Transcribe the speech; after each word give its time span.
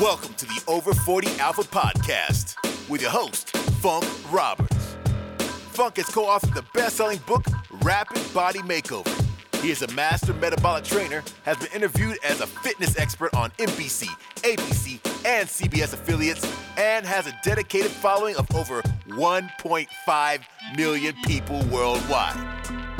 Welcome 0.00 0.34
to 0.34 0.44
the 0.44 0.62
Over 0.66 0.92
40 0.92 1.40
Alpha 1.40 1.62
Podcast 1.62 2.54
with 2.86 3.00
your 3.00 3.10
host, 3.10 3.56
Funk 3.80 4.04
Roberts. 4.30 4.94
Funk 5.70 5.96
has 5.96 6.04
co 6.04 6.26
authored 6.26 6.52
the 6.52 6.64
best 6.74 6.96
selling 6.96 7.18
book, 7.26 7.46
Rapid 7.80 8.20
Body 8.34 8.58
Makeover. 8.58 9.08
He 9.62 9.70
is 9.70 9.80
a 9.80 9.90
master 9.94 10.34
metabolic 10.34 10.84
trainer, 10.84 11.24
has 11.44 11.56
been 11.56 11.72
interviewed 11.72 12.18
as 12.22 12.42
a 12.42 12.46
fitness 12.46 12.98
expert 12.98 13.32
on 13.34 13.52
NBC, 13.52 14.04
ABC, 14.42 15.00
and 15.24 15.48
CBS 15.48 15.94
affiliates, 15.94 16.44
and 16.76 17.06
has 17.06 17.26
a 17.26 17.34
dedicated 17.42 17.90
following 17.90 18.36
of 18.36 18.54
over 18.54 18.82
1.5 19.08 20.40
million 20.76 21.14
people 21.24 21.64
worldwide. 21.72 22.36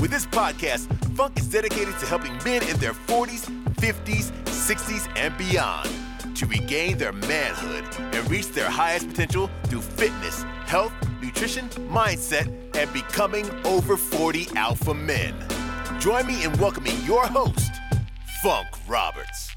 With 0.00 0.10
this 0.10 0.24
podcast, 0.24 0.86
Funk 1.14 1.38
is 1.38 1.46
dedicated 1.46 1.98
to 1.98 2.06
helping 2.06 2.32
men 2.42 2.66
in 2.70 2.78
their 2.78 2.94
40s, 2.94 3.44
50s, 3.74 4.32
60s, 4.46 5.12
and 5.14 5.36
beyond 5.36 5.90
to 6.36 6.46
regain 6.46 6.98
their 6.98 7.12
manhood 7.12 7.84
and 7.98 8.30
reach 8.30 8.48
their 8.48 8.68
highest 8.68 9.08
potential 9.08 9.50
through 9.64 9.80
fitness, 9.80 10.42
health, 10.66 10.92
nutrition, 11.22 11.68
mindset, 11.90 12.46
and 12.76 12.92
becoming 12.92 13.48
over 13.64 13.96
40 13.96 14.48
alpha 14.54 14.92
men. 14.92 15.34
Join 15.98 16.26
me 16.26 16.44
in 16.44 16.52
welcoming 16.58 16.96
your 17.04 17.26
host, 17.26 17.72
Funk 18.42 18.66
Roberts. 18.86 19.50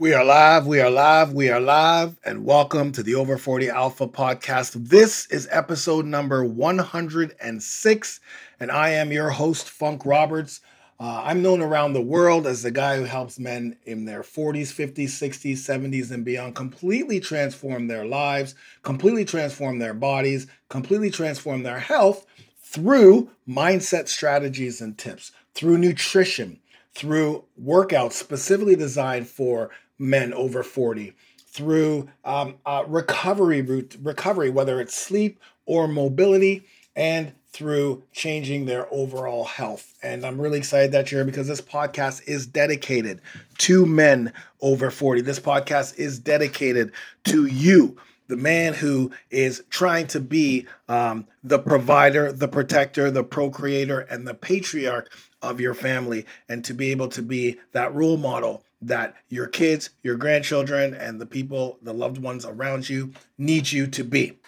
We 0.00 0.14
are 0.14 0.24
live, 0.24 0.66
we 0.66 0.80
are 0.80 0.88
live, 0.88 1.34
we 1.34 1.50
are 1.50 1.60
live, 1.60 2.18
and 2.24 2.42
welcome 2.42 2.90
to 2.92 3.02
the 3.02 3.16
Over 3.16 3.36
40 3.36 3.68
Alpha 3.68 4.08
podcast. 4.08 4.88
This 4.88 5.26
is 5.26 5.46
episode 5.50 6.06
number 6.06 6.42
106, 6.42 8.20
and 8.60 8.70
I 8.70 8.88
am 8.92 9.12
your 9.12 9.28
host, 9.28 9.68
Funk 9.68 10.06
Roberts. 10.06 10.62
Uh, 10.98 11.20
I'm 11.26 11.42
known 11.42 11.60
around 11.60 11.92
the 11.92 12.00
world 12.00 12.46
as 12.46 12.62
the 12.62 12.70
guy 12.70 12.96
who 12.96 13.04
helps 13.04 13.38
men 13.38 13.76
in 13.84 14.06
their 14.06 14.22
40s, 14.22 14.72
50s, 14.72 15.10
60s, 15.10 15.58
70s, 15.58 16.10
and 16.10 16.24
beyond 16.24 16.54
completely 16.54 17.20
transform 17.20 17.86
their 17.86 18.06
lives, 18.06 18.54
completely 18.82 19.26
transform 19.26 19.80
their 19.80 19.92
bodies, 19.92 20.46
completely 20.70 21.10
transform 21.10 21.62
their 21.62 21.78
health 21.78 22.24
through 22.62 23.28
mindset 23.46 24.08
strategies 24.08 24.80
and 24.80 24.96
tips, 24.96 25.30
through 25.52 25.76
nutrition, 25.76 26.58
through 26.94 27.44
workouts 27.62 28.12
specifically 28.12 28.76
designed 28.76 29.28
for 29.28 29.70
men 30.00 30.32
over 30.34 30.62
40 30.62 31.14
through 31.46 32.08
um, 32.24 32.54
uh, 32.64 32.84
recovery 32.86 33.60
route 33.60 33.96
recovery 34.02 34.50
whether 34.50 34.80
it's 34.80 34.94
sleep 34.94 35.38
or 35.66 35.86
mobility 35.86 36.64
and 36.96 37.32
through 37.52 38.02
changing 38.12 38.64
their 38.64 38.86
overall 38.92 39.44
health. 39.44 39.94
And 40.02 40.24
i'm 40.24 40.40
really 40.40 40.58
excited 40.58 40.92
that 40.92 41.10
you're 41.10 41.20
here 41.20 41.26
because 41.26 41.48
this 41.48 41.60
podcast 41.60 42.26
is 42.26 42.46
dedicated 42.46 43.20
to 43.58 43.84
men 43.84 44.32
over 44.60 44.90
40 44.90 45.20
this 45.20 45.40
podcast 45.40 45.98
is 45.98 46.18
dedicated 46.18 46.92
to 47.24 47.46
you 47.46 47.96
the 48.30 48.36
man 48.36 48.74
who 48.74 49.10
is 49.30 49.64
trying 49.70 50.06
to 50.06 50.20
be 50.20 50.66
um, 50.88 51.26
the 51.42 51.58
provider, 51.58 52.30
the 52.30 52.46
protector, 52.46 53.10
the 53.10 53.24
procreator, 53.24 53.98
and 53.98 54.26
the 54.26 54.34
patriarch 54.34 55.10
of 55.42 55.60
your 55.60 55.74
family, 55.74 56.24
and 56.48 56.64
to 56.64 56.72
be 56.72 56.92
able 56.92 57.08
to 57.08 57.22
be 57.22 57.58
that 57.72 57.92
role 57.92 58.16
model 58.16 58.62
that 58.82 59.14
your 59.28 59.46
kids, 59.46 59.90
your 60.02 60.16
grandchildren, 60.16 60.94
and 60.94 61.20
the 61.20 61.26
people, 61.26 61.78
the 61.82 61.92
loved 61.92 62.18
ones 62.18 62.44
around 62.44 62.88
you 62.88 63.12
need 63.38 63.70
you 63.70 63.86
to 63.88 64.04
be. 64.04 64.38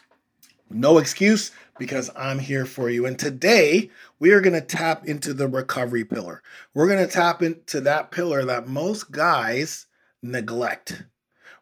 No 0.70 0.98
excuse 0.98 1.52
because 1.78 2.10
I'm 2.16 2.38
here 2.38 2.64
for 2.64 2.88
you. 2.88 3.06
And 3.06 3.18
today 3.18 3.90
we 4.18 4.30
are 4.30 4.40
going 4.40 4.54
to 4.54 4.60
tap 4.60 5.06
into 5.06 5.34
the 5.34 5.48
recovery 5.48 6.04
pillar. 6.04 6.42
We're 6.74 6.86
going 6.86 7.06
to 7.06 7.12
tap 7.12 7.42
into 7.42 7.80
that 7.82 8.10
pillar 8.10 8.44
that 8.44 8.68
most 8.68 9.10
guys 9.10 9.86
neglect. 10.22 11.02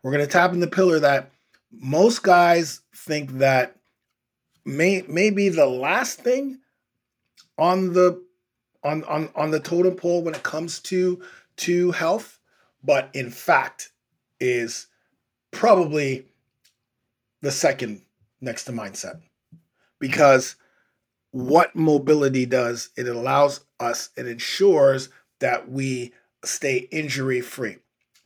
We're 0.02 0.12
going 0.12 0.24
to 0.24 0.30
tap 0.30 0.52
in 0.52 0.60
the 0.60 0.66
pillar 0.66 1.00
that 1.00 1.30
most 1.72 2.22
guys 2.22 2.80
think 2.94 3.38
that 3.38 3.76
may 4.64 5.02
may 5.08 5.30
be 5.30 5.48
the 5.48 5.66
last 5.66 6.20
thing 6.20 6.58
on 7.56 7.92
the 7.92 8.22
on 8.82 9.04
on 9.04 9.30
on 9.34 9.50
the 9.50 9.60
totem 9.60 9.94
pole 9.94 10.22
when 10.22 10.34
it 10.34 10.42
comes 10.42 10.80
to 10.80 11.22
to 11.56 11.92
health 11.92 12.39
but 12.82 13.10
in 13.14 13.30
fact 13.30 13.90
is 14.38 14.86
probably 15.50 16.26
the 17.42 17.50
second 17.50 18.02
next 18.40 18.64
to 18.64 18.72
mindset. 18.72 19.20
Because 19.98 20.56
what 21.30 21.76
mobility 21.76 22.46
does, 22.46 22.90
it 22.96 23.06
allows 23.06 23.60
us, 23.78 24.10
it 24.16 24.26
ensures 24.26 25.10
that 25.40 25.70
we 25.70 26.12
stay 26.44 26.88
injury 26.90 27.40
free, 27.40 27.76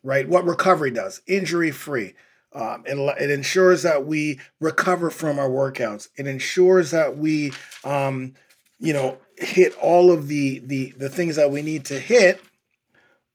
right? 0.02 0.28
What 0.28 0.44
recovery 0.44 0.90
does, 0.90 1.20
injury 1.26 1.70
free. 1.70 2.14
Um, 2.52 2.84
it, 2.86 2.96
it 3.20 3.30
ensures 3.30 3.82
that 3.82 4.06
we 4.06 4.38
recover 4.60 5.10
from 5.10 5.40
our 5.40 5.48
workouts. 5.48 6.08
It 6.16 6.28
ensures 6.28 6.92
that 6.92 7.18
we, 7.18 7.52
um, 7.82 8.34
you 8.78 8.92
know, 8.92 9.18
hit 9.36 9.76
all 9.78 10.12
of 10.12 10.28
the 10.28 10.60
the 10.60 10.92
the 10.96 11.08
things 11.08 11.34
that 11.34 11.50
we 11.50 11.62
need 11.62 11.84
to 11.86 11.98
hit 11.98 12.40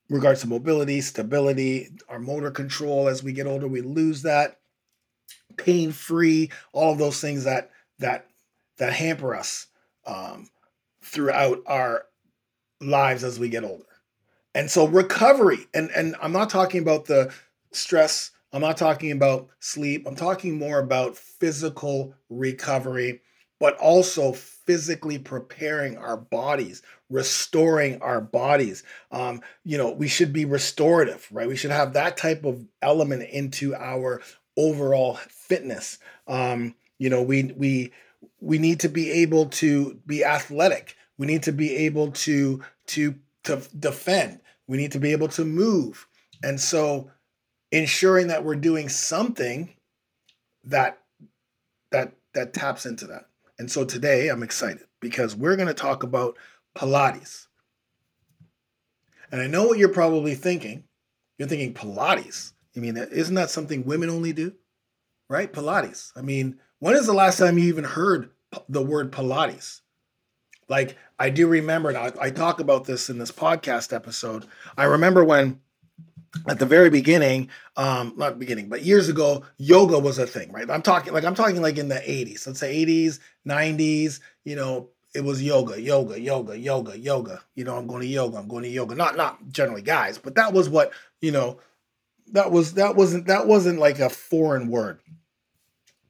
regards 0.09 0.41
to 0.41 0.47
mobility, 0.47 1.01
stability, 1.01 1.89
our 2.07 2.19
motor 2.19 2.51
control. 2.51 3.07
As 3.07 3.23
we 3.23 3.33
get 3.33 3.47
older, 3.47 3.67
we 3.67 3.81
lose 3.81 4.23
that. 4.23 4.59
Pain 5.57 5.91
free, 5.91 6.51
all 6.73 6.91
of 6.91 6.97
those 6.97 7.21
things 7.21 7.43
that 7.43 7.71
that 7.99 8.27
that 8.77 8.93
hamper 8.93 9.35
us 9.35 9.67
um, 10.05 10.49
throughout 11.03 11.59
our 11.65 12.05
lives 12.81 13.23
as 13.23 13.39
we 13.39 13.49
get 13.49 13.63
older. 13.63 13.83
And 14.55 14.69
so 14.71 14.87
recovery, 14.87 15.67
and 15.73 15.89
and 15.95 16.15
I'm 16.21 16.31
not 16.31 16.49
talking 16.49 16.81
about 16.81 17.05
the 17.05 17.31
stress. 17.71 18.31
I'm 18.51 18.61
not 18.61 18.77
talking 18.77 19.11
about 19.11 19.49
sleep. 19.59 20.07
I'm 20.07 20.15
talking 20.15 20.57
more 20.57 20.79
about 20.79 21.15
physical 21.15 22.15
recovery, 22.29 23.21
but 23.59 23.77
also 23.77 24.31
physically 24.31 25.19
preparing 25.19 25.97
our 25.97 26.17
bodies, 26.17 26.81
restoring 27.09 28.01
our 28.01 28.21
bodies. 28.21 28.83
Um, 29.11 29.41
you 29.63 29.77
know, 29.77 29.91
we 29.91 30.07
should 30.07 30.31
be 30.31 30.45
restorative, 30.45 31.27
right? 31.31 31.47
We 31.47 31.55
should 31.55 31.71
have 31.71 31.93
that 31.93 32.17
type 32.17 32.45
of 32.45 32.65
element 32.81 33.23
into 33.29 33.75
our 33.75 34.21
overall 34.57 35.15
fitness. 35.29 35.99
Um, 36.27 36.75
you 36.97 37.09
know, 37.09 37.21
we 37.21 37.51
we 37.55 37.91
we 38.41 38.57
need 38.57 38.79
to 38.81 38.89
be 38.89 39.11
able 39.11 39.47
to 39.47 39.99
be 40.05 40.23
athletic. 40.23 40.95
We 41.17 41.27
need 41.27 41.43
to 41.43 41.51
be 41.51 41.75
able 41.77 42.11
to 42.11 42.63
to 42.87 43.15
to 43.45 43.61
defend. 43.77 44.39
We 44.67 44.77
need 44.77 44.91
to 44.93 44.99
be 44.99 45.11
able 45.11 45.29
to 45.29 45.45
move. 45.45 46.07
And 46.43 46.59
so 46.59 47.11
ensuring 47.71 48.27
that 48.27 48.43
we're 48.43 48.55
doing 48.55 48.89
something 48.89 49.73
that 50.63 50.99
that 51.91 52.13
that 52.33 52.53
taps 52.53 52.85
into 52.85 53.07
that. 53.07 53.28
And 53.59 53.69
so 53.69 53.83
today 53.83 54.29
I'm 54.29 54.41
excited 54.41 54.85
because 55.01 55.35
we're 55.35 55.57
going 55.57 55.67
to 55.67 55.73
talk 55.73 56.03
about 56.03 56.37
Pilates. 56.75 57.47
And 59.31 59.41
I 59.41 59.47
know 59.47 59.67
what 59.67 59.77
you're 59.77 59.89
probably 59.89 60.33
thinking. 60.33 60.85
You're 61.37 61.47
thinking 61.47 61.73
Pilates. 61.73 62.53
I 62.75 62.79
mean, 62.79 62.97
isn't 62.97 63.35
that 63.35 63.49
something 63.49 63.85
women 63.85 64.09
only 64.09 64.33
do? 64.33 64.53
Right? 65.29 65.51
Pilates. 65.51 66.11
I 66.15 66.21
mean, 66.21 66.57
when 66.79 66.95
is 66.95 67.05
the 67.05 67.13
last 67.13 67.37
time 67.37 67.57
you 67.57 67.65
even 67.65 67.83
heard 67.83 68.31
the 68.67 68.81
word 68.81 69.11
Pilates? 69.11 69.81
Like, 70.69 70.97
I 71.19 71.29
do 71.29 71.47
remember, 71.47 71.89
and 71.89 71.97
I, 71.97 72.11
I 72.19 72.29
talk 72.29 72.59
about 72.59 72.85
this 72.85 73.09
in 73.09 73.17
this 73.17 73.31
podcast 73.31 73.93
episode. 73.93 74.45
I 74.77 74.85
remember 74.85 75.23
when 75.23 75.59
at 76.47 76.59
the 76.59 76.65
very 76.65 76.89
beginning, 76.89 77.49
um, 77.77 78.13
not 78.17 78.39
beginning, 78.39 78.69
but 78.69 78.83
years 78.83 79.09
ago, 79.09 79.43
yoga 79.57 79.97
was 79.97 80.19
a 80.19 80.27
thing, 80.27 80.51
right? 80.51 80.69
I'm 80.69 80.81
talking 80.81 81.13
like 81.13 81.23
I'm 81.23 81.35
talking 81.35 81.61
like 81.61 81.77
in 81.77 81.89
the 81.89 81.95
80s, 81.95 82.45
let's 82.45 82.59
say 82.59 82.85
80s, 82.85 83.19
90s, 83.47 84.19
you 84.43 84.55
know, 84.55 84.89
it 85.15 85.23
was 85.23 85.41
yoga, 85.41 85.81
yoga, 85.81 86.19
yoga, 86.19 86.57
yoga, 86.57 86.97
yoga. 86.97 87.41
You 87.55 87.63
know, 87.63 87.75
I'm 87.75 87.87
going 87.87 88.01
to 88.01 88.07
yoga, 88.07 88.37
I'm 88.37 88.47
going 88.47 88.63
to 88.63 88.69
yoga. 88.69 88.95
Not 88.95 89.17
not 89.17 89.49
generally 89.49 89.81
guys, 89.81 90.17
but 90.17 90.35
that 90.35 90.53
was 90.53 90.69
what, 90.69 90.91
you 91.21 91.31
know, 91.31 91.59
that 92.31 92.51
was 92.51 92.73
that 92.75 92.95
wasn't 92.95 93.27
that 93.27 93.47
wasn't 93.47 93.79
like 93.79 93.99
a 93.99 94.09
foreign 94.09 94.69
word. 94.69 94.99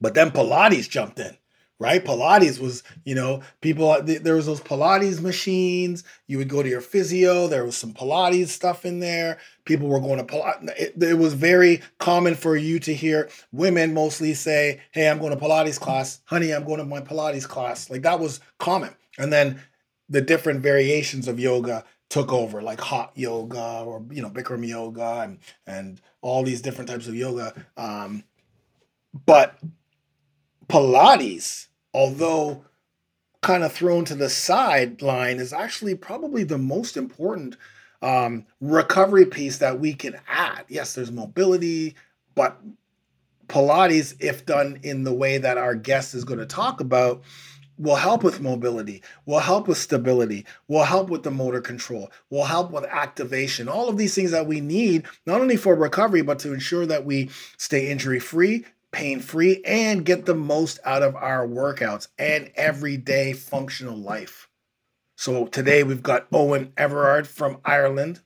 But 0.00 0.14
then 0.14 0.30
Pilates 0.30 0.88
jumped 0.88 1.18
in 1.18 1.36
right? 1.80 2.04
Pilates 2.04 2.60
was, 2.60 2.84
you 3.04 3.14
know, 3.16 3.40
people, 3.62 4.00
there 4.02 4.36
was 4.36 4.46
those 4.46 4.60
Pilates 4.60 5.20
machines. 5.20 6.04
You 6.28 6.38
would 6.38 6.48
go 6.48 6.62
to 6.62 6.68
your 6.68 6.82
physio. 6.82 7.48
There 7.48 7.64
was 7.64 7.76
some 7.76 7.94
Pilates 7.94 8.48
stuff 8.48 8.84
in 8.84 9.00
there. 9.00 9.38
People 9.70 9.88
were 9.88 10.00
going 10.00 10.18
to 10.18 10.24
Pilates. 10.24 10.68
It, 10.76 11.00
it 11.00 11.14
was 11.18 11.34
very 11.34 11.80
common 11.98 12.34
for 12.34 12.56
you 12.56 12.80
to 12.80 12.92
hear 12.92 13.28
women 13.52 13.94
mostly 13.94 14.34
say, 14.34 14.80
Hey, 14.90 15.08
I'm 15.08 15.20
going 15.20 15.30
to 15.30 15.42
Pilates 15.42 15.78
class. 15.78 16.20
Honey, 16.24 16.52
I'm 16.52 16.64
going 16.64 16.78
to 16.78 16.84
my 16.84 17.00
Pilates 17.00 17.46
class. 17.46 17.88
Like 17.88 18.02
that 18.02 18.18
was 18.18 18.40
common. 18.58 18.90
And 19.16 19.32
then 19.32 19.62
the 20.08 20.20
different 20.20 20.60
variations 20.60 21.28
of 21.28 21.38
yoga 21.38 21.84
took 22.08 22.32
over 22.32 22.60
like 22.60 22.80
hot 22.80 23.12
yoga 23.14 23.84
or 23.86 24.04
you 24.10 24.20
know 24.20 24.28
bikram 24.28 24.66
yoga 24.66 25.20
and 25.20 25.38
and 25.68 26.00
all 26.22 26.42
these 26.42 26.60
different 26.60 26.90
types 26.90 27.06
of 27.06 27.14
yoga 27.14 27.54
um 27.76 28.24
but 29.26 29.56
Pilates, 30.70 31.66
although 31.92 32.64
kind 33.42 33.64
of 33.64 33.72
thrown 33.72 34.04
to 34.06 34.14
the 34.14 34.30
sideline, 34.30 35.38
is 35.38 35.52
actually 35.52 35.94
probably 35.94 36.44
the 36.44 36.58
most 36.58 36.96
important 36.96 37.56
um, 38.02 38.46
recovery 38.60 39.26
piece 39.26 39.58
that 39.58 39.80
we 39.80 39.94
can 39.94 40.16
add. 40.28 40.64
Yes, 40.68 40.94
there's 40.94 41.12
mobility, 41.12 41.94
but 42.34 42.60
Pilates, 43.48 44.14
if 44.20 44.46
done 44.46 44.78
in 44.82 45.04
the 45.04 45.12
way 45.12 45.38
that 45.38 45.58
our 45.58 45.74
guest 45.74 46.14
is 46.14 46.24
going 46.24 46.38
to 46.38 46.46
talk 46.46 46.80
about, 46.80 47.22
will 47.80 47.96
help 47.96 48.22
with 48.22 48.40
mobility, 48.42 49.02
will 49.24 49.40
help 49.40 49.66
with 49.66 49.78
stability, 49.78 50.44
will 50.68 50.84
help 50.84 51.08
with 51.08 51.22
the 51.22 51.30
motor 51.30 51.60
control, 51.60 52.12
will 52.28 52.44
help 52.44 52.70
with 52.70 52.84
activation. 52.84 53.68
All 53.68 53.88
of 53.88 53.96
these 53.96 54.14
things 54.14 54.30
that 54.32 54.46
we 54.46 54.60
need, 54.60 55.06
not 55.26 55.40
only 55.40 55.56
for 55.56 55.74
recovery, 55.74 56.20
but 56.22 56.38
to 56.40 56.52
ensure 56.52 56.84
that 56.86 57.06
we 57.06 57.30
stay 57.56 57.90
injury 57.90 58.20
free, 58.20 58.66
pain 58.92 59.20
free, 59.20 59.62
and 59.64 60.04
get 60.04 60.26
the 60.26 60.34
most 60.34 60.78
out 60.84 61.02
of 61.02 61.16
our 61.16 61.48
workouts 61.48 62.08
and 62.18 62.52
everyday 62.54 63.32
functional 63.32 63.96
life. 63.96 64.49
So 65.20 65.44
today 65.48 65.82
we've 65.82 66.02
got 66.02 66.30
Eoin 66.30 66.70
Everard 66.78 67.28
from 67.28 67.58
Ireland. 67.62 68.20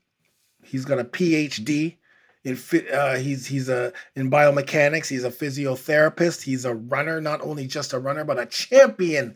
He's 0.62 0.84
got 0.84 1.00
a 1.00 1.04
PhD 1.04 1.96
in 2.44 2.56
uh, 2.92 3.16
he's 3.16 3.48
he's 3.48 3.68
a 3.68 3.92
in 4.14 4.30
biomechanics. 4.30 5.08
He's 5.08 5.24
a 5.24 5.30
physiotherapist. 5.32 6.42
He's 6.42 6.64
a 6.64 6.72
runner, 6.72 7.20
not 7.20 7.40
only 7.40 7.66
just 7.66 7.94
a 7.94 7.98
runner, 7.98 8.24
but 8.24 8.38
a 8.38 8.46
champion 8.46 9.34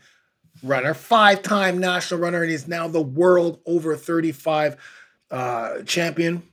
runner, 0.63 0.93
five-time 0.93 1.79
national 1.79 2.21
runner, 2.21 2.43
and 2.43 2.49
he's 2.49 2.65
now 2.65 2.87
the 2.87 3.01
world 3.01 3.59
over 3.65 3.97
35 3.97 4.77
uh, 5.29 5.81
champion. 5.81 6.43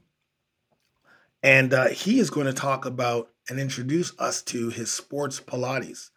And 1.40 1.72
uh, 1.72 1.86
he 1.86 2.18
is 2.18 2.30
going 2.30 2.48
to 2.48 2.52
talk 2.52 2.84
about 2.84 3.30
and 3.48 3.60
introduce 3.60 4.12
us 4.18 4.42
to 4.42 4.70
his 4.70 4.90
sports 4.90 5.38
Pilates. 5.38 6.10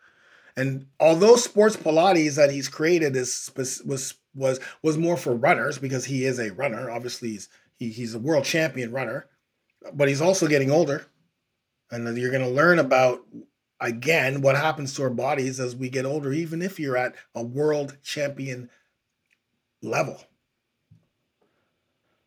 And 0.57 0.87
although 0.99 1.35
sports 1.35 1.77
Pilates 1.77 2.37
that 2.37 2.49
he's 2.49 2.67
created 2.67 3.15
is 3.15 3.51
was 3.85 4.15
was 4.33 4.59
was 4.81 4.97
more 4.97 5.17
for 5.17 5.33
runners 5.33 5.77
because 5.77 6.05
he 6.05 6.25
is 6.25 6.39
a 6.39 6.51
runner. 6.53 6.89
Obviously, 6.89 7.29
he's 7.29 7.49
he, 7.75 7.89
he's 7.89 8.15
a 8.15 8.19
world 8.19 8.45
champion 8.45 8.91
runner 8.91 9.27
but 9.93 10.07
he's 10.07 10.21
also 10.21 10.47
getting 10.47 10.71
older. 10.71 11.05
And 11.91 12.17
you're 12.17 12.31
going 12.31 12.43
to 12.43 12.49
learn 12.49 12.79
about, 12.79 13.25
again, 13.79 14.41
what 14.41 14.55
happens 14.55 14.93
to 14.95 15.03
our 15.03 15.09
bodies 15.09 15.59
as 15.59 15.75
we 15.75 15.89
get 15.89 16.05
older, 16.05 16.31
even 16.31 16.61
if 16.61 16.79
you're 16.79 16.97
at 16.97 17.15
a 17.33 17.43
world 17.43 17.97
champion 18.03 18.69
level. 19.81 20.21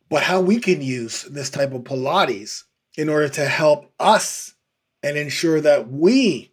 But 0.09 0.23
how 0.23 0.41
we 0.41 0.59
can 0.59 0.81
use 0.81 1.23
this 1.23 1.49
type 1.49 1.73
of 1.73 1.83
Pilates 1.83 2.63
in 2.97 3.09
order 3.09 3.29
to 3.29 3.45
help 3.45 3.91
us 3.99 4.53
and 5.01 5.17
ensure 5.17 5.61
that 5.61 5.89
we 5.89 6.51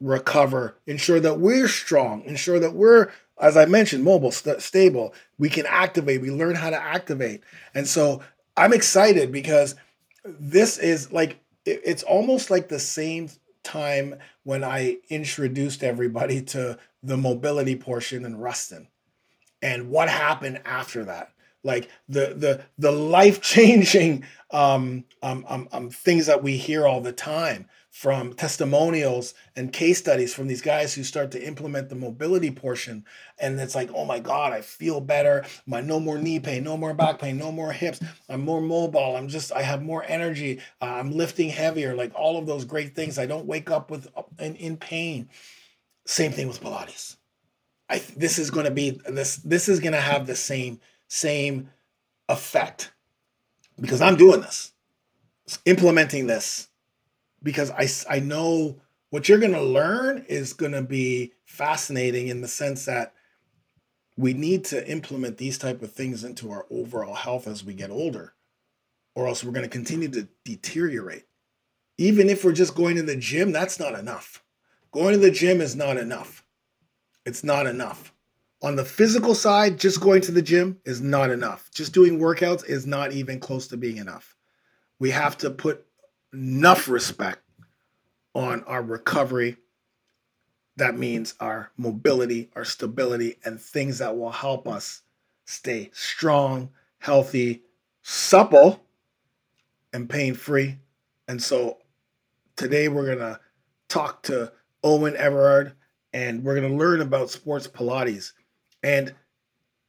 recover, 0.00 0.76
ensure 0.86 1.20
that 1.20 1.38
we're 1.40 1.68
strong, 1.68 2.22
ensure 2.24 2.60
that 2.60 2.74
we're, 2.74 3.10
as 3.42 3.56
I 3.56 3.66
mentioned, 3.66 4.04
mobile, 4.04 4.30
st- 4.30 4.62
stable. 4.62 5.14
We 5.38 5.50
can 5.50 5.66
activate, 5.66 6.22
we 6.22 6.30
learn 6.30 6.54
how 6.54 6.70
to 6.70 6.80
activate. 6.80 7.42
And 7.74 7.86
so 7.86 8.22
I'm 8.56 8.72
excited 8.72 9.32
because 9.32 9.74
this 10.24 10.78
is 10.78 11.12
like 11.12 11.40
it's 11.66 12.02
almost 12.04 12.50
like 12.50 12.68
the 12.68 12.78
same 12.78 13.28
time 13.64 14.16
when 14.44 14.64
I 14.64 14.98
introduced 15.10 15.84
everybody 15.84 16.42
to 16.42 16.78
the 17.02 17.16
mobility 17.16 17.76
portion 17.76 18.24
in 18.24 18.36
Rustin, 18.36 18.88
and 19.60 19.90
what 19.90 20.08
happened 20.08 20.60
after 20.64 21.04
that. 21.04 21.32
Like 21.64 21.90
the 22.08 22.34
the 22.34 22.64
the 22.78 22.92
life 22.92 23.40
changing 23.42 24.24
um, 24.50 25.04
um, 25.22 25.44
um, 25.48 25.68
um, 25.72 25.90
things 25.90 26.26
that 26.26 26.42
we 26.42 26.56
hear 26.56 26.86
all 26.86 27.00
the 27.00 27.12
time 27.12 27.68
from 27.92 28.32
testimonials 28.32 29.34
and 29.54 29.70
case 29.70 29.98
studies 29.98 30.32
from 30.32 30.48
these 30.48 30.62
guys 30.62 30.94
who 30.94 31.04
start 31.04 31.30
to 31.30 31.46
implement 31.46 31.90
the 31.90 31.94
mobility 31.94 32.50
portion. 32.50 33.04
And 33.38 33.60
it's 33.60 33.74
like 33.74 33.90
oh 33.94 34.06
my 34.06 34.18
god 34.18 34.54
i 34.54 34.62
feel 34.62 34.98
better. 35.00 35.44
My 35.66 35.82
no 35.82 36.00
more 36.00 36.16
knee 36.16 36.40
pain 36.40 36.64
no 36.64 36.78
more 36.78 36.94
back 36.94 37.18
pain 37.18 37.36
no 37.36 37.52
more 37.52 37.70
hips. 37.70 38.00
I'm 38.30 38.40
more 38.40 38.62
mobile. 38.62 39.14
I'm 39.14 39.28
just 39.28 39.52
i 39.52 39.60
have 39.60 39.82
more 39.82 40.02
energy. 40.08 40.58
Uh, 40.80 40.86
i'm 40.86 41.12
lifting 41.12 41.50
heavier. 41.50 41.94
Like 41.94 42.12
all 42.14 42.38
of 42.38 42.46
those 42.46 42.64
great 42.64 42.96
things. 42.96 43.18
I 43.18 43.26
don't 43.26 43.44
wake 43.44 43.70
up 43.70 43.90
with 43.90 44.08
in, 44.38 44.56
in 44.56 44.78
pain. 44.78 45.28
Same 46.06 46.32
thing 46.32 46.48
with 46.48 46.62
pilates. 46.62 47.16
I 47.90 47.98
this 48.16 48.38
is 48.38 48.50
going 48.50 48.64
to 48.64 48.72
be 48.72 49.02
this 49.06 49.36
this 49.36 49.68
is 49.68 49.80
going 49.80 49.92
to 49.92 50.00
have 50.00 50.26
the 50.26 50.34
same 50.34 50.80
same 51.08 51.68
effect. 52.26 52.90
Because 53.78 54.00
i'm 54.00 54.16
doing 54.16 54.40
this. 54.40 54.72
Implementing 55.66 56.26
this 56.26 56.70
because 57.42 57.70
I, 57.70 57.88
I 58.08 58.20
know 58.20 58.80
what 59.10 59.28
you're 59.28 59.38
going 59.38 59.52
to 59.52 59.62
learn 59.62 60.24
is 60.28 60.52
going 60.52 60.72
to 60.72 60.82
be 60.82 61.32
fascinating 61.44 62.28
in 62.28 62.40
the 62.40 62.48
sense 62.48 62.86
that 62.86 63.12
we 64.16 64.32
need 64.32 64.64
to 64.66 64.90
implement 64.90 65.38
these 65.38 65.58
type 65.58 65.82
of 65.82 65.92
things 65.92 66.24
into 66.24 66.50
our 66.50 66.66
overall 66.70 67.14
health 67.14 67.46
as 67.46 67.64
we 67.64 67.74
get 67.74 67.90
older 67.90 68.34
or 69.14 69.26
else 69.26 69.44
we're 69.44 69.52
going 69.52 69.64
to 69.64 69.68
continue 69.68 70.08
to 70.08 70.28
deteriorate. 70.44 71.24
Even 71.98 72.30
if 72.30 72.44
we're 72.44 72.52
just 72.52 72.74
going 72.74 72.96
to 72.96 73.02
the 73.02 73.16
gym 73.16 73.52
that's 73.52 73.78
not 73.78 73.98
enough. 73.98 74.42
Going 74.92 75.12
to 75.12 75.18
the 75.18 75.30
gym 75.30 75.60
is 75.60 75.76
not 75.76 75.96
enough. 75.96 76.44
It's 77.24 77.44
not 77.44 77.66
enough. 77.66 78.12
On 78.62 78.76
the 78.76 78.84
physical 78.84 79.34
side 79.34 79.78
just 79.78 80.00
going 80.00 80.22
to 80.22 80.32
the 80.32 80.42
gym 80.42 80.78
is 80.84 81.00
not 81.00 81.30
enough. 81.30 81.70
Just 81.74 81.92
doing 81.92 82.18
workouts 82.18 82.64
is 82.66 82.86
not 82.86 83.12
even 83.12 83.40
close 83.40 83.66
to 83.68 83.76
being 83.76 83.96
enough. 83.96 84.36
We 84.98 85.10
have 85.10 85.36
to 85.38 85.50
put 85.50 85.84
enough 86.32 86.88
respect 86.88 87.40
on 88.34 88.62
our 88.64 88.82
recovery. 88.82 89.56
That 90.76 90.96
means 90.96 91.34
our 91.40 91.70
mobility, 91.76 92.50
our 92.56 92.64
stability, 92.64 93.36
and 93.44 93.60
things 93.60 93.98
that 93.98 94.16
will 94.16 94.30
help 94.30 94.66
us 94.66 95.02
stay 95.44 95.90
strong, 95.92 96.70
healthy, 96.98 97.62
supple, 98.02 98.82
and 99.92 100.08
pain 100.08 100.34
free. 100.34 100.78
And 101.28 101.42
so 101.42 101.78
today 102.56 102.88
we're 102.88 103.06
going 103.06 103.18
to 103.18 103.38
talk 103.88 104.22
to 104.24 104.52
Eoin 104.82 105.14
Everard 105.14 105.74
and 106.14 106.42
we're 106.42 106.58
going 106.58 106.70
to 106.70 106.76
learn 106.76 107.00
about 107.00 107.30
sports 107.30 107.66
Pilates. 107.66 108.32
And 108.82 109.14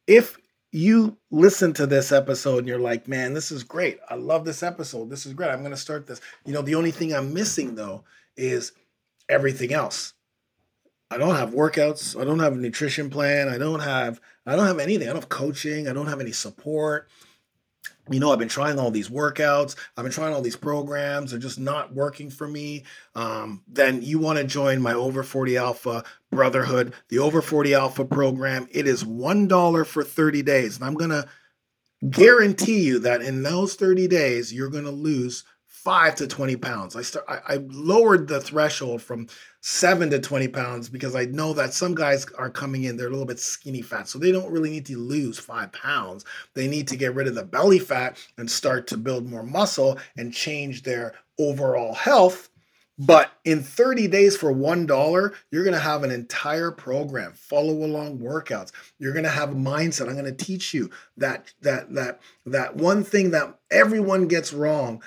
if 0.06 0.38
you 0.74 1.16
listen 1.30 1.72
to 1.72 1.86
this 1.86 2.10
episode 2.10 2.58
and 2.58 2.66
you're 2.66 2.80
like, 2.80 3.06
man, 3.06 3.32
this 3.32 3.52
is 3.52 3.62
great. 3.62 4.00
I 4.10 4.16
love 4.16 4.44
this 4.44 4.60
episode. 4.60 5.08
This 5.08 5.24
is 5.24 5.32
great. 5.32 5.50
I'm 5.50 5.60
going 5.60 5.70
to 5.70 5.76
start 5.76 6.08
this. 6.08 6.20
You 6.44 6.52
know, 6.52 6.62
the 6.62 6.74
only 6.74 6.90
thing 6.90 7.14
I'm 7.14 7.32
missing 7.32 7.76
though 7.76 8.02
is 8.36 8.72
everything 9.28 9.72
else. 9.72 10.14
I 11.12 11.16
don't 11.16 11.36
have 11.36 11.50
workouts. 11.50 12.20
I 12.20 12.24
don't 12.24 12.40
have 12.40 12.54
a 12.54 12.56
nutrition 12.56 13.08
plan. 13.08 13.48
I 13.48 13.56
don't 13.56 13.78
have 13.78 14.20
I 14.46 14.56
don't 14.56 14.66
have 14.66 14.80
anything. 14.80 15.06
I 15.08 15.12
don't 15.12 15.20
have 15.20 15.28
coaching. 15.28 15.86
I 15.86 15.92
don't 15.92 16.08
have 16.08 16.20
any 16.20 16.32
support 16.32 17.08
you 18.10 18.20
know, 18.20 18.30
I've 18.30 18.38
been 18.38 18.48
trying 18.48 18.78
all 18.78 18.90
these 18.90 19.08
workouts, 19.08 19.76
I've 19.96 20.04
been 20.04 20.12
trying 20.12 20.34
all 20.34 20.42
these 20.42 20.56
programs, 20.56 21.30
they're 21.30 21.40
just 21.40 21.58
not 21.58 21.94
working 21.94 22.30
for 22.30 22.46
me. 22.46 22.84
Um, 23.14 23.62
then 23.66 24.02
you 24.02 24.18
want 24.18 24.38
to 24.38 24.44
join 24.44 24.82
my 24.82 24.92
Over 24.92 25.22
40 25.22 25.56
Alpha 25.56 26.04
Brotherhood, 26.30 26.94
the 27.08 27.18
Over 27.18 27.40
40 27.40 27.74
Alpha 27.74 28.04
program. 28.04 28.68
It 28.70 28.86
is 28.86 29.04
$1 29.04 29.86
for 29.86 30.04
30 30.04 30.42
days. 30.42 30.76
And 30.76 30.84
I'm 30.84 30.94
going 30.94 31.10
to 31.10 31.26
guarantee 32.10 32.82
you 32.82 32.98
that 33.00 33.22
in 33.22 33.42
those 33.42 33.74
30 33.74 34.08
days, 34.08 34.52
you're 34.52 34.70
going 34.70 34.84
to 34.84 34.90
lose 34.90 35.44
five 35.84 36.14
to 36.14 36.26
20 36.26 36.56
pounds. 36.56 36.96
I 36.96 37.02
start 37.02 37.26
I, 37.28 37.40
I, 37.46 37.56
lowered 37.68 38.26
the 38.26 38.40
threshold 38.40 39.02
from 39.02 39.28
seven 39.60 40.08
to 40.10 40.18
20 40.18 40.48
pounds 40.48 40.88
because 40.88 41.14
I 41.14 41.26
know 41.26 41.52
that 41.52 41.74
some 41.74 41.94
guys 41.94 42.26
are 42.38 42.48
coming 42.48 42.84
in, 42.84 42.96
they're 42.96 43.08
a 43.08 43.10
little 43.10 43.26
bit 43.26 43.38
skinny 43.38 43.82
fat. 43.82 44.08
So 44.08 44.18
they 44.18 44.32
don't 44.32 44.50
really 44.50 44.70
need 44.70 44.86
to 44.86 44.98
lose 44.98 45.38
five 45.38 45.72
pounds. 45.72 46.24
They 46.54 46.68
need 46.68 46.88
to 46.88 46.96
get 46.96 47.14
rid 47.14 47.28
of 47.28 47.34
the 47.34 47.44
belly 47.44 47.78
fat 47.78 48.16
and 48.38 48.50
start 48.50 48.86
to 48.88 48.96
build 48.96 49.28
more 49.28 49.42
muscle 49.42 49.98
and 50.16 50.32
change 50.32 50.82
their 50.82 51.14
overall 51.38 51.94
health 51.94 52.48
but 52.98 53.32
in 53.44 53.62
30 53.62 54.06
days 54.06 54.36
for 54.36 54.52
$1, 54.52 55.34
you're 55.50 55.64
going 55.64 55.74
to 55.74 55.80
have 55.80 56.04
an 56.04 56.12
entire 56.12 56.70
program, 56.70 57.32
follow 57.32 57.84
along 57.84 58.18
workouts. 58.18 58.70
You're 58.98 59.12
going 59.12 59.24
to 59.24 59.30
have 59.30 59.50
a 59.50 59.56
mindset. 59.56 60.08
I'm 60.08 60.14
going 60.14 60.24
to 60.24 60.44
teach 60.44 60.72
you 60.72 60.90
that 61.16 61.52
that 61.62 61.92
that 61.94 62.20
that 62.46 62.76
one 62.76 63.02
thing 63.02 63.32
that 63.32 63.58
everyone 63.70 64.28
gets 64.28 64.52
wrong 64.52 65.02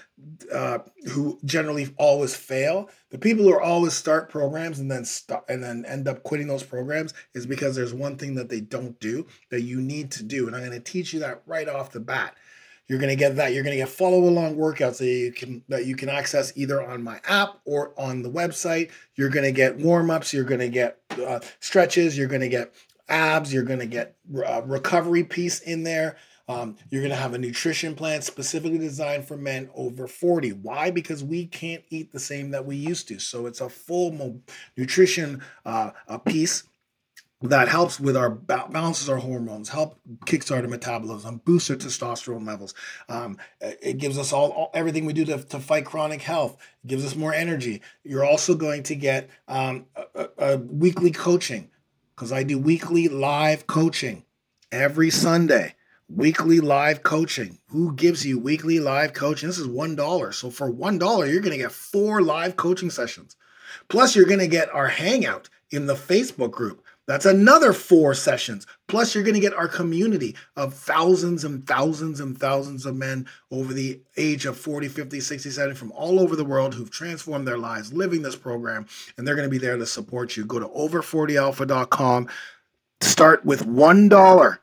uh, 0.51 0.79
who 1.11 1.39
generally 1.45 1.93
always 1.97 2.35
fail. 2.35 2.89
The 3.11 3.17
people 3.17 3.45
who 3.45 3.57
always 3.57 3.93
start 3.93 4.29
programs 4.29 4.79
and 4.79 4.91
then 4.91 5.05
stop 5.05 5.49
and 5.49 5.63
then 5.63 5.85
end 5.85 6.09
up 6.09 6.23
quitting 6.23 6.47
those 6.47 6.63
programs 6.63 7.13
is 7.33 7.45
because 7.45 7.75
there's 7.75 7.93
one 7.93 8.17
thing 8.17 8.35
that 8.35 8.49
they 8.49 8.59
don't 8.59 8.99
do 8.99 9.27
that 9.49 9.61
you 9.61 9.79
need 9.79 10.11
to 10.11 10.23
do. 10.23 10.47
And 10.47 10.55
I'm 10.55 10.65
going 10.65 10.73
to 10.73 10.79
teach 10.79 11.13
you 11.13 11.21
that 11.21 11.41
right 11.45 11.69
off 11.69 11.91
the 11.91 12.01
bat. 12.01 12.35
You're 12.87 12.99
going 12.99 13.09
to 13.09 13.15
get 13.15 13.35
that. 13.35 13.53
You're 13.53 13.63
going 13.63 13.75
to 13.75 13.83
get 13.83 13.89
follow 13.89 14.19
along 14.19 14.55
workouts 14.55 14.99
that 14.99 15.07
you 15.07 15.31
can 15.31 15.63
that 15.67 15.85
you 15.85 15.95
can 15.95 16.09
access 16.09 16.53
either 16.55 16.81
on 16.81 17.03
my 17.03 17.19
app 17.27 17.59
or 17.65 17.93
on 17.97 18.21
the 18.21 18.29
website. 18.29 18.91
You're 19.15 19.29
going 19.29 19.45
to 19.45 19.51
get 19.51 19.77
warm 19.77 20.09
ups. 20.09 20.33
You're 20.33 20.45
going 20.45 20.61
to 20.61 20.69
get 20.69 20.99
uh, 21.25 21.39
stretches. 21.59 22.17
You're 22.17 22.27
going 22.27 22.41
to 22.41 22.49
get 22.49 22.73
abs. 23.09 23.53
You're 23.53 23.63
going 23.63 23.79
to 23.79 23.85
get 23.85 24.15
uh, 24.45 24.61
recovery 24.65 25.23
piece 25.23 25.59
in 25.61 25.83
there. 25.83 26.17
Um, 26.49 26.77
you're 26.89 27.01
going 27.01 27.11
to 27.11 27.17
have 27.17 27.33
a 27.33 27.37
nutrition 27.37 27.93
plan 27.93 28.21
specifically 28.21 28.77
designed 28.77 29.27
for 29.27 29.35
men 29.35 29.69
over 29.75 30.07
40. 30.07 30.53
Why? 30.53 30.91
Because 30.91 31.21
we 31.21 31.45
can't 31.45 31.83
eat 31.89 32.13
the 32.13 32.19
same 32.19 32.51
that 32.51 32.65
we 32.65 32.77
used 32.77 33.09
to. 33.09 33.19
So 33.19 33.47
it's 33.47 33.59
a 33.59 33.67
full 33.67 34.13
mo- 34.13 34.39
nutrition 34.77 35.43
uh, 35.65 35.91
a 36.07 36.17
piece 36.17 36.63
that 37.41 37.67
helps 37.67 37.99
with 37.99 38.17
our 38.17 38.31
balances 38.31 39.09
our 39.09 39.17
hormones, 39.17 39.69
help 39.69 39.99
kickstart 40.25 40.63
our 40.63 40.67
metabolism, 40.67 41.41
boost 41.45 41.69
our 41.69 41.75
testosterone 41.75 42.47
levels. 42.47 42.73
Um, 43.09 43.37
it 43.61 43.99
gives 43.99 44.17
us 44.17 44.33
all, 44.33 44.49
all, 44.51 44.71
everything 44.73 45.05
we 45.05 45.13
do 45.13 45.25
to, 45.25 45.43
to 45.43 45.59
fight 45.59 45.85
chronic 45.85 46.21
health. 46.21 46.57
It 46.83 46.87
gives 46.87 47.05
us 47.05 47.15
more 47.15 47.33
energy. 47.33 47.81
You're 48.03 48.25
also 48.25 48.55
going 48.55 48.81
to 48.83 48.95
get 48.95 49.29
um, 49.47 49.85
a, 50.15 50.29
a 50.39 50.57
weekly 50.57 51.11
coaching 51.11 51.69
because 52.15 52.31
I 52.31 52.41
do 52.41 52.57
weekly 52.57 53.07
live 53.07 53.67
coaching 53.67 54.25
every 54.71 55.11
Sunday. 55.11 55.75
Weekly 56.09 56.61
live 56.61 57.03
coaching. 57.03 57.59
Who 57.67 57.93
gives 57.93 58.25
you 58.25 58.39
weekly 58.39 58.79
live 58.79 59.13
coaching? 59.13 59.49
This 59.49 59.59
is 59.59 59.67
one 59.67 59.95
dollar. 59.95 60.31
So 60.31 60.49
for 60.49 60.71
one 60.71 60.97
dollar, 60.97 61.27
you're 61.27 61.41
going 61.41 61.51
to 61.51 61.63
get 61.63 61.71
four 61.73 62.21
live 62.21 62.55
coaching 62.55 62.89
sessions. 62.89 63.35
Plus, 63.89 64.15
you're 64.15 64.25
going 64.25 64.39
to 64.39 64.47
get 64.47 64.73
our 64.73 64.87
hangout 64.87 65.49
in 65.69 65.85
the 65.85 65.95
Facebook 65.95 66.51
group 66.51 66.81
that's 67.07 67.25
another 67.25 67.71
four 67.71 68.13
sessions. 68.13 68.67
Plus, 68.87 69.15
you're 69.15 69.23
going 69.23 69.33
to 69.33 69.39
get 69.39 69.53
our 69.53 69.69
community 69.69 70.35
of 70.57 70.73
thousands 70.73 71.45
and 71.45 71.65
thousands 71.65 72.19
and 72.19 72.37
thousands 72.37 72.85
of 72.85 72.97
men 72.97 73.27
over 73.49 73.73
the 73.73 74.01
age 74.17 74.45
of 74.45 74.57
40, 74.57 74.89
50, 74.89 75.21
60, 75.21 75.49
70 75.49 75.75
from 75.75 75.93
all 75.93 76.19
over 76.19 76.35
the 76.35 76.43
world 76.43 76.75
who've 76.75 76.91
transformed 76.91 77.47
their 77.47 77.57
lives 77.57 77.93
living 77.93 78.21
this 78.21 78.35
program. 78.35 78.85
And 79.17 79.25
they're 79.25 79.35
going 79.35 79.47
to 79.47 79.51
be 79.51 79.57
there 79.57 79.77
to 79.77 79.85
support 79.85 80.35
you. 80.35 80.45
Go 80.45 80.59
to 80.59 80.67
over40alpha.com. 80.67 82.27
Start 82.99 83.45
with 83.45 83.65
$1. 83.65 84.57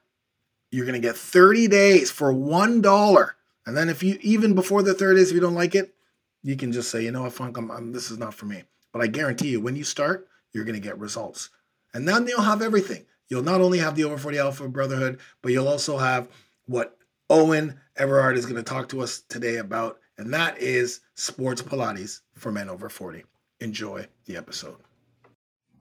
You're 0.70 0.86
going 0.86 1.00
to 1.00 1.08
get 1.08 1.16
30 1.16 1.68
days 1.68 2.10
for 2.10 2.32
$1. 2.32 3.30
And 3.66 3.76
then 3.76 3.88
if 3.88 4.02
you, 4.02 4.18
even 4.20 4.54
before 4.54 4.82
the 4.82 4.92
30 4.92 5.18
days, 5.18 5.30
if 5.30 5.34
you 5.34 5.40
don't 5.40 5.54
like 5.54 5.74
it, 5.74 5.94
you 6.42 6.56
can 6.56 6.72
just 6.72 6.90
say, 6.90 7.02
you 7.02 7.10
know 7.10 7.22
what, 7.22 7.32
Funk, 7.32 7.56
I'm, 7.56 7.70
I'm, 7.70 7.92
this 7.92 8.10
is 8.10 8.18
not 8.18 8.34
for 8.34 8.44
me. 8.44 8.64
But 8.92 9.00
I 9.00 9.06
guarantee 9.06 9.48
you, 9.48 9.62
when 9.62 9.76
you 9.76 9.84
start, 9.84 10.28
you're 10.52 10.64
going 10.64 10.74
to 10.74 10.86
get 10.86 10.98
results. 10.98 11.48
And 11.94 12.08
then 12.08 12.26
you'll 12.26 12.42
have 12.42 12.60
everything. 12.60 13.06
You'll 13.28 13.44
not 13.44 13.60
only 13.60 13.78
have 13.78 13.94
the 13.94 14.04
Over 14.04 14.18
40 14.18 14.38
Alpha 14.38 14.68
Brotherhood, 14.68 15.20
but 15.40 15.52
you'll 15.52 15.68
also 15.68 15.96
have 15.96 16.28
what 16.66 16.98
Eoin 17.30 17.76
Everard 17.96 18.36
is 18.36 18.44
going 18.44 18.56
to 18.56 18.62
talk 18.62 18.88
to 18.88 19.00
us 19.00 19.20
today 19.28 19.56
about, 19.56 20.00
and 20.18 20.34
that 20.34 20.58
is 20.58 21.00
sports 21.14 21.62
Pilates 21.62 22.20
for 22.34 22.50
men 22.50 22.68
over 22.68 22.88
40. 22.88 23.24
Enjoy 23.60 24.06
the 24.26 24.36
episode. 24.36 24.76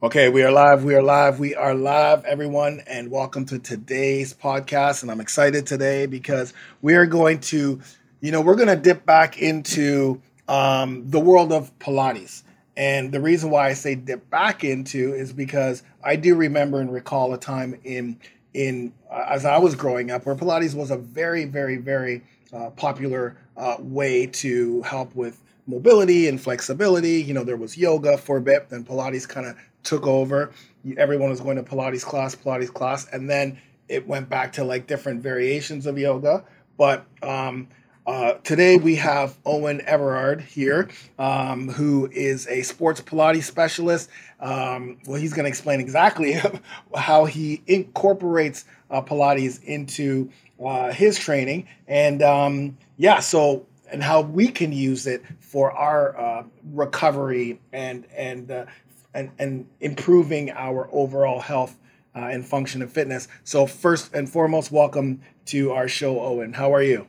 Okay, 0.03 0.29
we 0.29 0.43
are 0.43 0.51
live. 0.51 0.83
We 0.83 0.95
are 0.95 1.01
live. 1.01 1.39
We 1.39 1.55
are 1.55 1.73
live, 1.73 2.23
everyone, 2.25 2.83
and 2.85 3.09
welcome 3.09 3.45
to 3.45 3.57
today's 3.57 4.33
podcast. 4.33 5.01
And 5.01 5.09
I'm 5.09 5.21
excited 5.21 5.65
today 5.65 6.05
because 6.05 6.53
we 6.81 6.93
are 6.93 7.05
going 7.07 7.39
to, 7.39 7.81
you 8.19 8.31
know, 8.31 8.41
we're 8.41 8.55
going 8.55 8.67
to 8.67 8.75
dip 8.75 9.05
back 9.05 9.41
into 9.41 10.21
um, 10.47 11.09
the 11.09 11.19
world 11.19 11.51
of 11.51 11.77
Pilates. 11.79 12.43
And 12.75 13.11
the 13.11 13.21
reason 13.21 13.49
why 13.49 13.69
I 13.69 13.73
say 13.73 13.95
dip 13.95 14.29
back 14.29 14.63
into 14.63 15.13
is 15.13 15.31
because 15.31 15.83
I 16.03 16.15
do 16.15 16.35
remember 16.35 16.81
and 16.81 16.91
recall 16.91 17.33
a 17.33 17.37
time 17.37 17.79
in 17.83 18.19
in 18.53 18.93
uh, 19.11 19.25
as 19.29 19.45
I 19.45 19.57
was 19.57 19.75
growing 19.75 20.11
up 20.11 20.25
where 20.25 20.35
Pilates 20.35 20.75
was 20.75 20.91
a 20.91 20.97
very 20.97 21.45
very 21.45 21.77
very 21.77 22.23
uh, 22.51 22.69
popular 22.71 23.37
uh, 23.57 23.77
way 23.79 24.27
to 24.27 24.81
help 24.83 25.15
with 25.15 25.41
mobility 25.67 26.27
and 26.27 26.39
flexibility. 26.39 27.21
You 27.21 27.33
know, 27.33 27.43
there 27.43 27.57
was 27.57 27.77
yoga 27.77 28.17
for 28.17 28.37
a 28.37 28.41
bit, 28.41 28.69
then 28.69 28.83
Pilates 28.83 29.27
kind 29.27 29.47
of 29.47 29.55
took 29.83 30.05
over. 30.05 30.51
Everyone 30.97 31.29
was 31.29 31.41
going 31.41 31.57
to 31.57 31.63
Pilates 31.63 32.03
class, 32.03 32.35
Pilates 32.35 32.73
class, 32.73 33.07
and 33.11 33.29
then 33.29 33.59
it 33.87 34.07
went 34.07 34.29
back 34.29 34.53
to 34.53 34.63
like 34.63 34.87
different 34.87 35.21
variations 35.21 35.85
of 35.85 35.97
yoga. 35.97 36.43
But 36.77 37.05
um, 37.21 37.67
uh, 38.05 38.33
today 38.43 38.75
we 38.77 38.95
have 38.95 39.41
Eoin 39.43 39.79
Everard 39.85 40.41
here, 40.41 40.89
um, 41.17 41.69
who 41.69 42.09
is 42.11 42.47
a 42.47 42.61
sports 42.63 42.99
Pilates 43.01 43.43
specialist. 43.43 44.09
Um, 44.41 44.97
well, 45.05 45.19
he's 45.19 45.33
going 45.33 45.45
to 45.45 45.49
explain 45.49 45.79
exactly 45.79 46.35
how 46.95 47.25
he 47.25 47.61
incorporates 47.65 48.65
uh, 48.91 49.01
Pilates 49.01 49.63
into 49.63 50.29
uh, 50.63 50.91
his 50.91 51.17
training, 51.17 51.67
and 51.87 52.21
um, 52.21 52.77
yeah, 52.97 53.19
so 53.19 53.65
and 53.91 54.03
how 54.03 54.21
we 54.21 54.47
can 54.49 54.73
use 54.73 55.07
it 55.07 55.23
for 55.39 55.71
our 55.71 56.17
uh, 56.19 56.43
recovery 56.73 57.61
and 57.71 58.05
and 58.15 58.51
uh, 58.51 58.65
and 59.13 59.31
and 59.39 59.65
improving 59.79 60.51
our 60.51 60.89
overall 60.91 61.39
health. 61.39 61.77
and 62.15 62.45
function 62.45 62.81
and 62.83 62.91
fitness. 62.91 63.27
So, 63.43 63.65
first 63.65 64.13
and 64.13 64.29
foremost, 64.29 64.71
welcome 64.71 65.21
to 65.45 65.71
our 65.71 65.87
show, 65.87 66.15
Eoin. 66.17 66.53
How 66.53 66.71
are 66.73 66.83
you? 66.83 67.07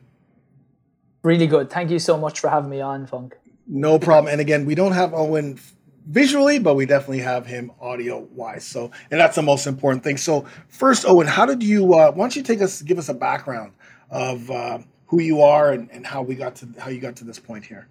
Really 1.25 1.47
good. 1.47 1.71
Thank 1.71 1.89
you 1.89 1.97
so 1.97 2.19
much 2.19 2.39
for 2.39 2.49
having 2.51 2.69
me 2.69 2.81
on, 2.81 3.07
Funk. 3.07 3.35
No 3.67 3.97
problem. 3.97 4.31
And 4.31 4.39
again, 4.39 4.63
we 4.63 4.75
don't 4.75 4.91
have 4.91 5.09
Eoin 5.09 5.59
visually, 6.05 6.59
but 6.59 6.75
we 6.75 6.85
definitely 6.85 7.21
have 7.21 7.47
him 7.47 7.71
audio 7.81 8.19
wise. 8.31 8.63
So, 8.63 8.91
and 9.09 9.19
that's 9.19 9.35
the 9.35 9.41
most 9.41 9.65
important 9.65 10.03
thing. 10.03 10.17
So, 10.17 10.45
first, 10.67 11.03
Eoin, 11.03 11.25
how 11.25 11.47
did 11.47 11.63
you? 11.63 11.95
Uh, 11.95 12.11
why 12.11 12.25
don't 12.25 12.35
you 12.35 12.43
take 12.43 12.61
us, 12.61 12.83
give 12.83 12.99
us 12.99 13.09
a 13.09 13.13
background 13.15 13.71
of 14.11 14.51
uh, 14.51 14.77
who 15.07 15.19
you 15.19 15.41
are 15.41 15.71
and, 15.71 15.89
and 15.89 16.05
how 16.05 16.21
we 16.21 16.35
got 16.35 16.57
to 16.57 16.67
how 16.77 16.91
you 16.91 16.99
got 16.99 17.15
to 17.15 17.23
this 17.23 17.39
point 17.39 17.65
here? 17.65 17.87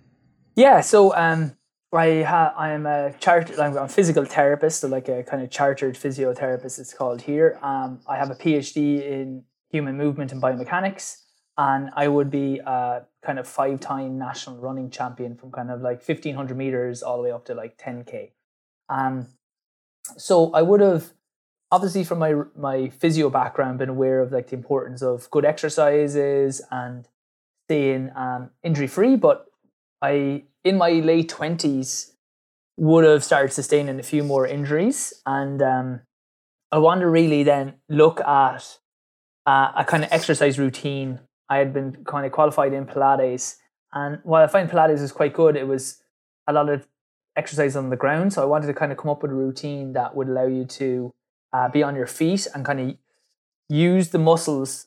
Yeah. 0.54 0.80
So, 0.80 1.12
um, 1.16 1.56
I 1.92 2.22
ha- 2.22 2.54
I 2.56 2.70
am 2.70 2.86
a 2.86 3.14
chartered. 3.18 3.58
I'm 3.58 3.76
a 3.76 3.88
physical 3.88 4.24
therapist, 4.24 4.78
so 4.78 4.86
like 4.86 5.08
a 5.08 5.24
kind 5.24 5.42
of 5.42 5.50
chartered 5.50 5.96
physiotherapist. 5.96 6.78
It's 6.78 6.94
called 6.94 7.22
here. 7.22 7.58
Um, 7.62 7.98
I 8.06 8.16
have 8.16 8.30
a 8.30 8.36
PhD 8.36 9.02
in 9.02 9.42
human 9.70 9.96
movement 9.96 10.30
and 10.30 10.40
biomechanics 10.40 11.24
and 11.56 11.90
I 11.94 12.08
would 12.08 12.30
be 12.30 12.58
a 12.58 13.02
kind 13.24 13.38
of 13.38 13.48
five 13.48 13.80
time 13.80 14.18
national 14.18 14.58
running 14.58 14.90
champion 14.90 15.34
from 15.34 15.50
kind 15.50 15.70
of 15.70 15.80
like 15.80 16.06
1500 16.06 16.56
meters 16.56 17.02
all 17.02 17.16
the 17.16 17.24
way 17.24 17.30
up 17.30 17.44
to 17.46 17.54
like 17.54 17.78
10k. 17.78 18.30
Um, 18.88 19.28
so 20.16 20.52
I 20.52 20.62
would 20.62 20.80
have 20.80 21.12
obviously 21.72 22.04
from 22.04 22.18
my 22.18 22.34
my 22.56 22.90
physio 22.90 23.30
background 23.30 23.78
been 23.78 23.88
aware 23.88 24.20
of 24.20 24.30
like 24.30 24.48
the 24.48 24.56
importance 24.56 25.02
of 25.02 25.30
good 25.30 25.44
exercises 25.44 26.60
and 26.70 27.08
staying 27.66 28.10
um, 28.14 28.50
injury 28.62 28.86
free, 28.86 29.16
but 29.16 29.46
I 30.02 30.44
in 30.62 30.76
my 30.76 30.90
late 30.90 31.30
20s 31.30 32.12
would 32.76 33.04
have 33.04 33.24
started 33.24 33.52
sustaining 33.52 33.98
a 33.98 34.02
few 34.02 34.24
more 34.24 34.46
injuries 34.46 35.14
and 35.26 35.62
um, 35.62 36.00
I 36.72 36.78
want 36.78 37.00
to 37.00 37.08
really 37.08 37.44
then 37.44 37.74
look 37.88 38.20
at 38.20 38.78
uh, 39.46 39.72
a 39.76 39.84
kind 39.84 40.02
of 40.02 40.12
exercise 40.12 40.58
routine 40.58 41.20
I 41.48 41.58
had 41.58 41.72
been 41.72 42.04
kind 42.04 42.26
of 42.26 42.32
qualified 42.32 42.72
in 42.72 42.86
Pilates. 42.86 43.56
And 43.92 44.18
while 44.24 44.42
I 44.42 44.46
find 44.46 44.68
Pilates 44.68 45.00
is 45.00 45.12
quite 45.12 45.32
good, 45.32 45.56
it 45.56 45.66
was 45.66 46.02
a 46.46 46.52
lot 46.52 46.68
of 46.68 46.86
exercise 47.36 47.76
on 47.76 47.90
the 47.90 47.96
ground. 47.96 48.32
So 48.32 48.42
I 48.42 48.46
wanted 48.46 48.66
to 48.68 48.74
kind 48.74 48.92
of 48.92 48.98
come 48.98 49.10
up 49.10 49.22
with 49.22 49.30
a 49.30 49.34
routine 49.34 49.92
that 49.92 50.14
would 50.14 50.28
allow 50.28 50.46
you 50.46 50.64
to 50.64 51.12
uh, 51.52 51.68
be 51.68 51.82
on 51.82 51.94
your 51.94 52.06
feet 52.06 52.46
and 52.54 52.64
kind 52.64 52.80
of 52.80 52.96
use 53.68 54.10
the 54.10 54.18
muscles 54.18 54.86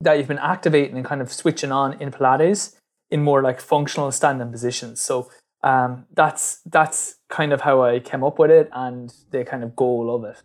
that 0.00 0.14
you've 0.14 0.28
been 0.28 0.38
activating 0.38 0.96
and 0.96 1.04
kind 1.04 1.20
of 1.20 1.32
switching 1.32 1.72
on 1.72 1.94
in 2.00 2.10
Pilates 2.10 2.76
in 3.10 3.22
more 3.22 3.42
like 3.42 3.60
functional 3.60 4.12
standing 4.12 4.50
positions. 4.50 5.00
So 5.00 5.30
um, 5.62 6.06
that's 6.14 6.60
that's 6.66 7.16
kind 7.28 7.52
of 7.52 7.62
how 7.62 7.82
I 7.82 7.98
came 7.98 8.22
up 8.22 8.38
with 8.38 8.50
it 8.50 8.68
and 8.72 9.12
the 9.30 9.44
kind 9.44 9.64
of 9.64 9.74
goal 9.74 10.14
of 10.14 10.24
it. 10.24 10.40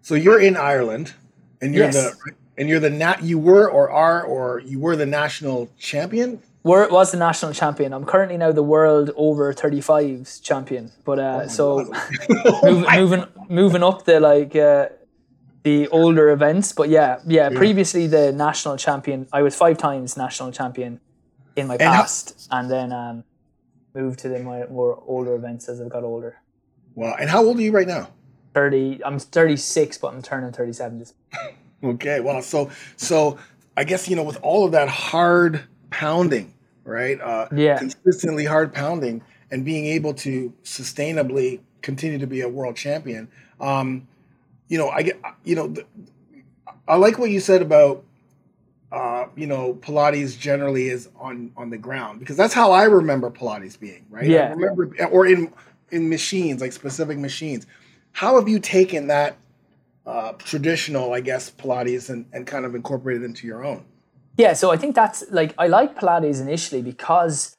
So 0.00 0.14
you're 0.14 0.40
in 0.40 0.56
Ireland, 0.56 1.14
and 1.60 1.74
you're 1.74 1.84
yes. 1.84 1.94
the 1.94 2.32
and 2.56 2.68
you're 2.68 2.80
the 2.80 2.90
nat 2.90 3.22
you 3.22 3.38
were 3.38 3.68
or 3.68 3.90
are 3.90 4.22
or 4.22 4.60
you 4.60 4.78
were 4.78 4.96
the 4.96 5.06
national 5.06 5.68
champion? 5.78 6.42
Were 6.62 6.88
was 6.88 7.12
the 7.12 7.18
national 7.18 7.52
champion. 7.52 7.92
I'm 7.92 8.04
currently 8.04 8.36
now 8.36 8.52
the 8.52 8.62
world 8.62 9.10
over 9.16 9.52
35s 9.52 10.42
champion. 10.42 10.92
But 11.04 11.18
uh 11.18 11.40
oh 11.44 11.48
so 11.48 11.92
move, 12.62 12.86
moving 12.94 13.24
moving 13.48 13.82
up 13.82 14.04
the 14.04 14.20
like 14.20 14.56
uh 14.56 14.88
the 15.62 15.88
older 15.88 16.30
events. 16.30 16.72
But 16.72 16.88
yeah, 16.88 17.20
yeah 17.26 17.50
yeah. 17.50 17.56
previously 17.56 18.06
the 18.06 18.32
national 18.32 18.76
champion 18.76 19.26
i 19.32 19.42
was 19.42 19.54
five 19.54 19.78
times 19.78 20.16
national 20.16 20.52
champion 20.52 21.00
in 21.56 21.66
my 21.66 21.76
past. 21.76 22.48
And, 22.50 22.70
and 22.70 22.70
then 22.70 22.92
um 22.92 23.24
moved 23.94 24.18
to 24.20 24.28
the 24.28 24.40
more, 24.40 24.66
more 24.68 25.02
older 25.06 25.34
events 25.34 25.68
as 25.68 25.80
i've 25.80 25.90
got 25.90 26.04
older. 26.04 26.40
Wow. 26.94 27.16
And 27.18 27.28
how 27.28 27.44
old 27.44 27.58
are 27.58 27.62
you 27.62 27.72
right 27.72 27.88
now? 27.88 28.10
30 28.54 29.04
i'm 29.04 29.18
36 29.18 29.98
but 29.98 30.14
i'm 30.14 30.22
turning 30.22 30.52
37 30.52 31.00
this 31.00 31.14
Okay, 31.84 32.20
well, 32.20 32.40
so 32.42 32.70
so 32.96 33.38
I 33.76 33.84
guess 33.84 34.08
you 34.08 34.16
know 34.16 34.22
with 34.22 34.38
all 34.42 34.64
of 34.64 34.72
that 34.72 34.88
hard 34.88 35.64
pounding, 35.90 36.54
right? 36.84 37.20
Uh, 37.20 37.48
yeah, 37.54 37.78
consistently 37.78 38.44
hard 38.44 38.72
pounding, 38.72 39.22
and 39.50 39.64
being 39.64 39.86
able 39.86 40.14
to 40.14 40.52
sustainably 40.64 41.60
continue 41.82 42.18
to 42.18 42.26
be 42.26 42.40
a 42.40 42.48
world 42.48 42.76
champion. 42.76 43.28
Um, 43.60 44.08
you 44.68 44.78
know, 44.78 44.88
I 44.88 45.02
get 45.02 45.20
you 45.44 45.54
know, 45.54 45.68
the, 45.68 45.84
I 46.88 46.96
like 46.96 47.18
what 47.18 47.30
you 47.30 47.40
said 47.40 47.62
about 47.62 48.04
uh, 48.94 49.26
you 49.34 49.46
know, 49.46 49.74
Pilates 49.74 50.38
generally 50.38 50.88
is 50.88 51.08
on 51.18 51.50
on 51.56 51.70
the 51.70 51.78
ground 51.78 52.20
because 52.20 52.36
that's 52.36 52.54
how 52.54 52.70
I 52.70 52.84
remember 52.84 53.28
Pilates 53.28 53.78
being, 53.78 54.06
right? 54.08 54.24
Yeah. 54.24 54.48
I 54.48 54.50
remember 54.52 54.94
or 55.10 55.26
in 55.26 55.52
in 55.90 56.08
machines, 56.08 56.60
like 56.60 56.72
specific 56.72 57.18
machines. 57.18 57.66
How 58.12 58.38
have 58.38 58.48
you 58.48 58.60
taken 58.60 59.08
that 59.08 59.36
uh, 60.06 60.32
traditional, 60.32 61.12
I 61.12 61.20
guess, 61.20 61.50
Pilates 61.50 62.10
and, 62.10 62.26
and 62.32 62.46
kind 62.46 62.64
of 62.64 62.74
incorporate 62.74 63.22
it 63.22 63.24
into 63.24 63.46
your 63.46 63.64
own? 63.64 63.84
Yeah, 64.36 64.52
so 64.52 64.70
I 64.70 64.76
think 64.76 64.94
that's 64.94 65.24
like 65.30 65.54
I 65.58 65.68
like 65.68 65.96
Pilates 65.96 66.40
initially 66.40 66.82
because 66.82 67.54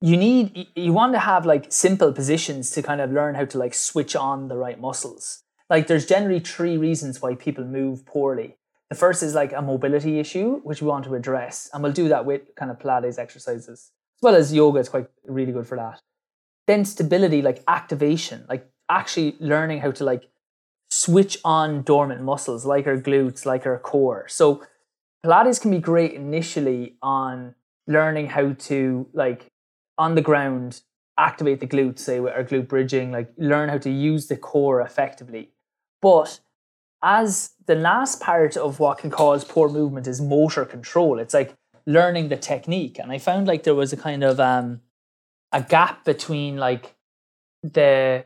you 0.00 0.16
need 0.16 0.66
you 0.74 0.92
want 0.92 1.12
to 1.14 1.18
have 1.20 1.46
like 1.46 1.66
simple 1.72 2.12
positions 2.12 2.70
to 2.72 2.82
kind 2.82 3.00
of 3.00 3.12
learn 3.12 3.34
how 3.34 3.44
to 3.44 3.58
like 3.58 3.74
switch 3.74 4.16
on 4.16 4.48
the 4.48 4.56
right 4.56 4.80
muscles. 4.80 5.42
Like 5.70 5.86
there's 5.86 6.06
generally 6.06 6.40
three 6.40 6.76
reasons 6.76 7.22
why 7.22 7.34
people 7.34 7.64
move 7.64 8.04
poorly. 8.04 8.56
The 8.90 8.96
first 8.96 9.22
is 9.22 9.34
like 9.34 9.52
a 9.52 9.62
mobility 9.62 10.20
issue, 10.20 10.60
which 10.62 10.80
we 10.80 10.88
want 10.88 11.04
to 11.06 11.14
address, 11.14 11.70
and 11.72 11.82
we'll 11.82 11.92
do 11.92 12.08
that 12.08 12.24
with 12.24 12.54
kind 12.56 12.70
of 12.70 12.78
Pilates 12.78 13.18
exercises 13.18 13.68
as 13.68 13.90
well 14.20 14.34
as 14.34 14.52
yoga. 14.52 14.80
It's 14.80 14.88
quite 14.88 15.08
really 15.26 15.52
good 15.52 15.66
for 15.66 15.76
that. 15.76 16.00
Then 16.66 16.84
stability, 16.84 17.42
like 17.42 17.62
activation, 17.68 18.44
like 18.48 18.68
actually 18.88 19.36
learning 19.38 19.80
how 19.80 19.92
to 19.92 20.04
like 20.04 20.28
switch 20.90 21.38
on 21.44 21.82
dormant 21.82 22.22
muscles 22.22 22.64
like 22.64 22.86
our 22.86 22.96
glutes, 22.96 23.44
like 23.44 23.66
our 23.66 23.78
core. 23.78 24.26
So 24.28 24.62
Pilates 25.24 25.60
can 25.60 25.70
be 25.70 25.78
great 25.78 26.12
initially 26.12 26.96
on 27.02 27.54
learning 27.86 28.28
how 28.28 28.52
to 28.52 29.08
like 29.12 29.50
on 29.98 30.14
the 30.14 30.22
ground 30.22 30.82
activate 31.18 31.60
the 31.60 31.66
glutes, 31.66 32.00
say 32.00 32.20
with 32.20 32.34
our 32.34 32.44
glute 32.44 32.68
bridging, 32.68 33.10
like 33.10 33.32
learn 33.38 33.68
how 33.68 33.78
to 33.78 33.90
use 33.90 34.26
the 34.26 34.36
core 34.36 34.80
effectively. 34.80 35.50
But 36.02 36.40
as 37.02 37.52
the 37.66 37.74
last 37.74 38.20
part 38.20 38.56
of 38.56 38.78
what 38.78 38.98
can 38.98 39.10
cause 39.10 39.44
poor 39.44 39.68
movement 39.68 40.06
is 40.06 40.20
motor 40.20 40.64
control, 40.64 41.18
it's 41.18 41.34
like 41.34 41.54
learning 41.86 42.28
the 42.28 42.36
technique. 42.36 42.98
And 42.98 43.10
I 43.10 43.18
found 43.18 43.46
like 43.46 43.62
there 43.62 43.74
was 43.74 43.92
a 43.92 43.96
kind 43.96 44.22
of 44.22 44.38
um 44.40 44.80
a 45.52 45.62
gap 45.62 46.04
between 46.04 46.56
like 46.56 46.94
the 47.62 48.24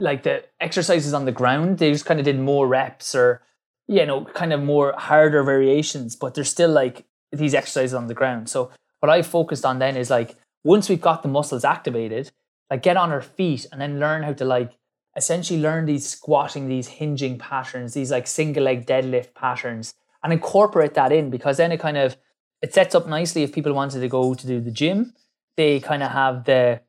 like 0.00 0.22
the 0.22 0.44
exercises 0.60 1.14
on 1.14 1.24
the 1.24 1.32
ground. 1.32 1.78
They 1.78 1.92
just 1.92 2.06
kind 2.06 2.20
of 2.20 2.24
did 2.24 2.38
more 2.38 2.66
reps 2.68 3.14
or 3.14 3.42
you 3.88 4.04
know, 4.04 4.26
kind 4.26 4.52
of 4.52 4.62
more 4.62 4.94
harder 4.96 5.42
variations, 5.42 6.14
but 6.14 6.34
they're 6.34 6.44
still 6.44 6.70
like 6.70 7.06
these 7.32 7.54
exercises 7.54 7.94
on 7.94 8.06
the 8.06 8.14
ground. 8.14 8.48
So 8.48 8.70
what 9.00 9.10
I 9.10 9.22
focused 9.22 9.64
on 9.64 9.78
then 9.78 9.96
is 9.96 10.10
like 10.10 10.36
once 10.62 10.88
we've 10.88 11.00
got 11.00 11.22
the 11.22 11.28
muscles 11.28 11.64
activated, 11.64 12.30
like 12.70 12.82
get 12.82 12.98
on 12.98 13.10
our 13.10 13.22
feet 13.22 13.66
and 13.72 13.80
then 13.80 13.98
learn 13.98 14.22
how 14.22 14.34
to 14.34 14.44
like 14.44 14.76
essentially 15.16 15.60
learn 15.60 15.86
these 15.86 16.06
squatting, 16.06 16.68
these 16.68 16.86
hinging 16.86 17.38
patterns, 17.38 17.94
these 17.94 18.10
like 18.10 18.26
single 18.26 18.64
leg 18.64 18.86
deadlift 18.86 19.34
patterns, 19.34 19.94
and 20.22 20.32
incorporate 20.32 20.94
that 20.94 21.10
in 21.10 21.30
because 21.30 21.56
then 21.56 21.72
it 21.72 21.80
kind 21.80 21.96
of 21.96 22.16
it 22.60 22.74
sets 22.74 22.94
up 22.94 23.06
nicely 23.06 23.42
if 23.42 23.52
people 23.52 23.72
wanted 23.72 24.00
to 24.00 24.08
go 24.08 24.34
to 24.34 24.46
do 24.46 24.60
the 24.60 24.70
gym, 24.70 25.14
they 25.56 25.80
kind 25.80 26.02
of 26.02 26.10
have 26.10 26.44
the 26.44 26.80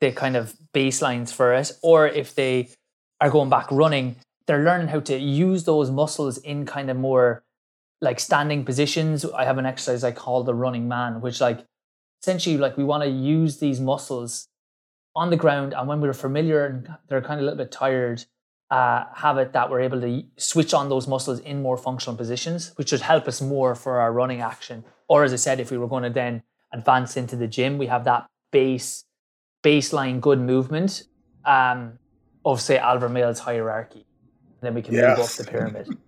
the 0.00 0.12
kind 0.12 0.36
of 0.36 0.54
baselines 0.74 1.32
for 1.32 1.54
it, 1.54 1.72
or 1.82 2.08
if 2.08 2.34
they 2.34 2.68
are 3.20 3.30
going 3.30 3.50
back 3.50 3.70
running, 3.70 4.16
they're 4.46 4.64
learning 4.64 4.88
how 4.88 5.00
to 5.00 5.18
use 5.18 5.64
those 5.64 5.90
muscles 5.90 6.38
in 6.38 6.66
kind 6.66 6.90
of 6.90 6.96
more 6.96 7.44
like 8.00 8.18
standing 8.18 8.64
positions. 8.64 9.24
I 9.24 9.44
have 9.44 9.58
an 9.58 9.66
exercise 9.66 10.02
I 10.02 10.12
call 10.12 10.42
the 10.42 10.54
running 10.54 10.88
man, 10.88 11.20
which 11.20 11.40
like 11.40 11.64
essentially 12.22 12.56
like 12.56 12.76
we 12.76 12.84
want 12.84 13.02
to 13.02 13.10
use 13.10 13.58
these 13.58 13.80
muscles 13.80 14.48
on 15.14 15.30
the 15.30 15.36
ground 15.36 15.74
and 15.74 15.88
when 15.88 16.00
we're 16.00 16.12
familiar 16.12 16.66
and 16.66 16.88
they're 17.08 17.20
kind 17.20 17.40
of 17.40 17.42
a 17.42 17.44
little 17.44 17.58
bit 17.58 17.72
tired, 17.72 18.24
uh, 18.70 19.04
have 19.14 19.36
it 19.38 19.52
that 19.52 19.68
we're 19.68 19.80
able 19.80 20.00
to 20.00 20.22
switch 20.36 20.72
on 20.72 20.88
those 20.88 21.08
muscles 21.08 21.40
in 21.40 21.60
more 21.60 21.76
functional 21.76 22.16
positions, 22.16 22.72
which 22.76 22.90
should 22.90 23.00
help 23.00 23.26
us 23.26 23.40
more 23.40 23.74
for 23.74 23.98
our 23.98 24.12
running 24.12 24.40
action. 24.40 24.84
Or 25.08 25.24
as 25.24 25.32
I 25.32 25.36
said, 25.36 25.60
if 25.60 25.70
we 25.70 25.78
were 25.78 25.88
going 25.88 26.04
to 26.04 26.10
then 26.10 26.42
advance 26.72 27.16
into 27.16 27.36
the 27.36 27.48
gym, 27.48 27.78
we 27.78 27.86
have 27.86 28.04
that 28.04 28.26
base 28.52 29.04
baseline 29.62 30.20
good 30.20 30.40
movement 30.40 31.04
um, 31.44 31.98
of 32.44 32.60
say 32.60 32.78
Al 32.78 32.98
Vermeil's 32.98 33.40
hierarchy 33.40 34.06
then 34.60 34.74
we 34.74 34.82
can 34.82 34.94
yes. 34.94 35.18
move 35.18 35.26
up 35.26 35.32
the 35.32 35.44
pyramid. 35.44 35.88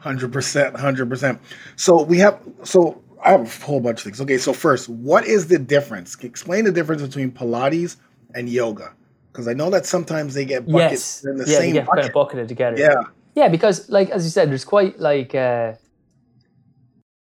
Hundred 0.00 0.32
percent, 0.32 0.74
hundred 0.76 1.08
percent. 1.10 1.40
So 1.76 2.02
we 2.02 2.18
have 2.18 2.40
so 2.64 3.00
I 3.22 3.32
have 3.32 3.42
a 3.42 3.64
whole 3.64 3.80
bunch 3.80 3.98
of 4.00 4.04
things. 4.04 4.20
Okay, 4.20 4.38
so 4.38 4.52
first, 4.52 4.88
what 4.88 5.26
is 5.26 5.46
the 5.46 5.58
difference? 5.58 6.16
Explain 6.24 6.64
the 6.64 6.72
difference 6.72 7.02
between 7.02 7.30
Pilates 7.30 7.96
and 8.34 8.48
yoga, 8.48 8.94
because 9.30 9.46
I 9.46 9.52
know 9.52 9.68
that 9.70 9.84
sometimes 9.84 10.34
they 10.34 10.46
get 10.46 10.66
buckets 10.66 11.22
yes. 11.22 11.24
in 11.26 11.36
the 11.36 11.44
yeah, 11.46 11.58
same 11.58 11.72
get 11.74 11.86
bucket. 11.86 12.00
Kind 12.00 12.08
of 12.08 12.14
bucketed 12.14 12.48
together. 12.48 12.78
Yeah, 12.78 13.02
yeah, 13.34 13.48
because 13.48 13.88
like 13.90 14.08
as 14.08 14.24
you 14.24 14.30
said, 14.30 14.50
there's 14.50 14.64
quite 14.64 14.98
like 14.98 15.34
uh, 15.34 15.74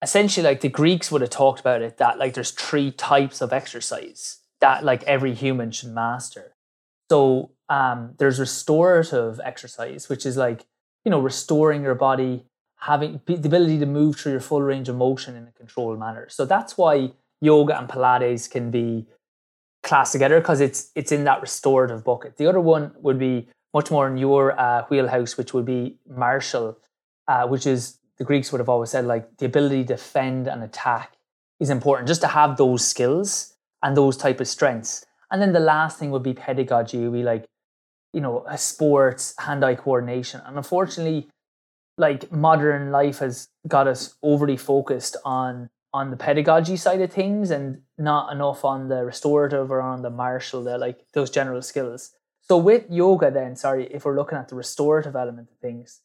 essentially 0.02 0.44
like 0.44 0.62
the 0.62 0.70
Greeks 0.70 1.12
would 1.12 1.22
have 1.22 1.30
talked 1.30 1.60
about 1.60 1.82
it 1.84 1.98
that 1.98 2.18
like 2.18 2.34
there's 2.34 2.52
three 2.52 2.92
types 2.92 3.42
of 3.42 3.54
exercise 3.54 4.40
that 4.64 4.86
like 4.86 5.04
every 5.04 5.34
human 5.34 5.72
should 5.72 5.94
master. 5.94 6.56
So 7.12 7.52
um, 7.68 8.14
there's 8.18 8.40
restorative 8.40 9.42
exercise, 9.44 10.08
which 10.08 10.26
is 10.26 10.38
like 10.38 10.66
you 11.04 11.12
know 11.12 11.20
restoring 11.20 11.84
your 11.84 11.96
body, 11.96 12.46
having 12.78 13.20
the 13.26 13.36
ability 13.36 13.78
to 13.80 13.86
move 13.86 14.16
through 14.16 14.32
your 14.32 14.42
full 14.42 14.62
range 14.62 14.88
of 14.88 14.96
motion 14.96 15.36
in 15.36 15.44
a 15.48 15.52
controlled 15.52 16.00
manner. 16.00 16.30
So 16.30 16.46
that's 16.46 16.78
why 16.78 17.12
yoga 17.42 17.78
and 17.78 17.90
Pilates 17.90 18.50
can 18.50 18.72
be 18.72 19.06
classed 19.84 20.14
together 20.14 20.40
because 20.40 20.62
it's 20.62 20.92
it's 20.96 21.12
in 21.12 21.26
that 21.26 21.42
restorative 21.42 22.06
bucket. 22.06 22.38
The 22.38 22.48
other 22.48 22.62
one 22.62 22.94
would 23.06 23.20
be 23.20 23.50
much 23.74 23.92
more 23.92 24.08
in 24.08 24.16
your 24.16 24.58
uh, 24.58 24.86
wheelhouse, 24.90 25.36
which 25.38 25.54
would 25.54 25.66
be 25.66 25.98
martial, 26.08 26.78
uh, 27.28 27.46
which 27.48 27.68
is 27.68 28.00
the 28.18 28.24
Greeks 28.24 28.54
would 28.54 28.60
have 28.60 28.70
always 28.70 28.92
said 28.92 29.04
like 29.06 29.26
the 29.40 29.46
ability 29.46 29.82
to 29.84 29.96
defend 29.96 30.48
and 30.48 30.64
attack 30.64 31.18
is 31.60 31.70
important 31.70 32.08
just 32.08 32.22
to 32.22 32.28
have 32.28 32.56
those 32.56 32.88
skills 32.88 33.53
and 33.84 33.96
those 33.96 34.18
type 34.18 34.40
of 34.40 34.48
strengths. 34.48 35.06
And 35.30 35.40
then 35.42 35.54
the 35.54 35.60
last 35.60 36.00
thing 36.00 36.10
would 36.10 36.24
be 36.24 36.34
pedagogy. 36.34 37.08
Be 37.10 37.22
like 37.22 37.46
you 38.14 38.22
know, 38.22 38.46
a 38.48 38.58
sports, 38.58 39.34
hand-eye 39.40 39.76
coordination. 39.76 40.40
And 40.46 40.56
unfortunately, 40.56 41.30
like 41.98 42.32
modern 42.32 42.92
life 42.92 43.20
has 43.20 43.50
got 43.68 43.88
us 43.88 44.16
overly 44.24 44.58
focused 44.58 45.18
on 45.26 45.70
on 45.96 46.10
the 46.10 46.18
pedagogy 46.18 46.76
side 46.76 47.00
of 47.02 47.12
things 47.12 47.52
and 47.52 47.80
not 48.00 48.34
enough 48.34 48.66
on 48.66 48.88
the 48.88 49.06
restorative 49.06 49.70
or 49.70 49.80
on 49.80 50.02
the 50.02 50.10
martial, 50.10 50.64
the 50.64 50.76
like 50.76 51.06
those 51.14 51.30
general 51.30 51.62
skills. 51.62 52.12
So 52.42 52.58
with 52.58 52.90
yoga 52.90 53.30
then, 53.30 53.56
sorry, 53.56 53.86
if 53.94 54.04
we're 54.04 54.16
looking 54.16 54.40
at 54.40 54.50
the 54.50 54.56
restorative 54.56 55.16
element 55.16 55.50
of 55.52 55.58
things, 55.58 56.02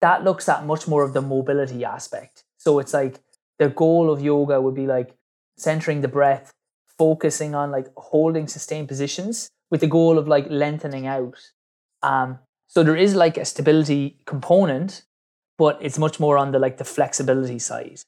that 0.00 0.24
looks 0.24 0.48
at 0.48 0.66
much 0.66 0.88
more 0.88 1.04
of 1.04 1.12
the 1.12 1.22
mobility 1.22 1.84
aspect. 1.84 2.42
So 2.58 2.80
it's 2.80 2.92
like 2.92 3.20
the 3.60 3.68
goal 3.68 4.10
of 4.10 4.20
yoga 4.20 4.60
would 4.60 4.74
be 4.74 4.88
like 4.88 5.14
centering 5.56 6.00
the 6.00 6.08
breath, 6.08 6.52
focusing 6.98 7.54
on 7.54 7.70
like 7.70 7.88
holding 7.96 8.46
sustained 8.46 8.88
positions 8.88 9.48
with 9.70 9.80
the 9.80 9.86
goal 9.86 10.18
of 10.18 10.28
like 10.28 10.46
lengthening 10.50 11.06
out. 11.06 11.38
Um, 12.02 12.38
so 12.68 12.82
there 12.82 12.96
is 12.96 13.14
like 13.14 13.36
a 13.36 13.44
stability 13.44 14.18
component, 14.26 15.04
but 15.58 15.78
it's 15.80 15.98
much 15.98 16.18
more 16.18 16.38
on 16.38 16.52
the 16.52 16.58
like 16.58 16.78
the 16.78 16.84
flexibility 16.84 17.58
side. 17.58 18.00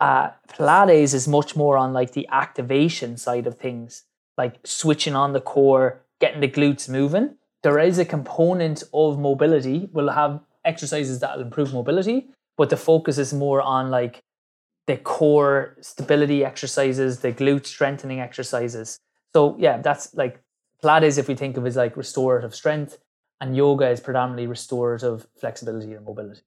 Uh, 0.00 0.30
Pilates 0.48 1.14
is 1.14 1.28
much 1.28 1.56
more 1.56 1.76
on 1.76 1.92
like 1.92 2.12
the 2.12 2.28
activation 2.30 3.16
side 3.16 3.46
of 3.46 3.58
things, 3.58 4.04
like 4.36 4.58
switching 4.64 5.14
on 5.14 5.32
the 5.32 5.40
core, 5.40 6.02
getting 6.20 6.40
the 6.40 6.48
glutes 6.48 6.88
moving. 6.88 7.36
There 7.62 7.78
is 7.78 7.98
a 7.98 8.04
component 8.04 8.82
of 8.92 9.18
mobility. 9.18 9.88
We'll 9.92 10.10
have 10.10 10.40
exercises 10.64 11.20
that 11.20 11.36
will 11.36 11.44
improve 11.44 11.72
mobility, 11.72 12.28
but 12.56 12.70
the 12.70 12.76
focus 12.76 13.18
is 13.18 13.32
more 13.32 13.62
on 13.62 13.90
like 13.90 14.22
the 14.86 14.96
core 14.96 15.76
stability 15.80 16.44
exercises, 16.44 17.20
the 17.20 17.32
glute 17.32 17.66
strengthening 17.66 18.20
exercises. 18.20 18.98
So 19.32 19.56
yeah, 19.58 19.78
that's 19.78 20.14
like 20.14 20.40
Pilates, 20.82 21.18
if 21.18 21.28
we 21.28 21.34
think 21.34 21.56
of 21.56 21.66
as 21.66 21.76
like 21.76 21.96
restorative 21.96 22.54
strength, 22.54 22.98
and 23.40 23.56
yoga 23.56 23.88
is 23.88 24.00
predominantly 24.00 24.46
restorative 24.46 25.26
flexibility 25.38 25.92
and 25.94 26.04
mobility. 26.04 26.40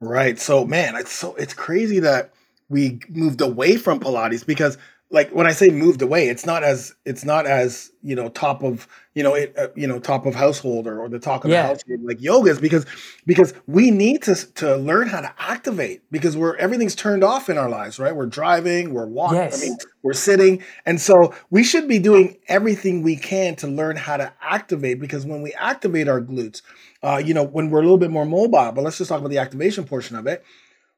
Right. 0.00 0.38
So, 0.38 0.64
man, 0.64 0.94
it's 0.96 1.12
so 1.12 1.34
it's 1.36 1.54
crazy 1.54 1.98
that 2.00 2.32
we 2.68 3.00
moved 3.08 3.40
away 3.40 3.76
from 3.76 3.98
Pilates 3.98 4.44
because 4.46 4.78
like 5.10 5.30
when 5.30 5.46
I 5.46 5.52
say 5.52 5.70
moved 5.70 6.02
away, 6.02 6.28
it's 6.28 6.44
not 6.44 6.62
as 6.62 6.94
it's 7.06 7.24
not 7.24 7.46
as 7.46 7.90
you 8.02 8.14
know 8.14 8.28
top 8.28 8.62
of 8.62 8.86
you 9.14 9.22
know 9.22 9.34
it 9.34 9.54
uh, 9.56 9.68
you 9.74 9.86
know 9.86 9.98
top 9.98 10.26
of 10.26 10.34
household 10.34 10.86
or, 10.86 11.00
or 11.00 11.08
the 11.08 11.18
talk 11.18 11.44
of 11.44 11.50
yeah. 11.50 11.62
the 11.62 11.68
household 11.68 12.00
like 12.02 12.20
yoga 12.20 12.50
is 12.50 12.60
because 12.60 12.84
because 13.26 13.54
we 13.66 13.90
need 13.90 14.22
to 14.24 14.34
to 14.54 14.76
learn 14.76 15.08
how 15.08 15.22
to 15.22 15.32
activate 15.38 16.02
because 16.10 16.36
we're 16.36 16.56
everything's 16.56 16.94
turned 16.94 17.24
off 17.24 17.48
in 17.48 17.56
our 17.56 17.70
lives, 17.70 17.98
right? 17.98 18.14
We're 18.14 18.26
driving, 18.26 18.92
we're 18.92 19.06
walking, 19.06 19.38
yes. 19.38 19.62
I 19.62 19.68
mean, 19.68 19.78
we're 20.02 20.12
sitting, 20.12 20.62
and 20.84 21.00
so 21.00 21.34
we 21.48 21.64
should 21.64 21.88
be 21.88 21.98
doing 21.98 22.36
everything 22.46 23.02
we 23.02 23.16
can 23.16 23.56
to 23.56 23.66
learn 23.66 23.96
how 23.96 24.18
to 24.18 24.30
activate 24.42 25.00
because 25.00 25.24
when 25.24 25.40
we 25.40 25.54
activate 25.54 26.08
our 26.08 26.20
glutes, 26.20 26.60
uh, 27.02 27.22
you 27.24 27.32
know, 27.32 27.44
when 27.44 27.70
we're 27.70 27.80
a 27.80 27.82
little 27.82 27.98
bit 27.98 28.10
more 28.10 28.26
mobile, 28.26 28.72
but 28.72 28.84
let's 28.84 28.98
just 28.98 29.08
talk 29.08 29.20
about 29.20 29.30
the 29.30 29.38
activation 29.38 29.84
portion 29.84 30.16
of 30.16 30.26
it 30.26 30.44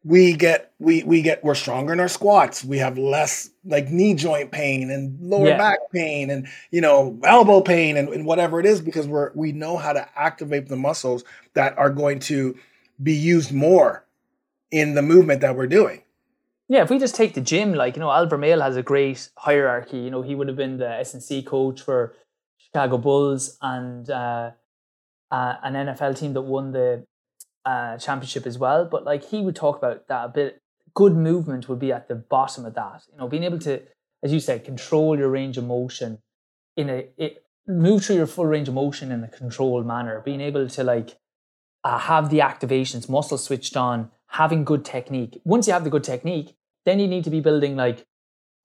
we 0.04 0.32
get 0.32 0.72
we 0.78 1.02
we 1.02 1.20
get 1.20 1.44
we're 1.44 1.54
stronger 1.54 1.92
in 1.92 2.00
our 2.00 2.08
squats 2.08 2.64
we 2.64 2.78
have 2.78 2.96
less 2.96 3.49
like 3.64 3.88
knee 3.90 4.14
joint 4.14 4.50
pain 4.50 4.90
and 4.90 5.18
lower 5.20 5.48
yeah. 5.48 5.58
back 5.58 5.78
pain 5.92 6.30
and 6.30 6.48
you 6.70 6.80
know 6.80 7.18
elbow 7.24 7.60
pain 7.60 7.96
and, 7.96 8.08
and 8.08 8.24
whatever 8.24 8.58
it 8.58 8.66
is 8.66 8.80
because 8.80 9.06
we're 9.06 9.30
we 9.34 9.52
know 9.52 9.76
how 9.76 9.92
to 9.92 10.06
activate 10.18 10.68
the 10.68 10.76
muscles 10.76 11.24
that 11.54 11.76
are 11.76 11.90
going 11.90 12.18
to 12.18 12.56
be 13.02 13.12
used 13.12 13.52
more 13.52 14.06
in 14.70 14.94
the 14.94 15.02
movement 15.02 15.42
that 15.42 15.54
we're 15.56 15.66
doing 15.66 16.02
yeah 16.68 16.82
if 16.82 16.88
we 16.88 16.98
just 16.98 17.14
take 17.14 17.34
the 17.34 17.40
gym 17.40 17.74
like 17.74 17.96
you 17.96 18.00
know 18.00 18.10
Al 18.10 18.26
Vermeil 18.26 18.62
has 18.62 18.76
a 18.76 18.82
great 18.82 19.28
hierarchy 19.36 19.98
you 19.98 20.10
know 20.10 20.22
he 20.22 20.34
would 20.34 20.48
have 20.48 20.56
been 20.56 20.78
the 20.78 20.88
S&C 20.88 21.42
coach 21.42 21.82
for 21.82 22.14
Chicago 22.72 22.98
Bulls 22.98 23.58
and 23.60 24.08
uh, 24.08 24.52
uh, 25.30 25.54
an 25.62 25.74
NFL 25.74 26.18
team 26.18 26.34
that 26.34 26.42
won 26.42 26.72
the 26.72 27.04
uh, 27.64 27.98
championship 27.98 28.46
as 28.46 28.58
well. 28.58 28.84
But 28.84 29.04
like 29.04 29.24
he 29.24 29.42
would 29.42 29.56
talk 29.56 29.78
about 29.78 30.08
that 30.08 30.24
a 30.24 30.28
bit 30.28 30.62
good 30.94 31.14
movement 31.14 31.68
would 31.68 31.78
be 31.78 31.92
at 31.92 32.08
the 32.08 32.14
bottom 32.14 32.64
of 32.64 32.74
that. 32.74 33.02
You 33.10 33.18
know, 33.18 33.28
being 33.28 33.44
able 33.44 33.58
to, 33.60 33.82
as 34.22 34.32
you 34.32 34.40
said, 34.40 34.64
control 34.64 35.18
your 35.18 35.28
range 35.28 35.58
of 35.58 35.64
motion 35.64 36.18
in 36.76 36.88
a 36.88 37.08
it, 37.16 37.44
move 37.66 38.04
through 38.04 38.16
your 38.16 38.26
full 38.26 38.46
range 38.46 38.68
of 38.68 38.74
motion 38.74 39.12
in 39.12 39.22
a 39.22 39.28
controlled 39.28 39.86
manner. 39.86 40.20
Being 40.20 40.40
able 40.40 40.68
to 40.68 40.84
like 40.84 41.18
uh, 41.84 41.98
have 41.98 42.30
the 42.30 42.38
activations, 42.38 43.08
muscles 43.08 43.44
switched 43.44 43.76
on, 43.76 44.10
having 44.28 44.64
good 44.64 44.84
technique. 44.84 45.40
Once 45.44 45.66
you 45.66 45.72
have 45.72 45.84
the 45.84 45.90
good 45.90 46.04
technique, 46.04 46.56
then 46.84 46.98
you 46.98 47.06
need 47.06 47.24
to 47.24 47.30
be 47.30 47.40
building 47.40 47.76
like 47.76 48.06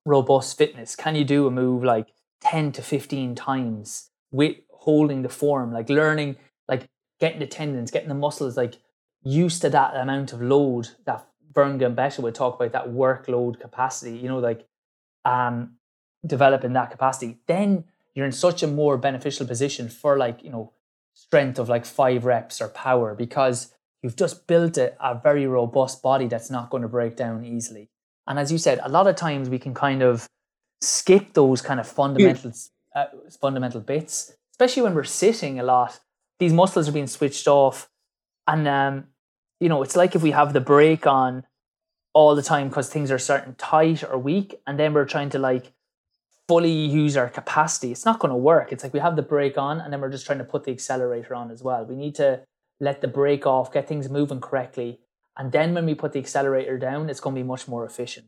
robust 0.06 0.58
fitness. 0.58 0.96
Can 0.96 1.16
you 1.16 1.24
do 1.24 1.48
a 1.48 1.52
move 1.52 1.84
like 1.84 2.10
10 2.42 2.72
to 2.74 2.82
15 2.82 3.36
times 3.36 4.10
with 4.32 4.58
holding 4.70 5.22
the 5.24 5.30
form, 5.30 5.74
like 5.74 5.90
learning, 5.90 6.38
like 6.68 6.88
getting 7.20 7.40
the 7.40 7.48
tendons, 7.48 7.92
getting 7.92 8.10
the 8.10 8.16
muscles 8.16 8.58
like 8.58 8.76
used 9.24 9.62
to 9.62 9.70
that 9.70 9.96
amount 9.96 10.32
of 10.32 10.42
load 10.42 10.90
that 11.06 11.28
Vern 11.56 11.80
Gambetta 11.80 12.20
would 12.20 12.36
talk 12.36 12.56
about 12.56 12.74
that 12.74 12.90
workload 12.90 13.60
capacity, 13.60 14.18
you 14.18 14.28
know, 14.28 14.40
like 14.40 14.68
um 15.24 15.78
developing 16.26 16.74
that 16.74 16.92
capacity, 16.92 17.38
then 17.48 17.86
you're 18.14 18.26
in 18.26 18.32
such 18.32 18.64
a 18.64 18.68
more 18.68 18.98
beneficial 18.98 19.46
position 19.46 19.90
for 19.90 20.18
like, 20.18 20.44
you 20.44 20.50
know, 20.50 20.74
strength 21.14 21.60
of 21.60 21.70
like 21.70 21.86
five 21.86 22.26
reps 22.26 22.62
or 22.62 22.68
power 22.70 23.14
because 23.14 23.74
you've 24.02 24.16
just 24.16 24.48
built 24.48 24.78
a, 24.78 24.94
a 25.00 25.20
very 25.22 25.48
robust 25.48 26.02
body 26.02 26.28
that's 26.28 26.50
not 26.50 26.70
going 26.70 26.84
to 26.84 26.90
break 26.90 27.16
down 27.16 27.46
easily. 27.46 27.90
And 28.28 28.40
as 28.40 28.52
you 28.52 28.58
said, 28.58 28.80
a 28.84 28.90
lot 28.90 29.08
of 29.08 29.16
times 29.16 29.50
we 29.50 29.60
can 29.60 29.74
kind 29.74 30.02
of 30.02 30.28
skip 30.82 31.34
those 31.34 31.62
kind 31.62 31.80
of 31.80 31.88
fundamentals, 31.88 32.72
uh, 32.96 33.06
fundamental 33.40 33.82
bits, 33.82 34.34
especially 34.52 34.84
when 34.84 34.94
we're 34.94 35.04
sitting 35.04 35.60
a 35.60 35.64
lot. 35.64 36.00
These 36.40 36.54
muscles 36.54 36.90
are 36.90 36.92
being 36.92 37.08
switched 37.08 37.48
off, 37.48 37.90
and 38.48 38.68
um, 38.68 39.08
you 39.66 39.70
know 39.70 39.82
it's 39.82 39.96
like 39.96 40.14
if 40.16 40.22
we 40.22 40.30
have 40.30 40.54
the 40.54 40.62
brake 40.62 41.08
on 41.08 41.44
all 42.14 42.36
the 42.36 42.44
time 42.44 42.68
because 42.70 42.88
things 42.88 43.10
are 43.10 43.18
starting 43.18 43.56
tight 43.56 44.04
or 44.04 44.16
weak, 44.16 44.62
and 44.68 44.80
then 44.80 44.94
we're 44.94 45.06
trying 45.06 45.32
to 45.32 45.40
like 45.40 45.74
fully 46.48 46.72
use 46.72 47.18
our 47.18 47.30
capacity. 47.30 47.92
It's 47.92 48.06
not 48.06 48.20
going 48.20 48.30
to 48.30 48.38
work. 48.38 48.72
It's 48.72 48.84
like 48.84 48.94
we 48.94 49.00
have 49.00 49.16
the 49.16 49.24
brake 49.24 49.58
on, 49.58 49.82
and 49.82 49.92
then 49.92 50.02
we're 50.02 50.12
just 50.12 50.28
trying 50.28 50.38
to 50.38 50.44
put 50.54 50.66
the 50.66 50.72
accelerator 50.72 51.34
on 51.34 51.50
as 51.50 51.64
well. 51.64 51.84
We 51.84 51.96
need 51.96 52.14
to 52.16 52.42
let 52.80 53.02
the 53.02 53.08
brake 53.08 53.48
off, 53.48 53.74
get 53.74 53.88
things 53.88 54.08
moving 54.08 54.40
correctly, 54.40 55.00
and 55.36 55.52
then 55.52 55.74
when 55.74 55.88
we 55.88 55.96
put 55.96 56.14
the 56.14 56.20
accelerator 56.20 56.78
down, 56.78 57.10
it's 57.10 57.20
going 57.20 57.36
to 57.36 57.42
be 57.42 57.48
much 57.48 57.68
more 57.68 57.84
efficient. 57.84 58.28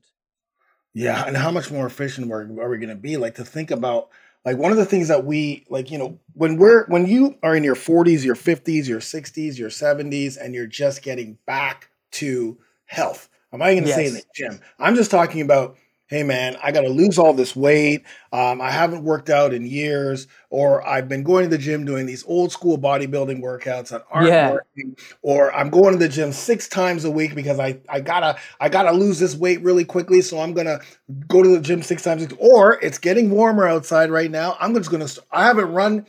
Yeah, 0.95 1.23
and 1.27 1.37
how 1.37 1.51
much 1.51 1.69
more 1.69 1.85
efficient 1.85 2.31
are 2.31 2.69
we 2.69 2.77
going 2.79 2.89
to 2.89 2.95
be? 2.95 3.15
Like 3.15 3.35
to 3.35 3.45
think 3.45 3.69
about 3.69 4.09
like 4.47 4.57
one 4.57 4.71
of 4.71 4.77
the 4.77 4.85
things 4.85 5.09
that 5.09 5.25
we 5.25 5.65
like, 5.69 5.91
you 5.91 5.97
know, 5.97 6.17
when 6.31 6.55
we're 6.55 6.85
when 6.85 7.05
you 7.05 7.37
are 7.43 7.53
in 7.53 7.65
your 7.65 7.75
40s, 7.75 8.23
your 8.23 8.33
50s, 8.33 8.87
your 8.87 9.01
60s, 9.01 9.57
your 9.57 9.69
70s, 9.69 10.37
and 10.41 10.55
you're 10.55 10.65
just 10.65 11.01
getting 11.01 11.37
back 11.45 11.89
to 12.11 12.57
health. 12.85 13.27
I'm 13.51 13.59
not 13.59 13.65
going 13.65 13.83
to 13.83 13.89
yes. 13.89 13.97
say 13.97 14.07
in 14.07 14.13
the 14.13 14.23
gym. 14.33 14.61
I'm 14.79 14.95
just 14.95 15.11
talking 15.11 15.41
about 15.41 15.75
hey 16.07 16.23
man, 16.23 16.57
I 16.63 16.71
got 16.71 16.81
to 16.81 16.89
lose 16.89 17.19
all 17.19 17.33
this 17.33 17.55
weight. 17.55 18.03
Um, 18.31 18.61
I 18.61 18.71
haven't 18.71 19.03
worked 19.03 19.29
out 19.29 19.53
in 19.53 19.65
years, 19.65 20.27
or 20.49 20.85
I've 20.87 21.07
been 21.09 21.23
going 21.23 21.43
to 21.43 21.49
the 21.49 21.57
gym 21.57 21.85
doing 21.85 22.05
these 22.05 22.23
old 22.25 22.51
school 22.51 22.77
bodybuilding 22.77 23.41
workouts 23.41 23.89
that 23.89 24.05
aren't 24.09 24.29
yeah. 24.29 24.51
working, 24.51 24.97
or 25.21 25.53
I'm 25.53 25.69
going 25.69 25.93
to 25.93 25.99
the 25.99 26.09
gym 26.09 26.31
six 26.31 26.67
times 26.67 27.03
a 27.05 27.11
week 27.11 27.35
because 27.35 27.59
I, 27.59 27.79
I 27.89 27.99
gotta 27.99 28.37
I 28.59 28.69
gotta 28.69 28.91
lose 28.91 29.19
this 29.19 29.35
weight 29.35 29.61
really 29.61 29.85
quickly, 29.85 30.21
so 30.21 30.39
I'm 30.39 30.53
gonna 30.53 30.79
go 31.27 31.43
to 31.43 31.49
the 31.49 31.61
gym 31.61 31.83
six 31.83 32.03
times. 32.03 32.23
A 32.23 32.27
week. 32.27 32.37
Or 32.39 32.79
it's 32.81 32.97
getting 32.97 33.29
warmer 33.29 33.67
outside 33.67 34.09
right 34.09 34.31
now. 34.31 34.55
I'm 34.59 34.73
just 34.73 34.89
gonna 34.89 35.07
I 35.31 35.45
haven't 35.45 35.71
run 35.71 36.05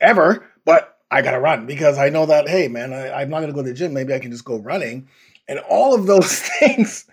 ever, 0.00 0.48
but 0.64 0.98
I 1.10 1.20
gotta 1.20 1.40
run 1.40 1.66
because 1.66 1.98
I 1.98 2.08
know 2.08 2.24
that 2.26 2.48
hey 2.48 2.68
man, 2.68 2.94
I, 2.94 3.20
I'm 3.20 3.28
not 3.28 3.40
gonna 3.40 3.52
go 3.52 3.62
to 3.62 3.68
the 3.68 3.74
gym. 3.74 3.92
Maybe 3.92 4.14
I 4.14 4.18
can 4.18 4.30
just 4.30 4.46
go 4.46 4.58
running. 4.58 5.08
And 5.52 5.60
all 5.68 5.94
of 5.94 6.06
those 6.06 6.40
things 6.58 7.04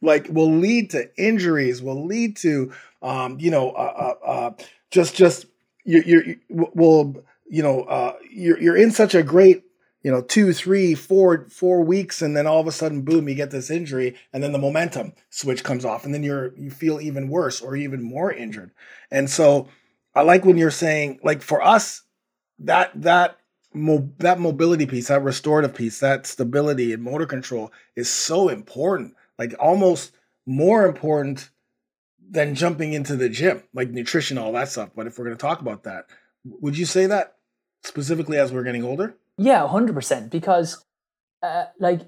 like 0.00 0.28
will 0.30 0.52
lead 0.52 0.90
to 0.90 1.10
injuries, 1.16 1.82
will 1.82 2.06
lead 2.06 2.36
to 2.38 2.72
um, 3.02 3.38
you 3.38 3.50
know, 3.50 3.70
uh, 3.72 4.14
uh, 4.24 4.26
uh, 4.26 4.50
just 4.90 5.14
just 5.14 5.46
you 5.84 6.02
you 6.06 6.40
will 6.48 7.22
you 7.46 7.62
know 7.62 7.82
uh, 7.82 8.14
you're 8.30 8.58
you're 8.58 8.76
in 8.76 8.90
such 8.90 9.14
a 9.14 9.22
great 9.22 9.64
you 10.02 10.10
know 10.10 10.22
two 10.22 10.52
three 10.52 10.94
four 10.94 11.46
four 11.50 11.82
weeks 11.82 12.22
and 12.22 12.36
then 12.36 12.46
all 12.46 12.60
of 12.60 12.66
a 12.66 12.72
sudden 12.72 13.02
boom 13.02 13.28
you 13.28 13.34
get 13.34 13.50
this 13.50 13.70
injury 13.70 14.16
and 14.32 14.42
then 14.42 14.52
the 14.52 14.58
momentum 14.58 15.12
switch 15.30 15.64
comes 15.64 15.84
off 15.84 16.04
and 16.04 16.14
then 16.14 16.22
you're 16.22 16.54
you 16.56 16.70
feel 16.70 17.00
even 17.00 17.28
worse 17.28 17.60
or 17.60 17.76
even 17.76 18.02
more 18.02 18.32
injured. 18.32 18.70
And 19.10 19.28
so 19.28 19.68
i 20.14 20.22
like 20.22 20.44
when 20.44 20.56
you're 20.56 20.70
saying 20.70 21.20
like 21.22 21.42
for 21.42 21.62
us 21.62 22.02
that 22.60 22.90
that 22.94 23.38
mo- 23.74 24.10
that 24.18 24.40
mobility 24.40 24.86
piece, 24.86 25.08
that 25.08 25.22
restorative 25.22 25.74
piece, 25.74 26.00
that 26.00 26.26
stability 26.26 26.92
and 26.92 27.02
motor 27.02 27.26
control 27.26 27.72
is 27.96 28.10
so 28.10 28.48
important. 28.48 29.14
Like 29.38 29.54
almost 29.58 30.12
more 30.46 30.86
important 30.86 31.50
than 32.30 32.54
jumping 32.54 32.92
into 32.92 33.16
the 33.16 33.28
gym, 33.28 33.62
like 33.74 33.90
nutrition, 33.90 34.38
all 34.38 34.52
that 34.52 34.68
stuff. 34.68 34.90
But 34.94 35.06
if 35.06 35.18
we're 35.18 35.26
going 35.26 35.36
to 35.36 35.40
talk 35.40 35.60
about 35.60 35.84
that, 35.84 36.06
would 36.44 36.78
you 36.78 36.86
say 36.86 37.06
that 37.06 37.36
specifically 37.82 38.38
as 38.38 38.52
we're 38.52 38.62
getting 38.62 38.84
older? 38.84 39.16
Yeah, 39.36 39.66
hundred 39.66 39.94
percent. 39.94 40.30
Because, 40.30 40.84
uh, 41.42 41.66
like, 41.78 42.02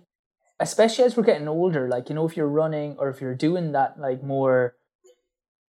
especially 0.61 1.05
as 1.05 1.17
we're 1.17 1.25
getting 1.25 1.49
older, 1.49 1.89
like 1.89 2.09
you 2.09 2.15
know, 2.15 2.27
if 2.27 2.37
you're 2.37 2.49
running 2.49 2.97
or 2.99 3.09
if 3.09 3.21
you're 3.21 3.35
doing 3.35 3.73
that, 3.73 3.99
like 3.99 4.23
more 4.23 4.77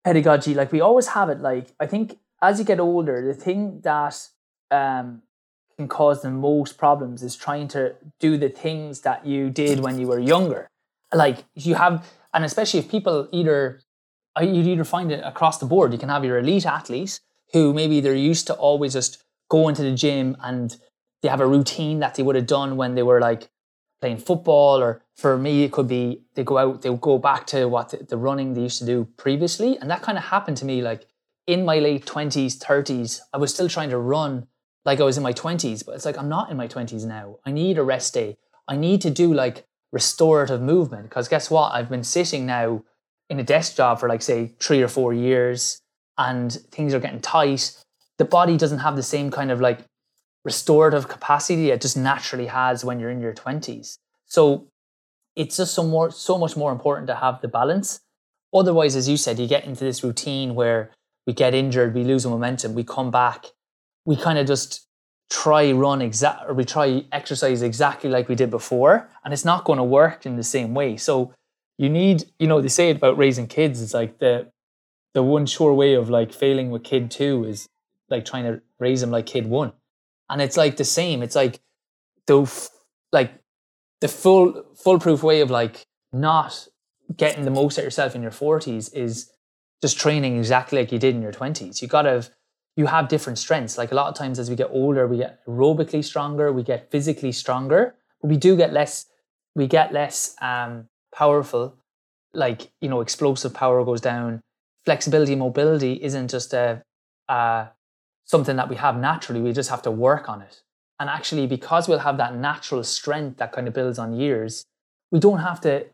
pedagogy, 0.05 0.55
like 0.55 0.73
we 0.73 0.81
always 0.81 1.09
have 1.09 1.31
it. 1.31 1.41
Like 1.41 1.75
I 1.79 1.87
think 1.87 2.19
as 2.43 2.59
you 2.59 2.65
get 2.65 2.81
older, 2.81 3.25
the 3.27 3.35
thing 3.35 3.81
that 3.83 4.29
um 4.71 5.23
can 5.77 5.89
cause 5.89 6.23
the 6.23 6.31
most 6.31 6.79
problems 6.79 7.23
is 7.23 7.37
trying 7.37 7.69
to 7.69 7.95
do 8.21 8.37
the 8.37 8.49
things 8.49 9.01
that 9.01 9.27
you 9.27 9.51
did 9.51 9.81
when 9.81 9.99
you 9.99 10.07
were 10.07 10.19
younger. 10.19 10.69
Like 11.13 11.45
you 11.55 11.75
have, 11.75 12.07
and 12.33 12.45
especially 12.45 12.81
if 12.81 12.91
people 12.91 13.29
either 13.33 13.81
uh, 14.37 14.43
you 14.43 14.63
either 14.63 14.85
find 14.85 15.13
it 15.13 15.21
across 15.25 15.59
the 15.59 15.67
board. 15.67 15.93
You 15.93 15.99
can 15.99 16.09
have 16.09 16.25
your 16.25 16.39
elite 16.39 16.67
athletes 16.67 17.21
who 17.53 17.73
maybe 17.73 18.01
they're 18.01 18.15
used 18.15 18.47
to 18.49 18.55
always 18.55 18.93
just 18.93 19.23
going 19.49 19.75
to 19.77 19.83
the 19.83 19.95
gym 19.95 20.37
and 20.43 20.77
they 21.23 21.29
have 21.29 21.41
a 21.41 21.47
routine 21.47 22.01
that 22.01 22.15
they 22.15 22.23
would 22.23 22.37
have 22.37 22.47
done 22.47 22.77
when 22.77 22.95
they 22.95 23.03
were 23.03 23.21
like 23.21 23.49
playing 24.01 24.19
football 24.19 24.81
or 24.83 25.03
for 25.17 25.39
me 25.39 25.63
it 25.63 25.73
could 25.73 25.87
be 25.87 26.23
they 26.35 26.43
go 26.43 26.59
out 26.59 26.83
they 26.83 26.95
go 26.97 27.19
back 27.19 27.47
to 27.47 27.67
what 27.67 27.91
the, 27.91 27.99
the 27.99 28.17
running 28.17 28.55
they 28.55 28.63
used 28.63 28.79
to 28.79 28.87
do 28.87 29.07
previously 29.17 29.79
and 29.79 29.89
that 29.91 30.03
kind 30.03 30.19
of 30.19 30.25
happened 30.25 30.57
to 30.57 30.65
me 30.65 30.83
like 30.83 31.07
in 31.47 31.65
my 31.65 31.79
late 31.79 32.05
20s 32.05 32.59
30s 32.59 33.21
i 33.33 33.39
was 33.39 33.55
still 33.55 33.69
trying 33.69 33.89
to 33.89 33.99
run 33.99 34.47
like 34.85 35.01
I 35.01 35.05
was 35.05 35.17
in 35.17 35.23
my 35.23 35.33
20s, 35.33 35.85
but 35.85 35.95
it's 35.95 36.05
like 36.05 36.19
I'm 36.19 36.29
not 36.29 36.51
in 36.51 36.57
my 36.57 36.69
20s 36.69 37.05
now. 37.07 37.39
I 37.45 37.51
need 37.51 37.79
a 37.79 37.83
rest 37.83 38.15
day. 38.15 38.37
I 38.69 38.77
need 38.77 39.01
to 39.03 39.11
do 39.11 39.33
like 39.33 39.65
restorative 39.93 40.61
movement 40.61 41.05
because 41.05 41.29
guess 41.29 41.51
what? 41.51 41.73
I've 41.73 41.89
been 41.89 42.05
sitting 42.05 42.47
now 42.47 42.83
in 43.31 43.39
a 43.39 43.45
desk 43.45 43.77
job 43.77 44.01
for 44.01 44.09
like 44.09 44.23
say 44.23 44.53
3 44.61 44.83
or 44.83 44.89
4 44.89 45.15
years 45.15 45.81
and 46.19 46.53
things 46.71 46.95
are 46.95 47.01
getting 47.01 47.21
tight. 47.21 47.77
The 48.19 48.25
body 48.25 48.57
doesn't 48.57 48.81
have 48.81 48.97
the 48.97 49.03
same 49.03 49.31
kind 49.31 49.51
of 49.51 49.61
like 49.61 49.81
restorative 50.45 51.09
capacity 51.09 51.71
it 51.71 51.81
just 51.81 51.97
naturally 51.97 52.47
has 52.47 52.85
when 52.85 53.01
you're 53.01 53.11
in 53.11 53.21
your 53.21 53.33
20s. 53.33 53.99
So 54.27 54.69
it's 55.37 55.57
just 55.57 55.75
so 55.75 55.83
more 55.83 56.11
so 56.11 56.39
much 56.39 56.57
more 56.57 56.73
important 56.73 57.07
to 57.09 57.15
have 57.15 57.41
the 57.41 57.49
balance. 57.49 58.01
Otherwise, 58.53 58.95
as 58.95 59.09
you 59.09 59.17
said, 59.17 59.39
you 59.39 59.49
get 59.49 59.65
into 59.65 59.85
this 59.85 60.05
routine 60.05 60.55
where 60.55 60.91
we 61.27 61.33
get 61.33 61.55
injured, 61.55 61.95
we 61.95 62.05
lose 62.05 62.27
momentum, 62.27 62.75
we 62.75 62.85
come 62.85 63.11
back 63.11 63.47
we 64.05 64.17
kind 64.17 64.39
of 64.39 64.47
just 64.47 64.87
try 65.31 65.73
run 65.73 66.03
exact 66.03 66.45
or 66.49 66.55
we 66.55 66.65
try 66.65 67.05
exercise 67.11 67.63
exactly 67.63 68.11
like 68.11 68.29
we 68.29 68.35
did 68.35 68.51
before 68.51 69.09
and 69.25 69.33
it's 69.33 69.45
not 69.45 69.65
going 69.65 69.79
to 69.79 69.85
work 69.85 70.27
in 70.27 70.37
the 70.37 70.43
same 70.43 70.75
way. 70.75 70.97
So 70.97 71.33
you 71.79 71.89
need 71.89 72.25
you 72.39 72.47
know 72.47 72.61
they 72.61 72.69
say 72.69 72.91
it 72.91 72.97
about 72.97 73.19
raising 73.19 73.49
kids 73.49 73.83
it's 73.83 73.95
like 73.95 74.19
the 74.19 74.51
the 75.13 75.23
one 75.23 75.47
sure 75.47 75.73
way 75.73 75.95
of 75.95 76.11
like 76.11 76.33
failing 76.33 76.71
with 76.71 76.85
kid 76.85 77.11
two 77.11 77.45
is 77.45 77.69
like 78.11 78.25
trying 78.25 78.45
to 78.45 78.61
raise 78.79 79.01
them 79.01 79.11
like 79.11 79.27
kid 79.27 79.47
one. 79.47 79.73
And 80.29 80.41
it's 80.41 80.57
like 80.57 80.77
the 80.77 80.85
same 80.85 81.23
it's 81.23 81.37
like 81.37 81.61
the 82.27 82.51
like 83.13 83.33
the 84.01 84.09
full 84.09 84.65
foolproof 84.77 85.23
way 85.23 85.41
of 85.41 85.51
like 85.51 85.87
not 86.13 86.69
getting 87.17 87.45
the 87.45 87.51
most 87.51 87.79
out 87.79 87.85
yourself 87.85 88.15
in 88.15 88.23
your 88.23 88.31
40s 88.31 88.93
is 88.95 89.31
just 89.83 89.99
training 89.99 90.39
exactly 90.39 90.79
like 90.79 90.93
you 90.93 90.99
did 90.99 91.15
in 91.15 91.23
your 91.23 91.33
20s 91.33 91.83
you 91.83 91.89
gotta 91.89 92.29
you 92.77 92.87
have 92.87 93.09
different 93.09 93.39
strengths. 93.39 93.79
Like 93.79 93.93
a 93.93 93.95
lot 93.95 94.09
of 94.09 94.15
times 94.15 94.39
as 94.39 94.51
we 94.51 94.57
get 94.57 94.71
older, 94.71 95.07
we 95.07 95.19
get 95.19 95.45
aerobically 95.47 96.05
stronger, 96.05 96.53
we 96.53 96.63
get 96.63 96.91
physically 96.91 97.33
stronger, 97.33 97.95
but 98.21 98.29
we 98.29 98.37
do 98.37 98.57
get 98.57 98.73
less, 98.73 99.07
we 99.55 99.67
get 99.67 99.93
less 99.93 100.35
um, 100.41 100.89
powerful. 101.15 101.77
Like, 102.33 102.73
you 102.81 102.89
know, 102.89 103.01
explosive 103.01 103.55
power 103.55 103.85
goes 103.85 104.01
down. 104.01 104.41
Flexibility, 104.85 105.37
mobility 105.37 106.03
isn't 106.03 106.29
just 106.29 106.53
a, 106.53 106.83
uh, 107.29 107.67
something 108.25 108.57
that 108.57 108.69
we 108.69 108.77
have 108.77 108.99
naturally. 108.99 109.41
We 109.41 109.53
just 109.53 109.71
have 109.71 109.83
to 109.83 109.91
work 109.91 110.29
on 110.29 110.43
it. 110.43 110.63
And 110.99 111.09
actually, 111.09 111.47
because 111.47 111.89
we'll 111.89 112.01
have 112.01 112.17
that 112.19 112.35
natural 112.35 112.83
strength 112.83 113.39
that 113.39 113.53
kind 113.53 113.69
of 113.69 113.75
builds 113.75 113.99
on 113.99 114.13
years, 114.13 114.65
we 115.11 115.21
don't 115.21 115.41
have 115.41 115.61
to 115.63 115.87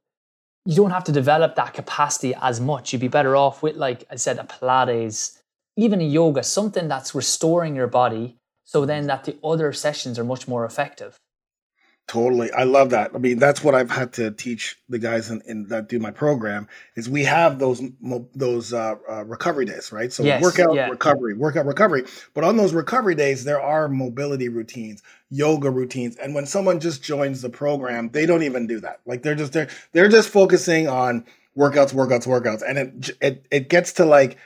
you 0.67 0.77
don't 0.77 0.91
have 0.91 1.05
to 1.05 1.13
develop 1.13 1.57
that 1.57 1.73
capacity 1.73 2.35
as 2.41 2.61
much. 2.61 2.93
You'd 2.93 3.01
be 3.01 3.09
better 3.09 3.35
off 3.35 3.63
with, 3.63 3.77
like 3.77 4.05
I 4.11 4.17
said, 4.17 4.39
a 4.39 4.45
Pilates, 4.45 5.40
even 5.81 6.01
a 6.01 6.05
yoga, 6.05 6.43
something 6.43 6.89
that's 6.89 7.15
restoring 7.15 7.75
your 7.75 7.87
body 7.87 8.37
so 8.65 8.87
then 8.87 9.07
that 9.09 9.25
the 9.25 9.37
other 9.43 9.73
sessions 9.73 10.19
are 10.19 10.25
much 10.25 10.47
more 10.47 10.65
effective. 10.65 11.19
Totally. 12.07 12.51
I 12.51 12.65
love 12.65 12.91
that. 12.91 13.13
I 13.15 13.19
mean, 13.19 13.39
that's 13.39 13.63
what 13.63 13.77
I've 13.77 13.91
had 13.91 14.13
to 14.15 14.33
teach 14.33 14.77
the 14.89 14.99
guys 14.99 15.31
in, 15.31 15.43
in 15.47 15.69
that 15.69 15.89
do 15.89 16.01
my 16.01 16.11
program 16.11 16.67
is 16.97 17.09
we 17.09 17.23
have 17.23 17.61
those 17.61 17.81
those 18.35 18.73
uh, 18.73 18.97
uh, 19.09 19.25
recovery 19.27 19.65
days, 19.65 19.93
right? 19.93 20.13
So 20.13 20.25
yes, 20.25 20.43
workout 20.43 20.75
yeah. 20.75 20.89
recovery, 20.89 21.35
workout 21.35 21.67
recovery. 21.67 22.05
But 22.35 22.43
on 22.43 22.57
those 22.57 22.75
recovery 22.75 23.15
days, 23.15 23.45
there 23.45 23.61
are 23.61 23.89
mobility 23.89 24.49
routines, 24.49 25.05
yoga 25.31 25.71
routines. 25.71 26.17
And 26.17 26.35
when 26.35 26.47
someone 26.47 26.81
just 26.81 27.01
joins 27.01 27.43
the 27.43 27.51
program, 27.51 28.11
they 28.11 28.27
don't 28.27 28.43
even 28.43 28.67
do 28.67 28.81
that. 28.81 29.01
Like 29.07 29.23
they're 29.23 29.37
just 29.37 29.53
they're 29.53 29.69
they're 29.93 30.09
just 30.09 30.31
focusing 30.31 30.89
on 30.89 31.25
workouts, 31.57 31.95
workouts, 31.95 32.27
workouts. 32.27 32.63
And 32.69 32.77
it 32.77 33.11
it 33.21 33.47
it 33.53 33.69
gets 33.69 33.93
to 33.95 34.05
like 34.05 34.37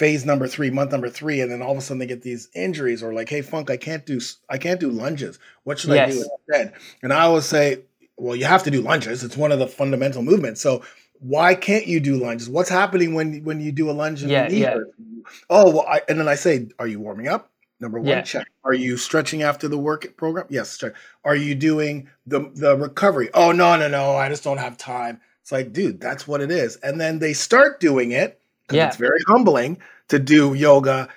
phase 0.00 0.24
number 0.24 0.48
three, 0.48 0.70
month 0.70 0.92
number 0.92 1.10
three, 1.10 1.42
and 1.42 1.52
then 1.52 1.60
all 1.60 1.72
of 1.72 1.76
a 1.76 1.80
sudden 1.82 1.98
they 1.98 2.06
get 2.06 2.22
these 2.22 2.48
injuries 2.54 3.02
or 3.02 3.12
like, 3.12 3.28
hey, 3.28 3.42
Funk, 3.42 3.68
I 3.68 3.76
can't 3.76 4.06
do 4.06 4.18
I 4.48 4.56
can't 4.56 4.80
do 4.80 4.88
lunges. 4.88 5.38
What 5.64 5.78
should 5.78 5.90
yes. 5.90 6.08
I 6.08 6.12
do 6.12 6.30
instead? 6.48 6.72
And 7.02 7.12
I 7.12 7.20
always 7.20 7.44
say, 7.44 7.82
well, 8.16 8.34
you 8.34 8.46
have 8.46 8.62
to 8.62 8.70
do 8.70 8.80
lunges. 8.80 9.22
It's 9.22 9.36
one 9.36 9.52
of 9.52 9.58
the 9.58 9.66
fundamental 9.66 10.22
movements. 10.22 10.62
So 10.62 10.82
why 11.18 11.54
can't 11.54 11.86
you 11.86 12.00
do 12.00 12.16
lunges? 12.16 12.48
What's 12.48 12.70
happening 12.70 13.12
when 13.12 13.44
when 13.44 13.60
you 13.60 13.72
do 13.72 13.90
a 13.90 13.92
lunge? 13.92 14.22
yeah, 14.22 14.48
yeah. 14.48 14.78
Oh, 15.50 15.70
well, 15.70 15.86
I, 15.86 16.00
and 16.08 16.18
then 16.18 16.28
I 16.28 16.34
say, 16.34 16.68
are 16.78 16.86
you 16.86 16.98
warming 16.98 17.28
up? 17.28 17.50
Number 17.78 17.98
one, 17.98 18.08
yeah. 18.08 18.22
check. 18.22 18.46
Are 18.64 18.74
you 18.74 18.96
stretching 18.96 19.42
after 19.42 19.68
the 19.68 19.78
work 19.78 20.16
program? 20.16 20.46
Yes, 20.48 20.78
check. 20.78 20.94
Are 21.26 21.36
you 21.36 21.54
doing 21.54 22.08
the 22.26 22.50
the 22.54 22.74
recovery? 22.74 23.28
Oh 23.34 23.52
no, 23.52 23.76
no, 23.76 23.88
no. 23.88 24.16
I 24.16 24.30
just 24.30 24.44
don't 24.44 24.56
have 24.56 24.78
time. 24.78 25.20
It's 25.42 25.52
like, 25.52 25.74
dude, 25.74 26.00
that's 26.00 26.26
what 26.26 26.40
it 26.40 26.50
is. 26.50 26.76
And 26.76 26.98
then 26.98 27.18
they 27.18 27.34
start 27.34 27.80
doing 27.80 28.12
it 28.12 28.39
yeah. 28.76 28.88
It's 28.88 28.96
very 28.96 29.20
humbling 29.26 29.80
to 30.08 30.18
do 30.18 30.54
yoga 30.54 31.08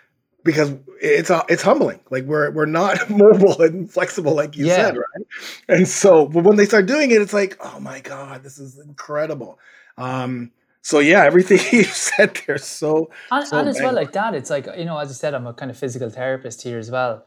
because 0.44 0.74
it's 1.02 1.30
uh, 1.30 1.44
it's 1.50 1.64
humbling. 1.64 2.00
Like 2.10 2.26
we're 2.26 2.52
we're 2.52 2.66
not 2.66 3.10
mobile 3.10 3.62
and 3.62 3.92
flexible 3.92 4.36
like 4.36 4.56
you 4.56 4.68
yeah. 4.68 4.76
said, 4.76 4.98
right? 4.98 5.26
And 5.68 5.88
so, 5.88 6.28
but 6.28 6.44
when 6.44 6.58
they 6.58 6.66
start 6.66 6.86
doing 6.86 7.12
it, 7.12 7.22
it's 7.22 7.34
like, 7.34 7.58
oh 7.62 7.80
my 7.80 8.00
god, 8.00 8.44
this 8.44 8.60
is 8.60 8.80
incredible. 8.80 9.60
Um, 9.98 10.52
so 10.82 11.00
yeah, 11.00 11.24
everything 11.24 11.60
you 11.72 11.84
said 11.84 12.40
there 12.46 12.58
so 12.58 13.10
and, 13.32 13.48
so 13.48 13.58
and 13.58 13.70
as 13.70 13.80
well 13.80 13.94
like 13.94 14.12
that. 14.14 14.36
It's 14.36 14.50
like 14.50 14.68
you 14.78 14.86
know, 14.86 14.98
as 14.98 15.10
I 15.10 15.14
said, 15.14 15.34
I'm 15.34 15.48
a 15.48 15.54
kind 15.54 15.72
of 15.72 15.78
physical 15.78 16.10
therapist 16.10 16.62
here 16.64 16.78
as 16.78 16.92
well. 16.92 17.26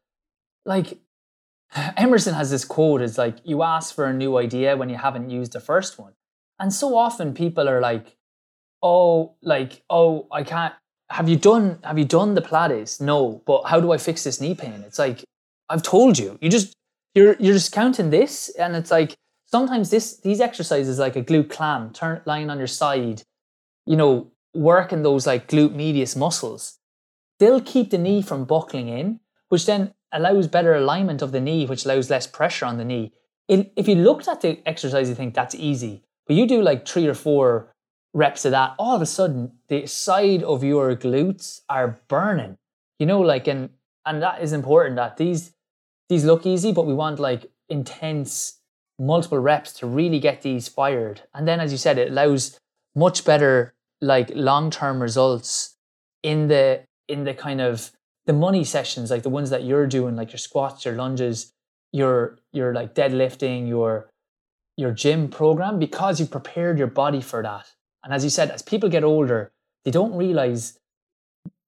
Like 0.64 0.98
Emerson 1.96 2.34
has 2.34 2.50
this 2.50 2.64
quote: 2.64 3.00
"It's 3.02 3.18
like 3.18 3.38
you 3.44 3.62
ask 3.62 3.94
for 3.94 4.04
a 4.04 4.12
new 4.12 4.36
idea 4.36 4.76
when 4.76 4.88
you 4.88 4.96
haven't 4.96 5.30
used 5.30 5.52
the 5.52 5.60
first 5.60 5.98
one." 5.98 6.12
And 6.58 6.72
so 6.72 6.96
often 6.96 7.34
people 7.34 7.68
are 7.68 7.80
like, 7.80 8.16
oh, 8.86 9.34
like, 9.42 9.82
oh, 9.90 10.26
I 10.30 10.42
can't. 10.42 10.74
Have 11.10 11.28
you 11.28 11.36
done? 11.36 11.78
Have 11.84 11.98
you 11.98 12.04
done 12.04 12.34
the 12.34 12.42
Pilates? 12.42 13.00
No, 13.00 13.42
but 13.46 13.62
how 13.64 13.80
do 13.80 13.92
I 13.92 13.98
fix 13.98 14.24
this 14.24 14.40
knee 14.40 14.54
pain? 14.54 14.82
It's 14.86 14.98
like 14.98 15.24
I've 15.68 15.82
told 15.82 16.18
you. 16.18 16.38
You 16.40 16.48
just 16.48 16.72
you're 17.14 17.36
you're 17.38 17.54
just 17.54 17.72
counting 17.72 18.10
this, 18.10 18.48
and 18.58 18.74
it's 18.74 18.90
like 18.90 19.16
sometimes 19.46 19.90
this 19.90 20.16
these 20.18 20.40
exercises 20.40 20.98
like 20.98 21.16
a 21.16 21.22
glute 21.22 21.50
clam, 21.50 21.92
turn 21.92 22.22
lying 22.26 22.50
on 22.50 22.58
your 22.58 22.66
side, 22.66 23.22
you 23.86 23.96
know, 23.96 24.32
working 24.54 25.02
those 25.02 25.26
like 25.26 25.48
glute 25.48 25.74
medius 25.74 26.16
muscles. 26.16 26.78
They'll 27.38 27.60
keep 27.60 27.90
the 27.90 27.98
knee 27.98 28.22
from 28.22 28.44
buckling 28.44 28.88
in, 28.88 29.20
which 29.48 29.66
then 29.66 29.94
allows 30.12 30.46
better 30.48 30.74
alignment 30.74 31.22
of 31.22 31.30
the 31.32 31.40
knee, 31.40 31.66
which 31.66 31.84
allows 31.84 32.10
less 32.10 32.26
pressure 32.26 32.66
on 32.66 32.78
the 32.78 32.84
knee. 32.84 33.12
if 33.48 33.86
you 33.86 33.94
looked 33.94 34.26
at 34.26 34.40
the 34.40 34.60
exercise, 34.66 35.08
you 35.08 35.14
think 35.14 35.34
that's 35.34 35.54
easy, 35.54 36.02
but 36.26 36.34
you 36.34 36.46
do 36.48 36.60
like 36.60 36.88
three 36.88 37.06
or 37.06 37.14
four 37.14 37.72
reps 38.16 38.46
of 38.46 38.50
that, 38.52 38.74
all 38.78 38.96
of 38.96 39.02
a 39.02 39.06
sudden 39.06 39.52
the 39.68 39.86
side 39.86 40.42
of 40.42 40.64
your 40.64 40.96
glutes 40.96 41.60
are 41.68 42.00
burning. 42.08 42.56
You 42.98 43.06
know, 43.06 43.20
like 43.20 43.46
and 43.46 43.70
and 44.06 44.22
that 44.22 44.42
is 44.42 44.52
important 44.52 44.96
that 44.96 45.18
these 45.18 45.52
these 46.08 46.24
look 46.24 46.46
easy, 46.46 46.72
but 46.72 46.86
we 46.86 46.94
want 46.94 47.20
like 47.20 47.50
intense 47.68 48.60
multiple 48.98 49.38
reps 49.38 49.72
to 49.74 49.86
really 49.86 50.18
get 50.18 50.42
these 50.42 50.66
fired. 50.66 51.22
And 51.34 51.46
then 51.46 51.60
as 51.60 51.70
you 51.70 51.78
said, 51.78 51.98
it 51.98 52.10
allows 52.10 52.58
much 52.94 53.24
better 53.24 53.74
like 54.00 54.30
long-term 54.34 55.02
results 55.02 55.76
in 56.22 56.48
the 56.48 56.82
in 57.08 57.24
the 57.24 57.34
kind 57.34 57.60
of 57.60 57.90
the 58.24 58.32
money 58.32 58.64
sessions, 58.64 59.10
like 59.10 59.22
the 59.22 59.28
ones 59.28 59.50
that 59.50 59.64
you're 59.64 59.86
doing, 59.86 60.16
like 60.16 60.32
your 60.32 60.38
squats, 60.38 60.84
your 60.86 60.94
lunges, 60.94 61.52
your 61.92 62.38
your 62.52 62.72
like 62.72 62.94
deadlifting, 62.94 63.68
your 63.68 64.08
your 64.78 64.92
gym 64.92 65.28
program, 65.28 65.78
because 65.78 66.18
you've 66.18 66.30
prepared 66.30 66.78
your 66.78 66.88
body 66.88 67.20
for 67.20 67.42
that. 67.42 67.66
And 68.06 68.14
as 68.14 68.22
you 68.22 68.30
said, 68.30 68.52
as 68.52 68.62
people 68.62 68.88
get 68.88 69.02
older, 69.02 69.50
they 69.84 69.90
don't 69.90 70.14
realize 70.14 70.78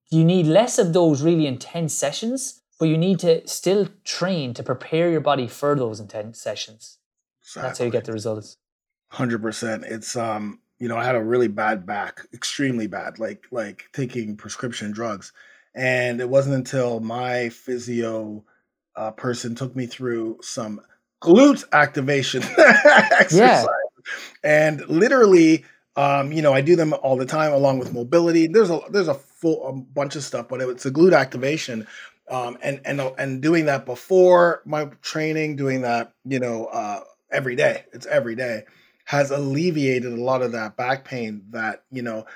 you 0.09 0.25
need 0.25 0.47
less 0.47 0.79
of 0.79 0.93
those 0.93 1.21
really 1.21 1.49
intense 1.49 1.93
sessions, 1.93 2.63
but 2.79 2.87
you 2.87 2.97
need 2.97 3.19
to 3.19 3.47
still 3.49 3.89
train 4.05 4.55
to 4.55 4.63
prepare 4.63 5.11
your 5.11 5.21
body 5.21 5.49
for 5.49 5.75
those 5.75 5.99
intense 5.99 6.41
sessions. 6.41 6.99
Exactly. 7.43 7.63
That's 7.63 7.79
how 7.81 7.85
you 7.87 7.91
get 7.91 8.05
the 8.05 8.13
results. 8.13 8.57
Hundred 9.09 9.43
percent. 9.43 9.83
It's 9.85 10.15
um, 10.15 10.61
you 10.79 10.87
know, 10.87 10.97
I 10.97 11.05
had 11.05 11.17
a 11.17 11.25
really 11.25 11.49
bad 11.49 11.85
back, 11.85 12.21
extremely 12.33 12.87
bad, 12.87 13.19
like 13.19 13.47
like 13.51 13.87
taking 13.93 14.37
prescription 14.37 14.93
drugs, 14.93 15.33
and 15.75 16.21
it 16.21 16.29
wasn't 16.29 16.55
until 16.55 17.01
my 17.01 17.49
physio 17.49 18.45
uh, 18.95 19.11
person 19.11 19.57
took 19.57 19.75
me 19.75 19.87
through 19.87 20.39
some 20.43 20.81
glute 21.21 21.65
activation 21.73 22.45
exercise, 22.59 23.35
yeah. 23.35 23.65
and 24.45 24.89
literally 24.89 25.65
um, 25.99 26.31
you 26.33 26.43
know, 26.43 26.55
I 26.55 26.61
do 26.61 26.77
them 26.77 26.95
all 27.03 27.17
the 27.17 27.27
time 27.27 27.53
along 27.53 27.81
with 27.81 27.93
mobility. 27.93 28.47
There's 28.47 28.71
a 28.71 28.81
there's 28.89 29.09
a 29.09 29.15
full 29.15 29.67
a 29.67 29.73
bunch 29.73 30.15
of 30.15 30.23
stuff, 30.23 30.47
but 30.49 30.61
it's 30.61 30.87
a 30.87 30.93
glute 30.93 31.13
activation. 31.13 31.89
Um, 32.31 32.57
and 32.63 32.81
and 32.85 33.01
and 33.19 33.43
doing 33.43 33.65
that 33.65 33.85
before 33.85 34.63
my 34.65 34.85
training, 35.03 35.57
doing 35.57 35.81
that, 35.83 36.13
you 36.25 36.39
know, 36.39 36.67
uh, 36.67 37.01
every 37.33 37.57
day. 37.57 37.85
It's 37.93 38.07
every 38.07 38.37
day 38.37 38.63
has 39.07 39.31
alleviated 39.33 40.13
a 40.13 40.23
lot 40.23 40.43
of 40.43 40.53
that 40.53 40.77
back 40.77 41.05
pain 41.05 41.43
that 41.51 41.83
you 41.91 42.03
know 42.03 42.27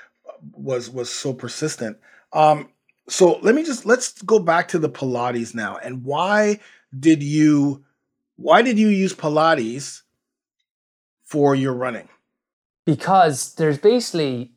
was 0.51 0.89
was 0.89 1.09
so 1.09 1.31
persistent. 1.33 1.97
Um, 2.33 2.69
so 3.07 3.39
let 3.43 3.55
me 3.55 3.63
just 3.63 3.85
let's 3.85 4.21
go 4.23 4.39
back 4.39 4.69
to 4.69 4.79
the 4.79 4.89
Pilates 4.89 5.55
now. 5.55 5.77
And 5.77 6.03
why 6.03 6.59
did 6.99 7.23
you 7.23 7.85
why 8.35 8.61
did 8.61 8.77
you 8.77 8.89
use 8.89 9.13
Pilates 9.13 10.01
for 11.23 11.55
your 11.55 11.73
running? 11.73 12.09
Because 12.85 13.55
there's 13.55 13.77
basically 13.77 14.51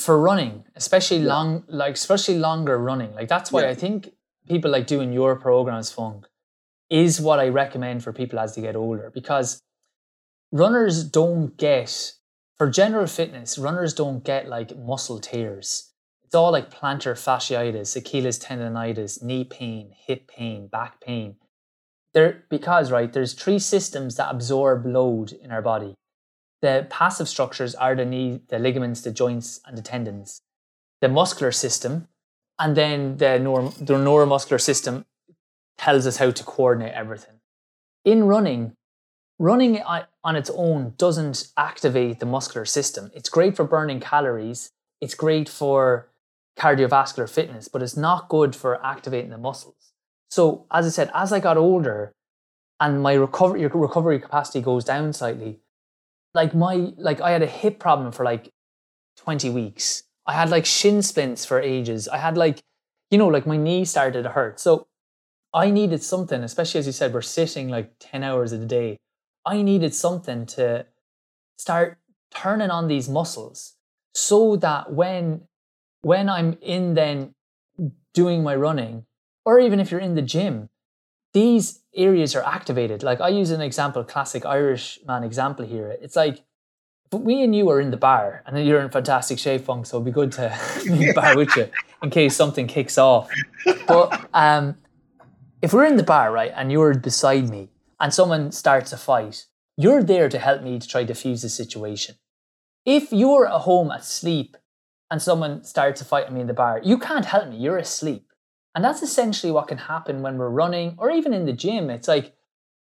for 0.00 0.18
running, 0.20 0.64
especially 0.76 1.18
yeah. 1.18 1.34
long, 1.34 1.64
like 1.68 1.94
especially 1.94 2.38
longer 2.38 2.78
running. 2.78 3.14
Like 3.14 3.28
that's 3.28 3.52
why 3.52 3.62
yeah. 3.62 3.70
I 3.70 3.74
think 3.74 4.10
people 4.48 4.70
like 4.70 4.86
doing 4.86 5.12
your 5.12 5.36
programs, 5.36 5.90
Funk, 5.90 6.26
is 6.90 7.20
what 7.20 7.38
I 7.38 7.48
recommend 7.48 8.02
for 8.02 8.12
people 8.12 8.38
as 8.38 8.54
they 8.54 8.62
get 8.62 8.76
older 8.76 9.10
because 9.12 9.60
runners 10.52 11.04
don't 11.04 11.56
get 11.56 12.12
for 12.56 12.68
general 12.68 13.06
fitness. 13.06 13.58
Runners 13.58 13.94
don't 13.94 14.24
get 14.24 14.48
like 14.48 14.76
muscle 14.76 15.20
tears. 15.20 15.90
It's 16.24 16.34
all 16.34 16.52
like 16.52 16.70
plantar 16.70 17.14
fasciitis, 17.14 17.96
Achilles 17.96 18.38
tendonitis, 18.38 19.22
knee 19.22 19.44
pain, 19.44 19.92
hip 20.06 20.28
pain, 20.28 20.66
back 20.68 21.00
pain. 21.00 21.36
There 22.12 22.44
because 22.48 22.92
right 22.92 23.12
there's 23.12 23.32
three 23.32 23.58
systems 23.58 24.16
that 24.16 24.30
absorb 24.30 24.86
load 24.86 25.32
in 25.32 25.50
our 25.50 25.62
body 25.62 25.94
the 26.64 26.86
passive 26.88 27.28
structures 27.28 27.74
are 27.74 27.94
the 27.94 28.06
knee, 28.06 28.40
the 28.48 28.58
ligaments, 28.58 29.02
the 29.02 29.10
joints, 29.10 29.60
and 29.66 29.76
the 29.76 29.82
tendons. 29.82 30.40
The 31.02 31.10
muscular 31.10 31.52
system, 31.52 32.08
and 32.58 32.74
then 32.74 33.18
the, 33.18 33.38
neuro, 33.38 33.68
the 33.68 33.92
neuromuscular 33.92 34.58
system 34.58 35.04
tells 35.76 36.06
us 36.06 36.16
how 36.16 36.30
to 36.30 36.42
coordinate 36.42 36.94
everything. 36.94 37.34
In 38.06 38.24
running, 38.24 38.72
running 39.38 39.82
on 39.82 40.36
its 40.36 40.50
own 40.54 40.94
doesn't 40.96 41.48
activate 41.58 42.20
the 42.20 42.24
muscular 42.24 42.64
system. 42.64 43.10
It's 43.14 43.28
great 43.28 43.56
for 43.56 43.64
burning 43.64 44.00
calories, 44.00 44.70
it's 45.02 45.14
great 45.14 45.50
for 45.50 46.08
cardiovascular 46.58 47.28
fitness, 47.28 47.68
but 47.68 47.82
it's 47.82 47.98
not 47.98 48.30
good 48.30 48.56
for 48.56 48.82
activating 48.82 49.28
the 49.28 49.36
muscles. 49.36 49.92
So, 50.30 50.64
as 50.72 50.86
I 50.86 50.88
said, 50.88 51.10
as 51.12 51.30
I 51.30 51.40
got 51.40 51.58
older 51.58 52.14
and 52.80 53.02
my 53.02 53.12
recovery, 53.12 53.66
recovery 53.66 54.18
capacity 54.18 54.62
goes 54.62 54.84
down 54.84 55.12
slightly, 55.12 55.60
like 56.34 56.54
my 56.54 56.92
like 56.96 57.20
I 57.20 57.30
had 57.30 57.42
a 57.42 57.46
hip 57.46 57.78
problem 57.78 58.12
for 58.12 58.24
like 58.24 58.50
20 59.18 59.50
weeks. 59.50 60.02
I 60.26 60.34
had 60.34 60.50
like 60.50 60.66
shin 60.66 61.02
splints 61.02 61.44
for 61.44 61.60
ages. 61.60 62.08
I 62.08 62.18
had 62.18 62.36
like 62.36 62.60
you 63.10 63.18
know 63.18 63.28
like 63.28 63.46
my 63.46 63.56
knee 63.56 63.84
started 63.84 64.24
to 64.24 64.30
hurt. 64.30 64.60
So 64.60 64.86
I 65.52 65.70
needed 65.70 66.02
something, 66.02 66.42
especially 66.42 66.80
as 66.80 66.86
you 66.86 66.92
said 66.92 67.14
we're 67.14 67.22
sitting 67.22 67.68
like 67.68 67.92
10 68.00 68.22
hours 68.22 68.52
a 68.52 68.58
day. 68.58 68.98
I 69.46 69.62
needed 69.62 69.94
something 69.94 70.46
to 70.46 70.86
start 71.56 71.98
turning 72.34 72.70
on 72.70 72.88
these 72.88 73.08
muscles 73.08 73.74
so 74.14 74.56
that 74.56 74.92
when 74.92 75.42
when 76.02 76.28
I'm 76.28 76.58
in 76.60 76.94
then 76.94 77.34
doing 78.12 78.42
my 78.42 78.54
running 78.54 79.06
or 79.44 79.60
even 79.60 79.80
if 79.80 79.90
you're 79.90 80.00
in 80.00 80.14
the 80.14 80.22
gym 80.22 80.68
these 81.34 81.80
areas 81.94 82.34
are 82.34 82.42
activated. 82.42 83.02
Like 83.02 83.20
I 83.20 83.28
use 83.28 83.50
an 83.50 83.60
example, 83.60 84.02
classic 84.04 84.46
Irish 84.46 84.98
man 85.06 85.24
example 85.24 85.66
here. 85.66 85.96
It's 86.00 86.16
like, 86.16 86.44
but 87.10 87.18
we 87.18 87.42
and 87.42 87.54
you 87.54 87.68
are 87.70 87.80
in 87.80 87.90
the 87.90 87.96
bar, 87.96 88.42
and 88.46 88.66
you're 88.66 88.80
in 88.80 88.90
fantastic 88.90 89.38
shape, 89.38 89.62
Funk. 89.62 89.86
So 89.86 89.98
it'd 89.98 90.06
be 90.06 90.10
good 90.10 90.32
to 90.32 90.56
be 90.84 90.92
in 90.92 90.98
the 91.08 91.12
bar 91.12 91.36
with 91.36 91.54
you 91.56 91.68
in 92.02 92.10
case 92.10 92.34
something 92.34 92.66
kicks 92.66 92.96
off. 92.96 93.30
But 93.86 94.28
um, 94.32 94.76
if 95.60 95.72
we're 95.72 95.84
in 95.84 95.96
the 95.96 96.02
bar, 96.02 96.32
right, 96.32 96.52
and 96.56 96.72
you're 96.72 96.94
beside 96.94 97.48
me, 97.50 97.68
and 98.00 98.12
someone 98.12 98.50
starts 98.50 98.92
a 98.92 98.96
fight, 98.96 99.46
you're 99.76 100.02
there 100.02 100.28
to 100.28 100.38
help 100.38 100.62
me 100.62 100.78
to 100.78 100.88
try 100.88 101.04
to 101.04 101.12
defuse 101.12 101.42
the 101.42 101.48
situation. 101.48 102.16
If 102.84 103.12
you're 103.12 103.46
at 103.46 103.60
home 103.62 103.90
asleep 103.90 104.56
and 105.10 105.20
someone 105.22 105.64
starts 105.64 106.00
a 106.00 106.04
fight 106.04 106.26
at 106.26 106.32
me 106.32 106.40
in 106.40 106.46
the 106.46 106.54
bar, 106.54 106.80
you 106.84 106.98
can't 106.98 107.24
help 107.24 107.48
me. 107.48 107.56
You're 107.56 107.78
asleep. 107.78 108.26
And 108.74 108.84
that's 108.84 109.02
essentially 109.02 109.52
what 109.52 109.68
can 109.68 109.78
happen 109.78 110.22
when 110.22 110.36
we're 110.36 110.48
running 110.48 110.94
or 110.98 111.10
even 111.10 111.32
in 111.32 111.46
the 111.46 111.52
gym. 111.52 111.90
It's 111.90 112.08
like 112.08 112.34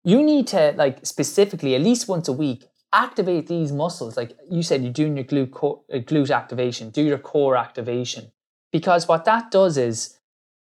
you 0.04 0.22
need 0.22 0.48
to 0.48 0.74
like 0.78 1.06
specifically 1.06 1.76
at 1.76 1.82
least 1.82 2.08
once 2.08 2.28
a 2.28 2.34
week 2.34 2.66
activate 2.94 3.48
these 3.48 3.72
muscles. 3.72 4.18
Like 4.18 4.38
you 4.50 4.64
said, 4.64 4.84
you're 4.84 4.94
doing 4.94 5.16
your 5.16 5.26
glute, 5.26 5.82
uh, 5.94 5.98
glute 5.98 6.36
activation, 6.36 6.90
do 6.90 7.04
your 7.04 7.18
core 7.18 7.58
activation. 7.58 8.32
Because 8.72 9.08
what 9.08 9.26
that 9.26 9.52
does 9.52 9.78
is 9.78 10.20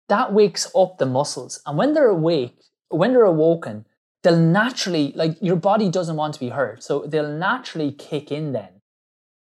that 0.10 0.34
wakes 0.34 0.70
up 0.76 0.98
the 0.98 1.06
muscles. 1.06 1.62
And 1.66 1.78
when 1.78 1.94
they're 1.94 2.08
awake, 2.08 2.58
when 2.90 3.14
they're 3.14 3.24
awoken, 3.24 3.86
they'll 4.24 4.38
naturally, 4.38 5.14
like 5.16 5.38
your 5.42 5.56
body 5.56 5.90
doesn't 5.90 6.16
want 6.16 6.34
to 6.34 6.40
be 6.40 6.50
hurt. 6.50 6.84
So 6.84 7.06
they'll 7.08 7.32
naturally 7.32 7.92
kick 7.92 8.32
in 8.32 8.52
then. 8.52 8.82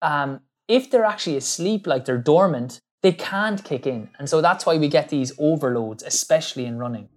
Um, 0.02 0.42
if 0.68 0.92
they're 0.92 1.06
actually 1.06 1.38
asleep, 1.38 1.88
like 1.88 2.06
they're 2.06 2.18
dormant, 2.18 2.82
they 3.02 3.12
can't 3.12 3.64
kick 3.64 3.86
in. 3.88 4.10
And 4.20 4.30
so 4.30 4.42
that's 4.42 4.66
why 4.66 4.78
we 4.78 4.88
get 4.88 5.10
these 5.10 5.32
overloads, 5.38 6.04
especially 6.04 6.66
in 6.66 6.78
running. 6.78 7.10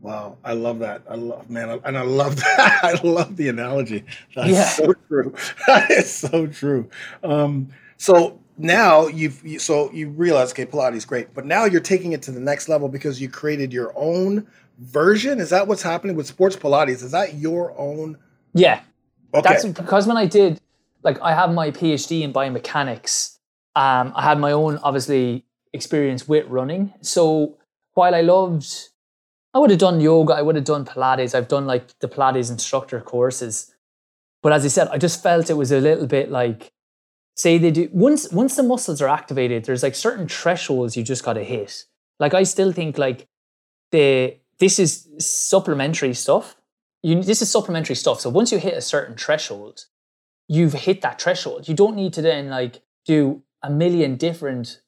Wow, 0.00 0.36
I 0.44 0.54
love 0.54 0.80
that. 0.80 1.02
I 1.08 1.14
love 1.14 1.48
man, 1.48 1.80
and 1.84 1.96
I 1.96 2.02
love 2.02 2.36
that. 2.40 2.80
I 2.82 3.00
love 3.06 3.36
the 3.36 3.48
analogy. 3.48 4.04
That's 4.34 4.50
Yeah. 4.50 4.68
so 4.68 4.94
true. 5.08 5.34
That 5.66 5.90
is 5.90 6.12
so 6.12 6.46
true. 6.48 6.90
Um, 7.22 7.68
so 7.98 8.40
now 8.58 9.06
you've 9.06 9.44
you, 9.46 9.58
so 9.60 9.92
you 9.92 10.08
realize 10.10 10.50
okay, 10.52 10.66
Pilates 10.66 11.06
great, 11.06 11.32
but 11.34 11.46
now 11.46 11.64
you're 11.66 11.80
taking 11.80 12.12
it 12.12 12.22
to 12.22 12.32
the 12.32 12.40
next 12.40 12.68
level 12.68 12.88
because 12.88 13.20
you 13.20 13.28
created 13.28 13.72
your 13.72 13.92
own 13.96 14.46
version. 14.78 15.38
Is 15.38 15.50
that 15.50 15.68
what's 15.68 15.82
happening 15.82 16.16
with 16.16 16.26
sports 16.26 16.56
Pilates? 16.56 17.02
Is 17.04 17.12
that 17.12 17.34
your 17.34 17.72
own? 17.78 18.18
Yeah, 18.54 18.80
Okay, 19.34 19.48
That's 19.48 19.64
because 19.64 20.06
when 20.06 20.16
I 20.18 20.26
did, 20.26 20.60
like, 21.02 21.18
I 21.22 21.32
have 21.34 21.54
my 21.54 21.70
PhD 21.70 22.20
in 22.22 22.32
biomechanics. 22.32 23.38
Um, 23.74 24.12
I 24.14 24.22
had 24.22 24.38
my 24.38 24.52
own, 24.52 24.78
obviously, 24.82 25.44
experience 25.72 26.28
with 26.28 26.46
running. 26.46 26.92
So 27.00 27.58
while 27.94 28.14
I 28.14 28.20
loved, 28.20 28.88
I 29.54 29.58
would 29.58 29.70
have 29.70 29.78
done 29.78 30.00
yoga, 30.00 30.34
I 30.34 30.42
would 30.42 30.56
have 30.56 30.64
done 30.64 30.84
Pilates. 30.84 31.34
I've 31.34 31.48
done 31.48 31.66
like 31.66 31.98
the 32.00 32.08
Pilates 32.08 32.50
instructor 32.50 33.00
courses. 33.00 33.74
But 34.42 34.52
as 34.52 34.64
I 34.64 34.68
said, 34.68 34.88
I 34.88 34.98
just 34.98 35.22
felt 35.22 35.50
it 35.50 35.54
was 35.54 35.72
a 35.72 35.80
little 35.80 36.06
bit 36.06 36.30
like, 36.30 36.72
say 37.36 37.56
they 37.56 37.70
do 37.70 37.88
once 37.92 38.30
once 38.30 38.56
the 38.56 38.62
muscles 38.62 39.00
are 39.00 39.08
activated. 39.08 39.64
There's 39.64 39.82
like 39.82 39.94
certain 39.94 40.28
thresholds 40.28 40.96
you 40.96 41.02
just 41.02 41.24
got 41.24 41.34
to 41.34 41.44
hit. 41.44 41.84
Like 42.20 42.34
I 42.34 42.42
still 42.42 42.72
think 42.72 42.98
like 42.98 43.28
the 43.90 44.36
this 44.58 44.78
is 44.78 45.08
supplementary 45.18 46.12
stuff 46.12 46.56
you 47.02 47.22
this 47.22 47.42
is 47.42 47.50
supplementary 47.50 47.96
stuff. 47.96 48.20
So 48.20 48.30
once 48.30 48.52
you 48.52 48.58
hit 48.58 48.74
a 48.74 48.80
certain 48.80 49.16
threshold, 49.16 49.86
you've 50.48 50.72
hit 50.72 51.02
that 51.02 51.20
threshold. 51.20 51.68
You 51.68 51.74
don't 51.74 51.96
need 51.96 52.12
to 52.14 52.22
then 52.22 52.48
like 52.48 52.80
do 53.04 53.42
a 53.62 53.70
million 53.70 54.16
different 54.16 54.80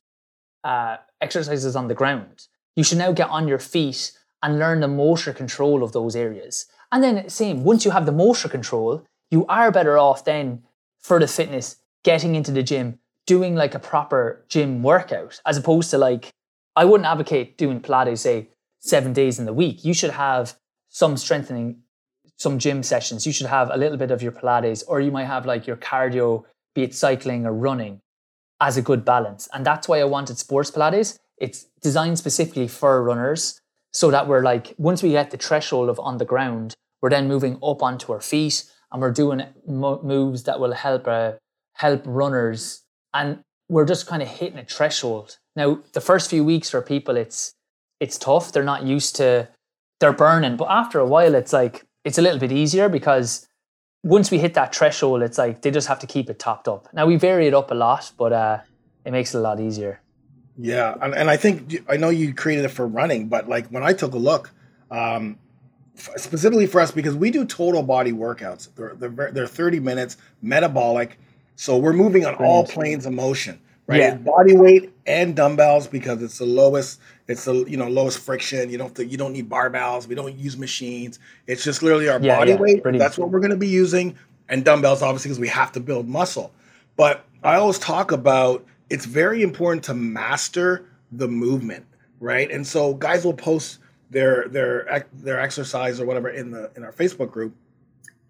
uh, 0.65 0.97
exercises 1.21 1.77
on 1.77 1.89
the 1.89 1.95
ground. 1.95 2.49
You 2.77 2.85
should 2.85 2.99
now 2.99 3.13
get 3.13 3.29
on 3.29 3.49
your 3.49 3.59
feet 3.59 4.13
and 4.43 4.59
learn 4.59 4.81
the 4.81 4.89
motor 4.89 5.33
control 5.33 5.83
of 5.83 5.93
those 5.93 6.17
areas. 6.17 6.67
And 6.93 7.03
then 7.03 7.29
same, 7.29 7.65
once 7.65 7.85
you 7.85 7.91
have 7.93 8.07
the 8.07 8.13
motor 8.13 8.49
control, 8.49 9.05
you 9.31 9.47
are 9.47 9.71
better 9.71 9.99
off 9.99 10.25
then 10.25 10.63
for 11.01 11.19
the 11.19 11.27
fitness, 11.27 11.77
getting 12.03 12.35
into 12.35 12.53
the 12.53 12.63
gym, 12.63 12.99
doing 13.27 13.55
like 13.55 13.75
a 13.75 13.79
proper 13.79 14.45
gym 14.49 14.83
workout, 14.83 15.41
as 15.47 15.57
opposed 15.57 15.91
to 15.91 15.99
like 15.99 16.31
I 16.77 16.85
wouldn't 16.85 17.07
advocate 17.07 17.57
doing 17.57 17.81
Pilates 17.81 18.19
say 18.19 18.49
seven 18.81 19.13
days 19.13 19.39
in 19.39 19.47
the 19.47 19.53
week. 19.53 19.85
You 19.85 19.95
should 19.95 20.11
have 20.11 20.59
some 20.89 21.17
strengthening 21.17 21.83
some 22.37 22.59
gym 22.59 22.83
sessions, 22.83 23.27
you 23.27 23.33
should 23.33 23.47
have 23.47 23.71
a 23.73 23.77
little 23.77 23.97
bit 23.97 24.11
of 24.11 24.23
your 24.23 24.33
Pilates, 24.33 24.83
or 24.87 25.01
you 25.01 25.13
might 25.13 25.25
have 25.25 25.47
like 25.47 25.67
your 25.67 25.77
cardio, 25.77 26.45
be 26.75 26.83
it 26.83 26.95
cycling 26.95 27.47
or 27.47 27.53
running, 27.53 28.01
as 28.65 28.79
a 28.79 28.83
good 28.83 29.05
balance. 29.05 29.47
And 29.53 29.65
that's 29.65 29.87
why 29.89 30.01
I 30.01 30.05
wanted 30.05 30.39
sports 30.39 30.71
Pilates. 30.71 31.19
It's 31.37 31.67
designed 31.83 32.19
specifically 32.19 32.67
for 32.67 33.03
runners 33.05 33.61
so 33.93 34.11
that 34.11 34.27
we're 34.27 34.43
like, 34.43 34.75
once 34.79 35.03
we 35.03 35.11
get 35.11 35.31
the 35.31 35.37
threshold 35.37 35.91
of 35.91 36.01
on 36.01 36.17
the 36.17 36.25
ground, 36.25 36.75
we're 37.03 37.11
then 37.11 37.29
moving 37.29 37.59
up 37.63 37.83
onto 37.83 38.11
our 38.11 38.23
feet 38.23 38.65
and 38.91 39.03
we're 39.03 39.11
doing 39.11 39.43
moves 39.67 40.45
that 40.45 40.59
will 40.59 40.73
help 40.73 41.07
uh, 41.07 41.33
help 41.75 42.03
runners. 42.07 42.85
And 43.13 43.41
we're 43.69 43.85
just 43.85 44.07
kind 44.07 44.23
of 44.23 44.29
hitting 44.29 44.59
a 44.59 44.65
threshold. 44.65 45.37
Now, 45.55 45.81
the 45.93 46.01
first 46.01 46.31
few 46.31 46.43
weeks 46.43 46.71
for 46.71 46.81
people, 46.81 47.17
it's 47.17 47.53
it's 48.01 48.17
tough. 48.17 48.51
They're 48.51 48.65
not 48.65 48.85
used 48.85 49.15
to, 49.17 49.49
they're 50.01 50.13
burning. 50.13 50.57
But 50.57 50.69
after 50.71 50.99
a 50.99 51.07
while, 51.07 51.35
it's 51.35 51.53
like, 51.53 51.85
it's 52.05 52.19
a 52.19 52.23
little 52.23 52.41
bit 52.41 52.53
easier 52.53 52.89
because 52.89 53.47
once 54.05 54.31
we 54.31 54.39
hit 54.39 54.55
that 54.55 54.75
threshold, 54.75 55.23
it's 55.23 55.39
like 55.39 55.63
they 55.63 55.71
just 55.71 55.89
have 55.89 55.99
to 55.99 56.07
keep 56.07 56.29
it 56.29 56.39
topped 56.39 56.69
up. 56.69 56.89
Now 56.93 57.07
we 57.07 57.17
vary 57.17 57.47
it 57.49 57.55
up 57.55 57.71
a 57.71 57.75
lot, 57.75 58.13
but 58.19 58.33
uh, 58.33 58.59
it 59.05 59.11
makes 59.11 59.35
it 59.35 59.39
a 59.39 59.41
lot 59.41 59.59
easier. 59.59 60.01
Yeah, 60.57 60.95
and, 61.01 61.15
and 61.15 61.31
I 61.31 61.37
think 61.37 61.83
I 61.89 61.97
know 61.97 62.11
you 62.11 62.35
created 62.35 62.67
it 62.67 62.69
for 62.69 62.87
running, 62.87 63.29
but 63.29 63.49
like 63.49 63.67
when 63.69 63.83
I 63.83 63.95
took 63.95 64.13
a 64.13 64.19
look, 64.19 64.53
um, 64.91 65.39
f- 65.97 66.11
specifically 66.17 66.67
for 66.67 66.81
us 66.81 66.91
because 66.91 67.17
we 67.17 67.31
do 67.31 67.45
total 67.45 67.83
body 67.83 68.13
workouts. 68.13 68.69
They're 68.77 68.95
they're, 68.95 69.33
they're 69.33 69.47
thirty 69.47 69.81
minutes, 69.81 70.19
metabolic, 70.43 71.19
so 71.57 71.79
we're 71.79 71.95
moving 71.95 72.27
on 72.27 72.35
all 72.35 72.67
planes 72.67 73.07
of 73.07 73.15
motion, 73.15 73.61
right? 73.87 74.01
Yeah. 74.01 74.15
Body 74.17 74.55
weight 74.55 74.93
and 75.07 75.35
dumbbells 75.35 75.89
because 75.89 76.23
it's 76.23 76.39
the 76.39 76.47
lowest. 76.47 77.01
It's 77.29 77.45
the 77.45 77.65
you 77.65 77.77
know 77.77 77.89
lowest 77.89 78.19
friction. 78.19 78.71
You 78.71 78.79
don't 78.79 78.99
you 78.99 79.17
don't 79.17 79.33
need 79.33 79.49
barbells. 79.49 80.07
We 80.07 80.15
don't 80.15 80.37
use 80.37 80.57
machines. 80.57 81.19
It's 81.47 81.65
just 81.65 81.83
literally 81.83 82.09
our 82.09 82.21
Yeah, 82.21 82.37
body 82.37 82.53
yeah, 82.53 82.57
weight. 82.59 82.83
That's 82.99 83.17
what 83.19 83.31
we're 83.31 83.41
going 83.41 83.51
to 83.51 83.57
be 83.57 83.69
using, 83.69 84.17
and 84.49 84.65
dumbbells 84.65 85.03
obviously 85.03 85.31
because 85.31 85.41
we 85.41 85.49
have 85.49 85.73
to 85.73 85.81
build 85.81 86.09
muscle. 86.09 86.53
But 86.97 87.25
I 87.43 87.57
always 87.57 87.79
talk 87.79 88.13
about 88.13 88.67
it's 88.91 89.07
very 89.07 89.43
important 89.43 89.85
to 89.85 89.95
master 89.95 90.87
the 91.13 91.29
movement, 91.29 91.87
right? 92.21 92.51
And 92.51 92.67
so 92.67 92.95
guys 92.95 93.25
will 93.25 93.35
post 93.35 93.79
their 94.11 94.49
their 94.49 95.07
their 95.13 95.41
exercise 95.41 96.01
or 96.01 96.07
whatever 96.07 96.29
in 96.29 96.51
the 96.51 96.71
in 96.77 96.85
our 96.85 96.93
Facebook 96.93 97.31
group, 97.31 97.55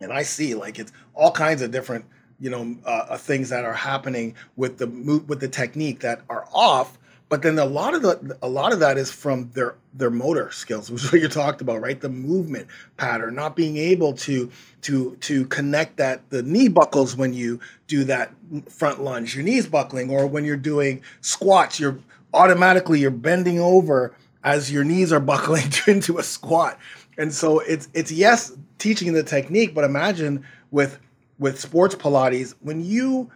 and 0.01 0.13
I 0.13 0.23
see 0.23 0.55
like 0.55 0.79
it's 0.79 0.93
all 1.15 1.33
kinds 1.33 1.63
of 1.63 1.71
different 1.73 2.05
you 2.41 2.51
know 2.51 2.77
uh, 2.85 3.07
uh, 3.11 3.19
things 3.19 3.51
that 3.51 3.65
are 3.65 3.75
happening 3.75 4.35
with 4.57 4.79
the 4.79 4.87
move 4.87 5.29
with 5.29 5.41
the 5.41 5.49
technique 5.49 6.01
that 6.01 6.23
are 6.29 6.47
off. 6.53 6.99
But 7.35 7.43
then 7.43 7.59
a 7.59 7.65
lot 7.65 7.95
of 7.95 8.03
the 8.03 8.39
a 8.43 8.49
lot 8.49 8.73
of 8.73 8.79
that 8.79 8.97
is 8.97 9.11
from 9.11 9.51
their 9.55 9.75
their 9.93 10.09
motor 10.09 10.53
skills, 10.53 10.89
which 10.89 11.03
is 11.03 11.11
what 11.11 11.21
you 11.21 11.27
talked 11.27 11.61
about, 11.61 11.81
right? 11.81 12.01
The 12.01 12.09
movement 12.09 12.69
pattern, 12.97 13.35
not 13.35 13.57
being 13.57 13.77
able 13.77 14.13
to 14.13 14.53
to 14.83 15.17
to 15.17 15.45
connect 15.47 15.97
that 15.97 16.31
the 16.31 16.45
knee 16.45 16.69
buckles 16.69 17.17
when 17.17 17.35
you 17.35 17.59
do 17.89 18.05
that 18.05 18.33
front 18.69 19.03
lunge, 19.03 19.35
your 19.35 19.43
knees 19.43 19.67
buckling, 19.67 20.11
or 20.11 20.29
when 20.29 20.45
you're 20.45 20.57
doing 20.57 21.03
squats, 21.23 21.81
you're 21.81 21.99
automatically 22.33 23.01
you're 23.01 23.11
bending 23.11 23.59
over 23.59 24.15
as 24.45 24.71
your 24.71 24.85
knees 24.85 25.13
are 25.13 25.19
buckling 25.33 25.73
into 25.89 26.19
a 26.19 26.23
squat. 26.23 26.79
And 27.19 27.35
so 27.35 27.59
it's 27.59 27.89
it's 27.95 28.13
yes 28.13 28.57
teaching 28.79 29.13
the 29.13 29.25
technique, 29.25 29.75
but 29.75 29.83
imagine 29.83 30.47
with 30.71 31.01
with 31.41 31.59
sports 31.59 31.97
Pilates 31.97 32.55
when 32.61 32.85
you 32.85 33.29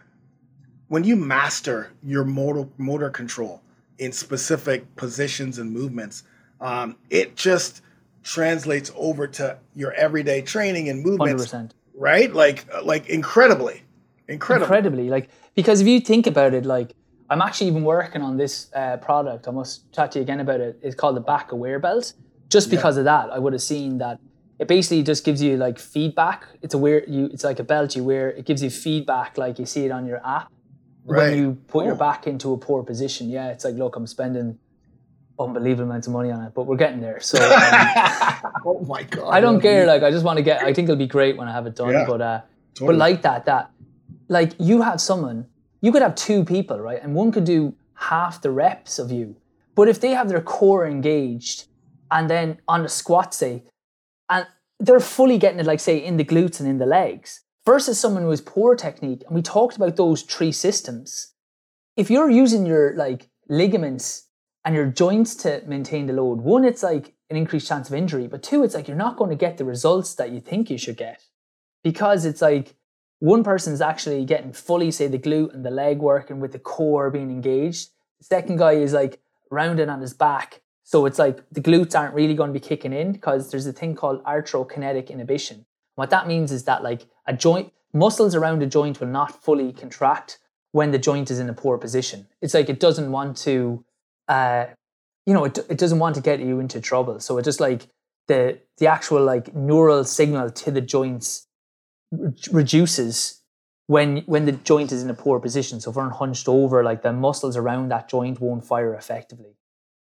when 0.87 1.03
you 1.03 1.17
master 1.17 1.91
your 2.01 2.23
motor 2.23 2.65
motor 2.77 3.09
control 3.09 3.61
in 3.99 4.11
specific 4.11 4.95
positions 4.95 5.59
and 5.59 5.71
movements, 5.71 6.23
um, 6.61 6.95
it 7.09 7.35
just 7.35 7.81
translates 8.23 8.91
over 8.95 9.27
to 9.27 9.57
your 9.75 9.93
everyday 9.93 10.41
training 10.41 10.89
and 10.89 11.03
movements, 11.03 11.43
percent. 11.43 11.73
right? 11.93 12.33
Like 12.33 12.65
like 12.83 13.07
incredibly, 13.09 13.83
incredibly. 14.27 14.65
Incredibly, 14.65 15.09
like 15.09 15.29
because 15.53 15.81
if 15.81 15.87
you 15.87 15.99
think 15.99 16.27
about 16.27 16.53
it, 16.53 16.65
like 16.65 16.93
I'm 17.29 17.41
actually 17.41 17.67
even 17.67 17.83
working 17.83 18.21
on 18.21 18.37
this 18.37 18.71
uh, 18.73 18.97
product. 18.97 19.47
I 19.47 19.51
must 19.51 19.91
chat 19.93 20.13
to 20.13 20.19
you 20.19 20.23
again 20.23 20.39
about 20.39 20.61
it. 20.61 20.79
It's 20.81 20.95
called 20.95 21.15
the 21.15 21.21
Back 21.21 21.51
Aware 21.51 21.79
Belt. 21.79 22.13
Just 22.49 22.71
because 22.71 22.97
of 22.97 23.03
that, 23.03 23.29
I 23.29 23.37
would 23.37 23.53
have 23.53 23.61
seen 23.61 23.99
that 23.99 24.19
it 24.57 24.67
basically 24.67 25.03
just 25.03 25.23
gives 25.23 25.39
you 25.39 25.55
like 25.55 25.77
feedback. 25.77 26.47
It's 26.63 26.73
a 26.73 26.79
weird 26.79 27.05
you. 27.07 27.25
It's 27.25 27.43
like 27.43 27.59
a 27.59 27.63
belt 27.63 27.95
you 27.95 28.03
wear. 28.03 28.31
It 28.31 28.45
gives 28.45 28.63
you 28.63 28.69
feedback 28.69 29.37
like 29.37 29.59
you 29.59 29.65
see 29.65 29.85
it 29.85 29.91
on 29.91 30.07
your 30.07 30.25
app 30.25 30.51
Right. 31.09 31.29
when 31.31 31.37
you 31.37 31.57
put 31.67 31.85
your 31.85 31.95
Oh. 31.95 31.97
back 31.97 32.27
into 32.27 32.53
a 32.53 32.57
poor 32.57 32.83
position. 32.83 33.29
Yeah, 33.29 33.49
it's 33.49 33.65
like 33.65 33.75
look, 33.75 33.95
I'm 33.95 34.07
spending 34.07 34.57
unbelievable 35.39 35.85
amounts 35.89 36.07
of 36.07 36.13
money 36.13 36.31
on 36.31 36.43
it, 36.43 36.53
but 36.53 36.63
we're 36.67 36.75
getting 36.77 36.99
there. 37.01 37.19
So. 37.21 37.37
Um, 38.41 38.53
oh 38.65 38.85
my 38.87 39.03
god! 39.03 39.29
I 39.29 39.39
don't 39.41 39.59
care. 39.61 39.85
Like, 39.85 40.03
I 40.03 40.11
just 40.11 40.23
want 40.25 40.37
to 40.37 40.43
get. 40.43 40.61
I 40.63 40.73
think 40.73 40.85
it'll 40.87 40.95
be 40.95 41.07
great 41.07 41.37
when 41.37 41.47
I 41.47 41.51
have 41.51 41.65
it 41.65 41.75
done. 41.75 41.89
Yeah, 41.91 42.05
but 42.07 42.21
uh, 42.21 42.41
Totally. 42.75 42.87
but 42.87 42.95
like 42.97 43.21
that, 43.23 43.45
that 43.45 43.71
like 44.29 44.53
you 44.59 44.81
have 44.81 44.99
someone, 45.01 45.45
you 45.81 45.91
could 45.91 46.01
have 46.01 46.15
two 46.15 46.43
people, 46.45 46.79
right? 46.79 46.99
And 47.03 47.13
one 47.15 47.31
could 47.31 47.43
do 47.45 47.73
half 47.95 48.41
the 48.41 48.51
reps 48.51 48.99
of 48.99 49.11
you. 49.11 49.35
But 49.75 49.87
if 49.89 49.99
they 49.99 50.11
have 50.11 50.29
their 50.29 50.41
core 50.41 50.85
engaged, 50.87 51.67
and 52.11 52.29
then 52.29 52.59
on 52.67 52.83
the 52.83 52.89
squat, 52.89 53.33
say, 53.33 53.63
and 54.29 54.45
they're 54.79 54.99
fully 54.99 55.37
getting 55.37 55.59
it, 55.59 55.65
like 55.65 55.79
say 55.79 55.97
in 55.97 56.17
the 56.17 56.23
glutes 56.25 56.59
and 56.59 56.67
in 56.69 56.77
the 56.77 56.85
legs, 56.85 57.41
versus 57.69 57.99
someone 57.99 58.23
who 58.23 58.31
has 58.31 58.41
poor 58.41 58.75
technique. 58.75 59.21
And 59.27 59.35
we 59.35 59.43
talked 59.43 59.75
about 59.75 59.95
those 59.95 60.23
three 60.23 60.51
systems. 60.51 61.35
If 61.95 62.09
you're 62.09 62.31
using 62.31 62.65
your 62.65 62.95
like 62.95 63.29
ligaments 63.47 64.25
and 64.65 64.73
your 64.73 64.87
joints 64.87 65.35
to 65.43 65.61
maintain 65.67 66.07
the 66.07 66.13
load, 66.13 66.41
one, 66.41 66.65
it's 66.65 66.81
like 66.81 67.13
an 67.29 67.37
increased 67.37 67.67
chance 67.67 67.87
of 67.87 67.93
injury. 67.93 68.25
But 68.25 68.41
two, 68.41 68.63
it's 68.63 68.73
like 68.73 68.87
you're 68.87 68.97
not 68.97 69.17
going 69.17 69.29
to 69.29 69.35
get 69.35 69.59
the 69.59 69.65
results 69.65 70.15
that 70.15 70.31
you 70.31 70.39
think 70.39 70.71
you 70.71 70.79
should 70.79 70.97
get 70.97 71.21
because 71.83 72.25
it's 72.25 72.41
like 72.41 72.73
one 73.19 73.43
person's 73.43 73.81
actually 73.81 74.25
getting 74.25 74.51
fully, 74.51 74.89
say, 74.89 75.05
the 75.05 75.19
glute 75.19 75.53
and 75.53 75.63
the 75.63 75.69
leg 75.69 75.99
working 75.99 76.39
with 76.39 76.53
the 76.53 76.59
core 76.73 77.11
being 77.11 77.29
engaged. 77.29 77.91
The 78.17 78.25
second 78.25 78.57
guy 78.57 78.71
is 78.71 78.93
like 78.93 79.21
rounded 79.51 79.89
on 79.89 80.01
his 80.01 80.15
back. 80.15 80.61
So 80.81 81.05
it's 81.05 81.19
like 81.19 81.43
the 81.51 81.61
glutes 81.61 81.93
aren't 81.95 82.15
really 82.15 82.33
going 82.33 82.51
to 82.51 82.59
be 82.59 82.67
kicking 82.71 82.93
in 82.93 83.11
because 83.11 83.51
there's 83.51 83.67
a 83.67 83.73
thing 83.73 83.93
called 83.93 84.23
arthrokinetic 84.23 85.11
inhibition. 85.11 85.67
What 85.99 86.11
that 86.11 86.27
means 86.27 86.53
is 86.53 86.63
that 86.63 86.81
like 86.81 87.07
a 87.27 87.33
joint, 87.33 87.73
muscles 87.93 88.33
around 88.33 88.63
a 88.63 88.65
joint 88.65 89.01
will 89.01 89.09
not 89.09 89.43
fully 89.43 89.73
contract 89.73 90.39
when 90.71 90.91
the 90.91 90.97
joint 90.97 91.29
is 91.29 91.39
in 91.39 91.49
a 91.49 91.53
poor 91.53 91.77
position. 91.77 92.25
It's 92.41 92.53
like 92.53 92.69
it 92.69 92.79
doesn't 92.79 93.11
want 93.11 93.35
to, 93.39 93.83
uh, 94.29 94.67
you 95.25 95.33
know, 95.33 95.43
it, 95.43 95.57
it 95.69 95.77
doesn't 95.77 95.99
want 95.99 96.15
to 96.15 96.21
get 96.21 96.39
you 96.39 96.61
into 96.61 96.79
trouble. 96.79 97.19
So 97.19 97.37
it 97.37 97.43
just 97.43 97.59
like 97.59 97.89
the 98.29 98.59
the 98.77 98.87
actual 98.87 99.21
like 99.25 99.53
neural 99.53 100.05
signal 100.05 100.49
to 100.51 100.71
the 100.71 100.79
joints 100.79 101.47
re- 102.11 102.31
reduces 102.49 103.41
when 103.87 104.19
when 104.19 104.45
the 104.45 104.53
joint 104.53 104.93
is 104.93 105.03
in 105.03 105.09
a 105.09 105.13
poor 105.13 105.37
position. 105.41 105.81
So 105.81 105.89
if 105.89 105.97
we're 105.97 106.09
hunched 106.11 106.47
over, 106.47 106.81
like 106.81 107.01
the 107.01 107.11
muscles 107.11 107.57
around 107.57 107.89
that 107.89 108.07
joint 108.07 108.39
won't 108.39 108.63
fire 108.63 108.93
effectively. 108.93 109.57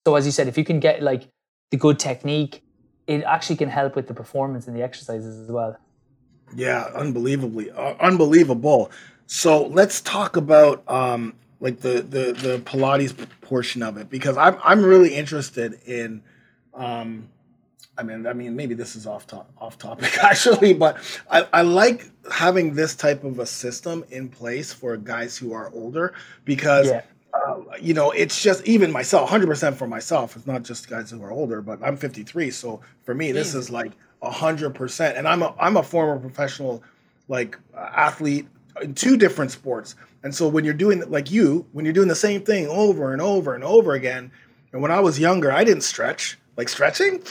So 0.07 0.15
as 0.15 0.25
you 0.25 0.31
said, 0.31 0.47
if 0.47 0.57
you 0.57 0.63
can 0.63 0.79
get 0.79 1.03
like 1.03 1.29
the 1.69 1.77
good 1.77 1.99
technique, 1.99 2.63
it 3.08 3.24
actually 3.24 3.58
can 3.58 3.70
help 3.70 3.95
with 3.95 4.08
the 4.08 4.14
performance 4.14 4.68
in 4.68 4.74
the 4.74 4.82
exercises 4.82 5.39
as 5.39 5.51
well. 5.51 5.78
Yeah, 6.56 6.89
unbelievably, 6.95 7.72
uh, 7.72 7.95
unbelievable. 7.99 8.91
So 9.28 9.68
let's 9.68 10.01
talk 10.01 10.38
about 10.38 10.84
um, 10.88 11.34
like 11.60 11.80
the, 11.82 12.01
the 12.01 12.34
the 12.34 12.62
Pilates 12.66 13.14
portion 13.41 13.82
of 13.82 13.97
it 13.97 14.10
because 14.10 14.38
I'm 14.38 14.58
I'm 14.64 14.84
really 14.84 15.16
interested 15.16 15.80
in. 15.86 16.22
Um, 16.74 17.30
I 17.97 18.03
mean, 18.03 18.28
I 18.28 18.34
mean, 18.34 18.58
maybe 18.58 18.76
this 18.76 18.95
is 18.95 19.08
off 19.08 19.26
off 19.58 19.78
topic 19.78 20.18
actually, 20.24 20.74
but 20.74 20.97
I, 21.32 21.47
I 21.53 21.62
like 21.62 22.10
having 22.32 22.74
this 22.74 22.95
type 22.95 23.24
of 23.24 23.39
a 23.39 23.45
system 23.45 24.03
in 24.10 24.28
place 24.28 24.74
for 24.74 24.97
guys 24.97 25.38
who 25.38 25.53
are 25.53 25.72
older 25.74 26.14
because 26.43 26.88
Yeah. 26.88 27.01
Uh, 27.36 27.61
you 27.79 27.93
know 27.93 28.11
it's 28.11 28.41
just 28.41 28.65
even 28.65 28.91
myself, 28.91 29.29
hundred 29.29 29.47
percent 29.47 29.77
for 29.77 29.88
myself. 29.88 30.36
It's 30.36 30.47
not 30.47 30.63
just 30.63 30.89
guys 30.89 31.11
who 31.11 31.21
are 31.23 31.31
older, 31.31 31.61
but 31.61 31.79
I'm 31.83 31.97
53, 31.97 32.51
so 32.51 32.81
for 33.03 33.13
me, 33.13 33.31
this 33.31 33.55
is 33.55 33.69
like 33.69 33.91
hundred 34.21 34.73
percent. 34.73 35.17
And 35.17 35.27
I'm 35.27 35.41
a 35.41 35.53
I'm 35.59 35.77
a 35.77 35.83
former 35.83 36.19
professional 36.19 36.83
like 37.27 37.57
uh, 37.75 37.89
athlete 37.93 38.47
in 38.81 38.93
two 38.93 39.17
different 39.17 39.51
sports. 39.51 39.95
And 40.23 40.33
so 40.33 40.47
when 40.47 40.65
you're 40.65 40.73
doing 40.73 41.07
like 41.09 41.31
you, 41.31 41.65
when 41.73 41.86
you're 41.86 41.93
doing 41.93 42.07
the 42.07 42.15
same 42.15 42.43
thing 42.43 42.67
over 42.67 43.13
and 43.13 43.21
over 43.21 43.53
and 43.53 43.63
over 43.63 43.93
again, 43.93 44.31
and 44.71 44.81
when 44.81 44.91
I 44.91 44.99
was 44.99 45.19
younger, 45.19 45.51
I 45.51 45.63
didn't 45.63 45.83
stretch. 45.83 46.38
Like 46.57 46.69
stretching, 46.69 47.21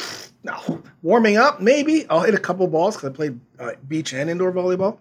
no. 0.42 0.82
Warming 1.02 1.38
up, 1.38 1.60
maybe 1.60 2.06
I'll 2.10 2.20
hit 2.20 2.34
a 2.34 2.38
couple 2.38 2.66
balls 2.66 2.94
because 2.94 3.08
I 3.08 3.12
played 3.12 3.40
uh, 3.58 3.72
beach 3.88 4.12
and 4.12 4.28
indoor 4.28 4.52
volleyball, 4.52 4.98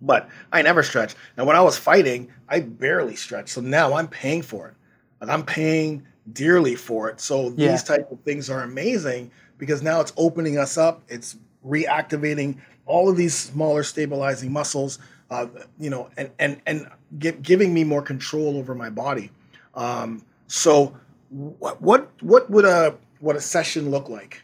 but 0.00 0.28
I 0.52 0.62
never 0.62 0.82
stretched. 0.82 1.16
And 1.36 1.46
when 1.46 1.56
I 1.56 1.60
was 1.60 1.76
fighting, 1.76 2.28
I 2.48 2.60
barely 2.60 3.16
stretched. 3.16 3.50
So 3.50 3.60
now 3.60 3.94
I'm 3.94 4.08
paying 4.08 4.42
for 4.42 4.68
it. 4.68 4.74
Like 5.20 5.30
I'm 5.30 5.44
paying 5.44 6.06
dearly 6.32 6.74
for 6.74 7.08
it. 7.08 7.20
So 7.20 7.52
Yeah. 7.56 7.72
these 7.72 7.82
type 7.82 8.10
of 8.10 8.20
things 8.20 8.48
are 8.50 8.62
amazing 8.62 9.30
because 9.58 9.82
now 9.82 10.00
it's 10.00 10.12
opening 10.16 10.58
us 10.58 10.78
up. 10.78 11.02
It's 11.08 11.36
reactivating 11.66 12.56
all 12.86 13.08
of 13.08 13.16
these 13.16 13.34
smaller 13.36 13.82
stabilizing 13.82 14.52
muscles, 14.52 14.98
uh, 15.30 15.46
you 15.78 15.90
know, 15.90 16.08
and 16.16 16.30
and 16.38 16.60
and 16.66 16.88
gi- 17.18 17.32
giving 17.42 17.72
me 17.74 17.84
more 17.84 18.02
control 18.02 18.56
over 18.56 18.74
my 18.74 18.90
body. 18.90 19.30
Um, 19.74 20.24
so, 20.48 20.96
what 21.30 21.80
what 21.80 22.10
what 22.22 22.50
would 22.50 22.64
a 22.64 22.96
what 23.20 23.36
a 23.36 23.40
session 23.40 23.90
look 23.90 24.08
like? 24.08 24.42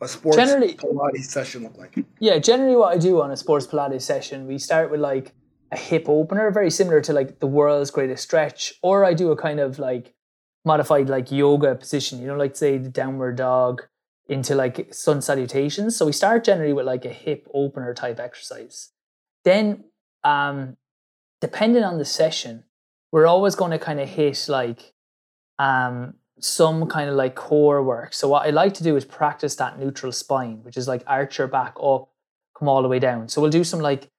A 0.00 0.08
sports 0.08 0.36
Generally- 0.36 0.74
Pilates 0.74 1.24
session 1.24 1.62
look 1.62 1.76
like? 1.78 1.96
Yeah, 2.20 2.38
generally 2.38 2.76
what 2.76 2.94
I 2.94 2.98
do 2.98 3.20
on 3.22 3.30
a 3.30 3.36
sports 3.36 3.66
Pilates 3.66 4.02
session, 4.02 4.46
we 4.46 4.58
start 4.58 4.90
with 4.90 5.00
like 5.00 5.32
a 5.72 5.76
hip 5.76 6.04
opener, 6.08 6.50
very 6.50 6.70
similar 6.70 7.00
to 7.02 7.12
like 7.12 7.40
the 7.40 7.46
world's 7.46 7.90
greatest 7.90 8.22
stretch, 8.22 8.74
or 8.82 9.04
I 9.04 9.14
do 9.14 9.30
a 9.32 9.36
kind 9.36 9.58
of 9.58 9.78
like 9.78 10.14
modified 10.64 11.08
like 11.08 11.30
yoga 11.32 11.74
position, 11.74 12.20
you 12.20 12.26
know, 12.26 12.36
like 12.36 12.56
say 12.56 12.76
the 12.78 12.88
downward 12.88 13.36
dog 13.36 13.82
into 14.28 14.54
like 14.54 14.92
sun 14.92 15.22
salutations. 15.22 15.96
So 15.96 16.04
we 16.06 16.12
start 16.12 16.44
generally 16.44 16.72
with 16.72 16.86
like 16.86 17.04
a 17.04 17.10
hip 17.10 17.48
opener 17.54 17.94
type 17.94 18.20
exercise. 18.20 18.90
Then 19.44 19.84
um 20.24 20.76
depending 21.40 21.84
on 21.84 21.98
the 21.98 22.04
session, 22.04 22.64
we're 23.12 23.26
always 23.26 23.54
going 23.54 23.70
to 23.70 23.78
kind 23.78 24.00
of 24.00 24.08
hit 24.08 24.46
like 24.48 24.92
um 25.58 26.14
some 26.38 26.86
kind 26.86 27.08
of 27.08 27.16
like 27.16 27.34
core 27.34 27.82
work. 27.82 28.12
So 28.12 28.28
what 28.28 28.46
I 28.46 28.50
like 28.50 28.74
to 28.74 28.84
do 28.84 28.96
is 28.96 29.04
practice 29.04 29.56
that 29.56 29.78
neutral 29.78 30.12
spine, 30.12 30.62
which 30.62 30.76
is 30.76 30.86
like 30.86 31.02
arch 31.06 31.38
your 31.38 31.46
back 31.46 31.74
up, 31.82 32.10
come 32.58 32.68
all 32.68 32.82
the 32.82 32.88
way 32.88 32.98
down. 32.98 33.28
So 33.28 33.40
we'll 33.40 33.50
do 33.50 33.64
some 33.64 33.80
like 33.80 34.10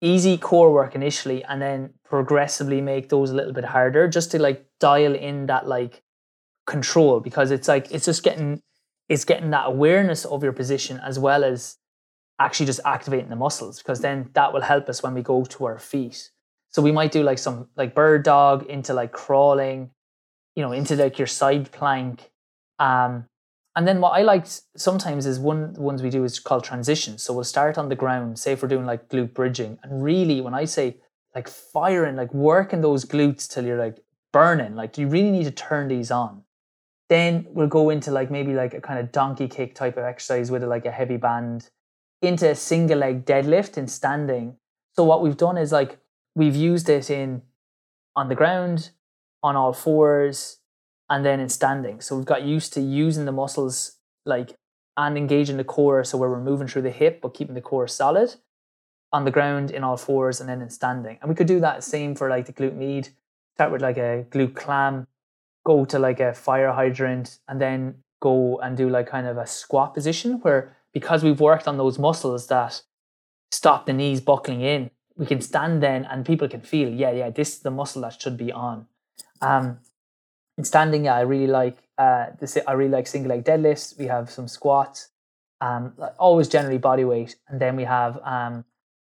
easy 0.00 0.36
core 0.36 0.72
work 0.72 0.94
initially 0.94 1.44
and 1.44 1.62
then 1.62 1.94
progressively 2.04 2.80
make 2.80 3.08
those 3.08 3.30
a 3.30 3.34
little 3.34 3.52
bit 3.52 3.64
harder 3.64 4.08
just 4.08 4.32
to 4.32 4.38
like 4.38 4.66
dial 4.80 5.14
in 5.14 5.46
that 5.46 5.68
like 5.68 6.02
control 6.66 7.20
because 7.20 7.50
it's 7.50 7.68
like 7.68 7.90
it's 7.90 8.04
just 8.04 8.22
getting 8.22 8.60
it's 9.08 9.24
getting 9.24 9.50
that 9.50 9.66
awareness 9.66 10.24
of 10.24 10.42
your 10.42 10.52
position 10.52 10.98
as 11.04 11.18
well 11.18 11.44
as 11.44 11.78
actually 12.38 12.66
just 12.66 12.80
activating 12.84 13.28
the 13.28 13.36
muscles 13.36 13.78
because 13.78 14.00
then 14.00 14.28
that 14.34 14.52
will 14.52 14.60
help 14.60 14.88
us 14.88 15.02
when 15.02 15.14
we 15.14 15.22
go 15.22 15.44
to 15.44 15.64
our 15.64 15.78
feet. 15.78 16.30
So 16.70 16.82
we 16.82 16.92
might 16.92 17.12
do 17.12 17.22
like 17.22 17.38
some 17.38 17.68
like 17.76 17.94
bird 17.94 18.24
dog 18.24 18.66
into 18.66 18.94
like 18.94 19.12
crawling, 19.12 19.90
you 20.54 20.62
know, 20.62 20.72
into 20.72 20.96
like 20.96 21.18
your 21.18 21.26
side 21.26 21.70
plank. 21.72 22.30
Um, 22.78 23.26
and 23.74 23.88
then 23.88 24.00
what 24.00 24.10
I 24.10 24.22
like 24.22 24.46
sometimes 24.76 25.24
is 25.24 25.38
one 25.38 25.72
ones 25.74 26.02
we 26.02 26.10
do 26.10 26.24
is 26.24 26.38
called 26.38 26.64
transitions. 26.64 27.22
So 27.22 27.32
we'll 27.32 27.44
start 27.44 27.78
on 27.78 27.88
the 27.88 27.96
ground, 27.96 28.38
say 28.38 28.52
if 28.52 28.62
we're 28.62 28.68
doing 28.68 28.86
like 28.86 29.08
glute 29.08 29.32
bridging, 29.32 29.78
and 29.82 30.04
really 30.04 30.40
when 30.40 30.54
I 30.54 30.66
say 30.66 30.96
like 31.34 31.48
firing, 31.48 32.16
like 32.16 32.34
working 32.34 32.82
those 32.82 33.04
glutes 33.04 33.48
till 33.48 33.64
you're 33.64 33.78
like 33.78 33.98
burning, 34.32 34.74
like 34.74 34.98
you 34.98 35.08
really 35.08 35.30
need 35.30 35.44
to 35.44 35.50
turn 35.50 35.88
these 35.88 36.10
on. 36.10 36.42
Then 37.08 37.46
we'll 37.50 37.66
go 37.66 37.90
into 37.90 38.10
like 38.10 38.30
maybe 38.30 38.52
like 38.54 38.74
a 38.74 38.80
kind 38.80 38.98
of 38.98 39.12
donkey 39.12 39.48
kick 39.48 39.74
type 39.74 39.96
of 39.96 40.04
exercise 40.04 40.50
with 40.50 40.62
like 40.64 40.84
a 40.84 40.90
heavy 40.90 41.16
band 41.16 41.70
into 42.20 42.50
a 42.50 42.54
single 42.54 42.98
leg 42.98 43.24
deadlift 43.24 43.76
in 43.76 43.88
standing. 43.88 44.56
So 44.96 45.04
what 45.04 45.22
we've 45.22 45.36
done 45.36 45.56
is 45.56 45.72
like 45.72 45.98
we've 46.34 46.56
used 46.56 46.88
it 46.88 47.10
in 47.10 47.42
on 48.14 48.28
the 48.28 48.34
ground, 48.34 48.90
on 49.42 49.56
all 49.56 49.72
fours, 49.72 50.58
and 51.10 51.24
then 51.24 51.40
in 51.40 51.48
standing. 51.48 52.00
So 52.00 52.16
we've 52.16 52.24
got 52.24 52.42
used 52.42 52.72
to 52.74 52.80
using 52.80 53.24
the 53.24 53.32
muscles 53.32 53.98
like 54.24 54.54
and 54.96 55.16
engaging 55.16 55.56
the 55.56 55.64
core 55.64 56.04
so 56.04 56.18
where 56.18 56.30
we're 56.30 56.40
moving 56.40 56.68
through 56.68 56.82
the 56.82 56.90
hip 56.90 57.20
but 57.22 57.34
keeping 57.34 57.54
the 57.54 57.60
core 57.60 57.88
solid 57.88 58.34
on 59.12 59.24
the 59.24 59.30
ground 59.30 59.70
in 59.70 59.84
all 59.84 59.96
fours 59.96 60.40
and 60.40 60.48
then 60.48 60.62
in 60.62 60.70
standing. 60.70 61.18
And 61.20 61.28
we 61.28 61.34
could 61.34 61.46
do 61.46 61.60
that 61.60 61.84
same 61.84 62.14
for 62.14 62.30
like 62.30 62.46
the 62.46 62.52
glute 62.52 62.76
med. 62.76 63.10
Start 63.54 63.72
with 63.72 63.82
like 63.82 63.98
a 63.98 64.24
glute 64.30 64.54
clam, 64.54 65.06
go 65.66 65.84
to 65.84 65.98
like 65.98 66.20
a 66.20 66.32
fire 66.32 66.72
hydrant, 66.72 67.38
and 67.46 67.60
then 67.60 67.96
go 68.20 68.58
and 68.60 68.76
do 68.76 68.88
like 68.88 69.08
kind 69.08 69.26
of 69.26 69.36
a 69.36 69.46
squat 69.46 69.92
position 69.92 70.40
where 70.40 70.76
because 70.94 71.22
we've 71.22 71.40
worked 71.40 71.68
on 71.68 71.76
those 71.76 71.98
muscles 71.98 72.46
that 72.46 72.82
stop 73.50 73.84
the 73.84 73.92
knees 73.92 74.20
buckling 74.20 74.62
in, 74.62 74.90
we 75.16 75.26
can 75.26 75.42
stand 75.42 75.82
then 75.82 76.06
and 76.06 76.24
people 76.24 76.48
can 76.48 76.62
feel, 76.62 76.88
yeah, 76.88 77.10
yeah, 77.10 77.28
this 77.28 77.56
is 77.56 77.58
the 77.60 77.70
muscle 77.70 78.02
that 78.02 78.20
should 78.20 78.38
be 78.38 78.50
on. 78.50 78.86
Um, 79.42 79.78
in 80.58 80.64
standing, 80.64 81.04
yeah, 81.04 81.16
I 81.16 81.22
really 81.22 81.46
like 81.46 81.78
uh, 81.98 82.26
this. 82.38 82.56
I 82.66 82.72
really 82.72 82.90
like 82.90 83.06
single 83.06 83.30
leg 83.30 83.44
deadlifts. 83.44 83.98
We 83.98 84.06
have 84.06 84.30
some 84.30 84.48
squats, 84.48 85.08
um, 85.60 85.94
always 86.18 86.48
generally 86.48 86.78
body 86.78 87.04
weight, 87.04 87.36
and 87.48 87.60
then 87.60 87.76
we 87.76 87.84
have 87.84 88.16
um, 88.18 88.64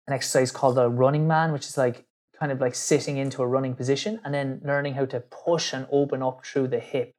an 0.06 0.14
exercise 0.14 0.50
called 0.50 0.76
the 0.76 0.88
running 0.88 1.26
man, 1.26 1.52
which 1.52 1.66
is 1.66 1.76
like 1.76 2.04
kind 2.38 2.52
of 2.52 2.60
like 2.60 2.74
sitting 2.74 3.16
into 3.16 3.42
a 3.42 3.46
running 3.46 3.74
position 3.74 4.20
and 4.24 4.32
then 4.32 4.60
learning 4.64 4.94
how 4.94 5.04
to 5.06 5.20
push 5.20 5.72
and 5.72 5.86
open 5.90 6.22
up 6.22 6.44
through 6.44 6.68
the 6.68 6.80
hip. 6.80 7.12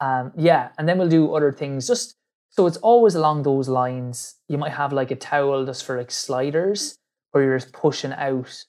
Um, 0.00 0.32
yeah, 0.36 0.70
and 0.78 0.88
then 0.88 0.98
we'll 0.98 1.08
do 1.08 1.34
other 1.34 1.52
things. 1.52 1.86
Just 1.86 2.16
so 2.50 2.66
it's 2.66 2.76
always 2.78 3.14
along 3.14 3.44
those 3.44 3.68
lines. 3.68 4.36
You 4.48 4.58
might 4.58 4.72
have 4.72 4.92
like 4.92 5.10
a 5.10 5.16
towel 5.16 5.64
just 5.64 5.84
for 5.84 5.96
like 5.96 6.10
sliders, 6.10 6.98
where 7.30 7.44
you're 7.44 7.58
just 7.58 7.72
pushing 7.72 8.12
out. 8.12 8.64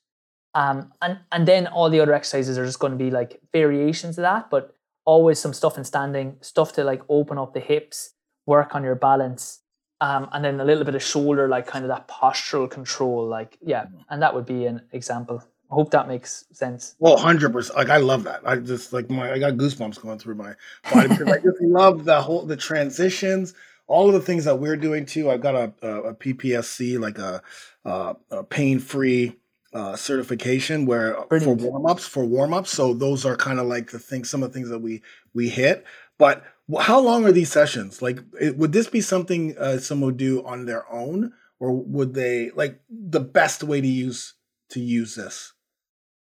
Um, 0.56 0.94
and 1.02 1.20
and 1.32 1.48
then 1.48 1.68
all 1.68 1.90
the 1.90 2.00
other 2.00 2.14
exercises 2.14 2.58
are 2.58 2.66
just 2.66 2.80
going 2.80 2.92
to 2.92 2.98
be 2.98 3.10
like 3.10 3.42
variations 3.52 4.18
of 4.18 4.24
that, 4.24 4.50
but 4.50 4.76
always 5.06 5.40
some 5.40 5.54
stuff 5.54 5.78
in 5.78 5.84
standing, 5.84 6.38
stuff 6.42 6.74
to 6.74 6.84
like 6.84 7.02
open 7.10 7.38
up 7.38 7.54
the 7.54 7.60
hips, 7.60 8.14
work 8.46 8.76
on 8.76 8.84
your 8.84 8.96
balance, 8.96 9.62
um, 10.02 10.30
and 10.32 10.46
then 10.46 10.60
a 10.60 10.66
little 10.66 10.84
bit 10.84 10.96
of 10.96 11.04
shoulder, 11.04 11.48
like 11.48 11.66
kind 11.66 11.86
of 11.86 11.90
that 11.90 12.08
postural 12.08 12.70
control, 12.70 13.26
like 13.26 13.58
yeah, 13.66 13.86
and 14.10 14.22
that 14.22 14.36
would 14.36 14.46
be 14.46 14.66
an 14.66 14.82
example. 14.92 15.44
I 15.72 15.76
hope 15.76 15.90
that 15.92 16.08
makes 16.08 16.46
sense. 16.52 16.96
Well, 17.00 17.18
hundred 17.18 17.52
percent. 17.52 17.78
Like 17.78 17.90
I 17.90 17.98
love 17.98 18.24
that. 18.26 18.42
I 18.46 18.58
just 18.58 18.94
like 18.94 19.10
my 19.10 19.32
I 19.32 19.40
got 19.40 19.54
goosebumps 19.54 20.02
going 20.02 20.20
through 20.20 20.36
my 20.36 20.54
body 20.92 21.08
because 21.08 21.30
I 21.30 21.38
just 21.38 21.58
love 21.62 22.06
the 22.06 22.22
whole 22.22 22.46
the 22.46 22.58
transitions, 22.58 23.56
all 23.88 24.08
of 24.08 24.14
the 24.14 24.22
things 24.22 24.46
that 24.46 24.60
we're 24.60 24.78
doing 24.78 25.06
too. 25.06 25.32
I've 25.32 25.42
got 25.42 25.56
a 25.56 25.74
a, 25.82 26.02
a 26.10 26.14
PPSC 26.14 27.00
like 27.00 27.18
a, 27.18 27.42
a, 27.86 28.16
a 28.30 28.44
pain 28.44 28.78
free 28.78 29.38
uh, 29.74 29.96
certification 29.96 30.86
where 30.86 31.18
Brilliant. 31.30 31.62
for 31.62 31.72
warm 31.72 31.86
ups 31.86 32.08
for 32.08 32.26
warm 32.26 32.54
ups. 32.54 32.72
So 32.72 32.94
those 32.94 33.26
are 33.26 33.36
kind 33.36 33.60
of 33.60 33.68
like 33.68 33.92
the 33.92 34.00
things, 34.00 34.30
some 34.30 34.44
of 34.44 34.52
the 34.52 34.54
things 34.54 34.70
that 34.70 34.80
we 34.80 35.02
we 35.34 35.50
hit. 35.50 35.86
But 36.18 36.44
how 36.80 37.00
long 37.00 37.26
are 37.26 37.32
these 37.32 37.52
sessions? 37.52 38.02
Like, 38.02 38.20
it, 38.40 38.58
would 38.58 38.72
this 38.72 38.88
be 38.88 39.02
something 39.02 39.58
uh, 39.58 39.80
someone 39.80 40.12
would 40.12 40.18
do 40.18 40.46
on 40.46 40.66
their 40.66 40.90
own, 40.92 41.34
or 41.60 41.74
would 41.74 42.14
they 42.14 42.52
like 42.52 42.80
the 42.90 43.20
best 43.20 43.64
way 43.64 43.82
to 43.82 43.88
use 43.88 44.36
to 44.70 44.80
use 44.80 45.16
this? 45.16 45.54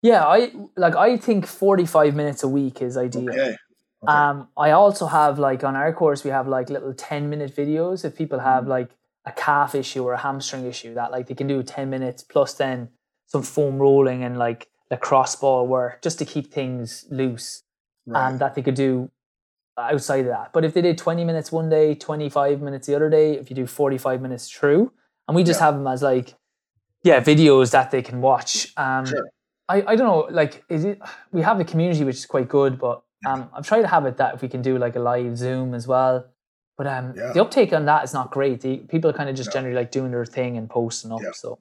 Yeah, 0.02 0.26
I 0.26 0.52
like. 0.76 0.96
I 0.96 1.18
think 1.18 1.46
forty-five 1.46 2.16
minutes 2.16 2.44
a 2.44 2.48
week 2.48 2.82
is 2.82 2.98
ideal. 2.98 3.30
Okay. 3.30 3.40
okay. 3.42 3.58
Um, 4.06 4.50
I 4.58 4.72
also 4.72 5.06
have 5.06 5.40
like 5.40 5.64
on 5.64 5.76
our 5.76 5.94
course 5.94 6.24
we 6.24 6.32
have 6.32 6.48
like 6.48 6.70
little 6.70 6.94
ten-minute 6.94 7.56
videos. 7.56 8.04
If 8.04 8.18
people 8.18 8.40
have 8.40 8.64
mm-hmm. 8.64 8.72
like 8.72 8.90
a 9.26 9.32
calf 9.32 9.76
issue 9.76 10.04
or 10.04 10.14
a 10.14 10.18
hamstring 10.18 10.66
issue, 10.66 10.96
that 10.96 11.12
like 11.12 11.28
they 11.28 11.36
can 11.36 11.48
do 11.48 11.64
ten 11.64 11.90
minutes 11.90 12.24
plus 12.24 12.56
then 12.56 12.90
some 13.26 13.44
foam 13.44 13.80
rolling 13.80 14.24
and 14.24 14.38
like 14.38 14.70
lacrosse 14.92 15.36
ball 15.36 15.68
work 15.68 16.02
just 16.02 16.20
to 16.20 16.26
keep 16.26 16.54
things 16.54 17.06
loose, 17.10 17.64
right. 18.06 18.30
and 18.30 18.40
that 18.40 18.56
they 18.56 18.62
could 18.62 18.76
do 18.76 19.10
outside 19.78 20.22
of 20.22 20.28
that. 20.28 20.54
But 20.54 20.66
if 20.66 20.74
they 20.74 20.82
did 20.82 20.98
20 20.98 21.24
minutes 21.24 21.52
one 21.52 21.70
day, 21.70 21.96
25 21.96 22.62
minutes 22.62 22.88
the 22.88 22.96
other 22.96 23.10
day, 23.10 23.34
if 23.34 23.50
you 23.50 23.56
do 23.56 23.66
45 23.66 24.22
minutes 24.22 24.50
through, 24.50 24.92
and 25.28 25.36
we 25.36 25.44
just 25.44 25.60
yeah. 25.60 25.68
have 25.68 25.76
them 25.76 25.88
as 25.88 26.02
like, 26.02 26.36
yeah, 27.04 27.20
videos 27.20 27.72
that 27.72 27.92
they 27.92 28.02
can 28.02 28.22
watch. 28.22 28.72
Um, 28.78 29.06
sure. 29.06 29.30
I, 29.68 29.78
I 29.88 29.96
don't 29.96 30.08
know, 30.08 30.28
like, 30.30 30.64
is 30.70 30.86
it, 30.86 31.02
we 31.32 31.42
have 31.42 31.60
a 31.60 31.64
community 31.64 32.04
which 32.04 32.18
is 32.18 32.26
quite 32.26 32.48
good, 32.48 32.78
but 32.80 33.04
um, 33.26 33.50
I'm 33.54 33.64
trying 33.64 33.82
to 33.82 33.88
have 33.88 34.06
it 34.06 34.18
that 34.18 34.36
if 34.36 34.42
we 34.42 34.48
can 34.48 34.62
do 34.62 34.78
like 34.78 34.96
a 34.96 35.00
live 35.00 35.38
Zoom 35.38 35.74
as 35.74 35.88
well. 35.88 36.26
But 36.78 36.88
um, 36.88 37.14
yeah. 37.16 37.32
the 37.34 37.42
uptake 37.42 37.72
on 37.72 37.86
that 37.86 38.04
is 38.04 38.14
not 38.14 38.32
great. 38.32 38.62
The, 38.62 38.78
people 38.78 39.10
are 39.10 39.14
kind 39.14 39.30
of 39.30 39.36
just 39.36 39.50
yeah. 39.50 39.54
generally 39.54 39.76
like 39.76 39.92
doing 39.92 40.12
their 40.12 40.26
thing 40.26 40.58
and 40.58 40.70
posting 40.70 41.12
up. 41.12 41.22
So 41.34 41.60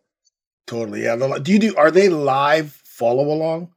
totally, 0.67 1.05
yeah. 1.05 1.17
Do 1.17 1.53
you 1.53 1.59
do? 1.59 1.77
Are 1.77 1.91
they 1.91 2.09
live 2.09 2.73
follow 2.85 3.33
along? 3.33 3.73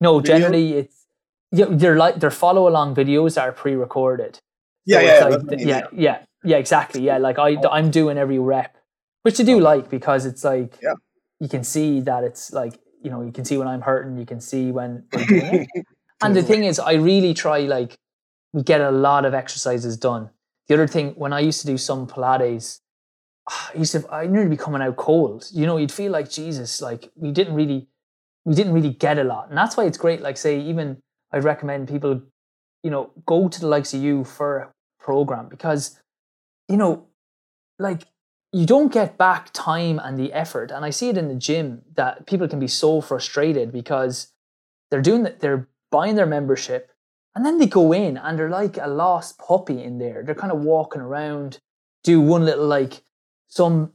No, 0.00 0.18
video? 0.18 0.38
generally 0.38 0.72
it's 0.74 1.06
yeah, 1.52 1.66
they're 1.68 1.96
like 1.96 2.18
they're 2.18 2.30
follow 2.30 2.66
along 2.66 2.94
videos 2.94 3.40
are 3.40 3.52
pre 3.52 3.74
recorded. 3.74 4.38
Yeah, 4.86 5.00
so 5.20 5.28
yeah, 5.28 5.36
like, 5.36 5.60
yeah, 5.60 5.86
yeah, 5.92 6.18
yeah, 6.42 6.56
exactly. 6.56 7.02
Yeah, 7.02 7.18
like 7.18 7.38
I 7.38 7.56
I'm 7.70 7.90
doing 7.90 8.18
every 8.18 8.38
rep, 8.38 8.76
which 9.22 9.38
I 9.38 9.44
do 9.44 9.60
like 9.60 9.90
because 9.90 10.24
it's 10.24 10.42
like 10.42 10.78
yeah. 10.82 10.94
you 11.40 11.48
can 11.48 11.62
see 11.62 12.00
that 12.00 12.24
it's 12.24 12.52
like 12.52 12.80
you 13.02 13.10
know 13.10 13.22
you 13.22 13.32
can 13.32 13.44
see 13.44 13.58
when 13.58 13.68
I'm 13.68 13.82
hurting, 13.82 14.16
you 14.16 14.26
can 14.26 14.40
see 14.40 14.72
when. 14.72 15.04
totally. 15.12 15.68
and 16.22 16.34
the 16.34 16.42
thing 16.42 16.64
is, 16.64 16.78
I 16.78 16.94
really 16.94 17.34
try 17.34 17.60
like 17.60 17.96
we 18.52 18.62
get 18.62 18.80
a 18.80 18.90
lot 18.90 19.24
of 19.24 19.34
exercises 19.34 19.96
done. 19.96 20.30
The 20.68 20.74
other 20.74 20.88
thing, 20.88 21.10
when 21.16 21.32
I 21.32 21.40
used 21.40 21.60
to 21.60 21.66
do 21.66 21.76
some 21.76 22.06
Pilates, 22.06 22.80
I 23.48 23.70
used 23.76 23.92
to 23.92 24.08
I 24.10 24.26
nearly 24.26 24.50
be 24.50 24.56
coming 24.56 24.82
out 24.82 24.96
cold. 24.96 25.48
You 25.52 25.66
know, 25.66 25.76
you'd 25.76 25.92
feel 25.92 26.12
like 26.12 26.30
Jesus, 26.30 26.80
like 26.80 27.10
we 27.14 27.32
didn't 27.32 27.54
really 27.54 27.88
we 28.44 28.54
didn't 28.54 28.72
really 28.72 28.90
get 28.90 29.18
a 29.18 29.24
lot, 29.24 29.48
and 29.48 29.56
that's 29.56 29.76
why 29.76 29.84
it's 29.84 29.98
great. 29.98 30.20
Like 30.20 30.36
say 30.36 30.60
even 30.60 31.02
I'd 31.32 31.44
recommend 31.44 31.88
people, 31.88 32.20
you 32.82 32.90
know, 32.90 33.10
go 33.26 33.48
to 33.48 33.60
the 33.60 33.68
likes 33.68 33.94
of 33.94 34.02
you 34.02 34.24
for 34.24 34.58
a 34.58 34.72
program 35.02 35.48
because, 35.48 35.98
you 36.68 36.76
know, 36.76 37.06
like 37.78 38.02
you 38.52 38.66
don't 38.66 38.92
get 38.92 39.16
back 39.16 39.50
time 39.52 39.98
and 39.98 40.18
the 40.18 40.32
effort. 40.32 40.70
And 40.70 40.84
I 40.84 40.90
see 40.90 41.08
it 41.08 41.16
in 41.16 41.28
the 41.28 41.34
gym 41.34 41.82
that 41.94 42.26
people 42.26 42.46
can 42.48 42.60
be 42.60 42.68
so 42.68 43.00
frustrated 43.00 43.72
because 43.72 44.32
they're 44.90 45.00
doing 45.00 45.22
that, 45.22 45.40
they're 45.40 45.68
buying 45.90 46.16
their 46.16 46.26
membership 46.26 46.90
and 47.34 47.46
then 47.46 47.58
they 47.58 47.66
go 47.66 47.92
in 47.92 48.18
and 48.18 48.38
they're 48.38 48.50
like 48.50 48.76
a 48.76 48.86
lost 48.86 49.38
puppy 49.38 49.82
in 49.82 49.98
there. 49.98 50.22
They're 50.22 50.34
kind 50.34 50.52
of 50.52 50.60
walking 50.60 51.00
around, 51.00 51.58
do 52.04 52.20
one 52.20 52.44
little 52.44 52.66
like 52.66 53.02
some 53.52 53.92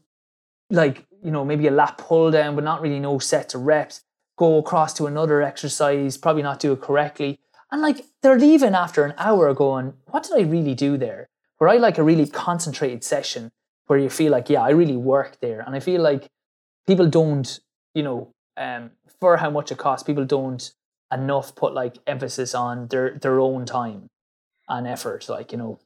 like, 0.70 1.04
you 1.24 1.32
know, 1.32 1.44
maybe 1.44 1.66
a 1.66 1.72
lap 1.72 1.98
pull 1.98 2.30
down, 2.30 2.54
but 2.54 2.64
not 2.64 2.80
really 2.80 3.00
no 3.00 3.18
sets 3.18 3.56
of 3.56 3.62
reps 3.62 4.04
go 4.38 4.60
across 4.60 4.94
to 4.94 5.08
another 5.08 5.42
exercise, 5.42 6.16
probably 6.16 6.44
not 6.44 6.60
do 6.60 6.74
it 6.74 6.80
correctly. 6.80 7.40
And 7.72 7.82
like 7.82 8.06
they're 8.22 8.38
leaving 8.38 8.76
after 8.76 9.04
an 9.04 9.16
hour 9.18 9.52
going, 9.56 9.94
what 10.06 10.22
did 10.22 10.38
I 10.38 10.42
really 10.42 10.76
do 10.76 10.96
there? 10.96 11.30
Where 11.58 11.72
I 11.72 11.78
like 11.78 11.98
a 11.98 12.04
really 12.04 12.28
concentrated 12.28 13.04
session 13.04 13.52
where 13.88 13.98
you 13.98 14.12
feel 14.12 14.32
like, 14.32 14.48
yeah, 14.48 14.62
I 14.62 14.70
really 14.70 14.96
worked 14.96 15.42
there. 15.42 15.62
And 15.62 15.76
I 15.76 15.80
feel 15.80 16.04
like 16.04 16.28
people 16.86 17.10
don't, 17.10 17.60
you 17.96 18.04
know, 18.04 18.32
um, 18.58 18.92
for 19.20 19.38
how 19.38 19.50
much 19.50 19.72
it 19.72 19.80
costs, 19.80 20.06
people 20.06 20.26
don't 20.26 20.72
enough 21.12 21.56
put 21.56 21.74
like 21.74 21.98
emphasis 22.06 22.54
on 22.54 22.90
their 22.90 23.18
their 23.18 23.40
own 23.40 23.66
time 23.66 24.08
and 24.70 24.86
effort. 24.86 25.28
Like, 25.28 25.52
you 25.52 25.58
know, 25.58 25.80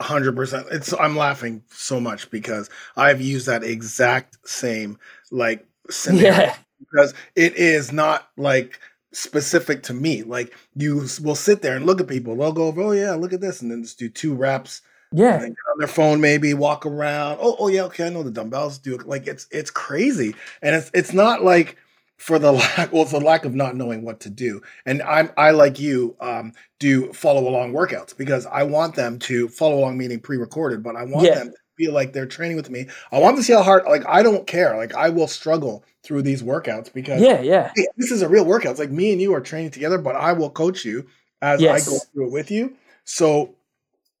hundred 0.00 0.36
percent. 0.36 0.66
It's 0.70 0.92
I'm 0.92 1.16
laughing 1.16 1.62
so 1.70 2.00
much 2.00 2.30
because 2.30 2.70
I've 2.96 3.20
used 3.20 3.46
that 3.46 3.64
exact 3.64 4.36
same 4.48 4.98
like 5.30 5.66
scenario 5.90 6.32
yeah 6.32 6.54
because 6.78 7.14
it 7.36 7.56
is 7.56 7.92
not 7.92 8.28
like 8.36 8.78
specific 9.12 9.82
to 9.84 9.94
me. 9.94 10.22
Like 10.22 10.54
you 10.74 11.06
will 11.22 11.34
sit 11.34 11.62
there 11.62 11.76
and 11.76 11.86
look 11.86 12.00
at 12.00 12.08
people. 12.08 12.36
They'll 12.36 12.52
go, 12.52 12.72
"Oh 12.76 12.92
yeah, 12.92 13.14
look 13.14 13.32
at 13.32 13.40
this," 13.40 13.62
and 13.62 13.70
then 13.70 13.82
just 13.82 13.98
do 13.98 14.08
two 14.08 14.34
reps. 14.34 14.82
Yeah, 15.10 15.42
on 15.42 15.54
their 15.78 15.88
phone, 15.88 16.20
maybe 16.20 16.52
walk 16.54 16.84
around. 16.84 17.38
Oh, 17.40 17.56
oh 17.58 17.68
yeah, 17.68 17.84
okay, 17.84 18.06
I 18.06 18.10
know 18.10 18.22
the 18.22 18.30
dumbbells 18.30 18.78
do. 18.78 18.96
Like 18.98 19.26
it's 19.26 19.46
it's 19.50 19.70
crazy, 19.70 20.34
and 20.62 20.74
it's 20.76 20.90
it's 20.94 21.12
not 21.12 21.42
like 21.42 21.76
for 22.18 22.38
the 22.38 22.52
lack 22.76 22.92
well, 22.92 23.06
the 23.06 23.20
lack 23.20 23.44
of 23.44 23.54
not 23.54 23.76
knowing 23.76 24.02
what 24.02 24.20
to 24.20 24.30
do. 24.30 24.60
And 24.84 25.00
I'm 25.02 25.30
I 25.38 25.52
like 25.52 25.78
you 25.78 26.16
um, 26.20 26.52
do 26.78 27.12
follow 27.12 27.48
along 27.48 27.72
workouts 27.72 28.16
because 28.16 28.44
I 28.46 28.64
want 28.64 28.94
them 28.94 29.18
to 29.20 29.48
follow 29.48 29.78
along, 29.78 29.96
meaning 29.96 30.20
pre-recorded, 30.20 30.82
but 30.82 30.96
I 30.96 31.04
want 31.04 31.26
yeah. 31.26 31.36
them 31.36 31.50
to 31.50 31.56
feel 31.78 31.94
like 31.94 32.12
they're 32.12 32.26
training 32.26 32.56
with 32.56 32.68
me. 32.68 32.88
I 33.10 33.18
want 33.20 33.36
to 33.36 33.42
see 33.42 33.54
how 33.54 33.62
hard. 33.62 33.84
Like 33.86 34.06
I 34.06 34.22
don't 34.22 34.46
care. 34.46 34.76
Like 34.76 34.94
I 34.94 35.08
will 35.08 35.28
struggle 35.28 35.84
through 36.02 36.22
these 36.22 36.42
workouts 36.42 36.92
because 36.92 37.22
yeah, 37.22 37.40
yeah, 37.40 37.72
hey, 37.74 37.86
this 37.96 38.10
is 38.10 38.22
a 38.22 38.28
real 38.28 38.44
workout. 38.44 38.72
It's 38.72 38.80
like 38.80 38.90
me 38.90 39.12
and 39.12 39.22
you 39.22 39.34
are 39.34 39.40
training 39.40 39.70
together, 39.70 39.98
but 39.98 40.16
I 40.16 40.32
will 40.32 40.50
coach 40.50 40.84
you 40.84 41.06
as 41.40 41.60
yes. 41.60 41.86
I 41.86 41.90
go 41.90 41.98
through 42.12 42.26
it 42.26 42.32
with 42.32 42.50
you. 42.50 42.76
So 43.04 43.54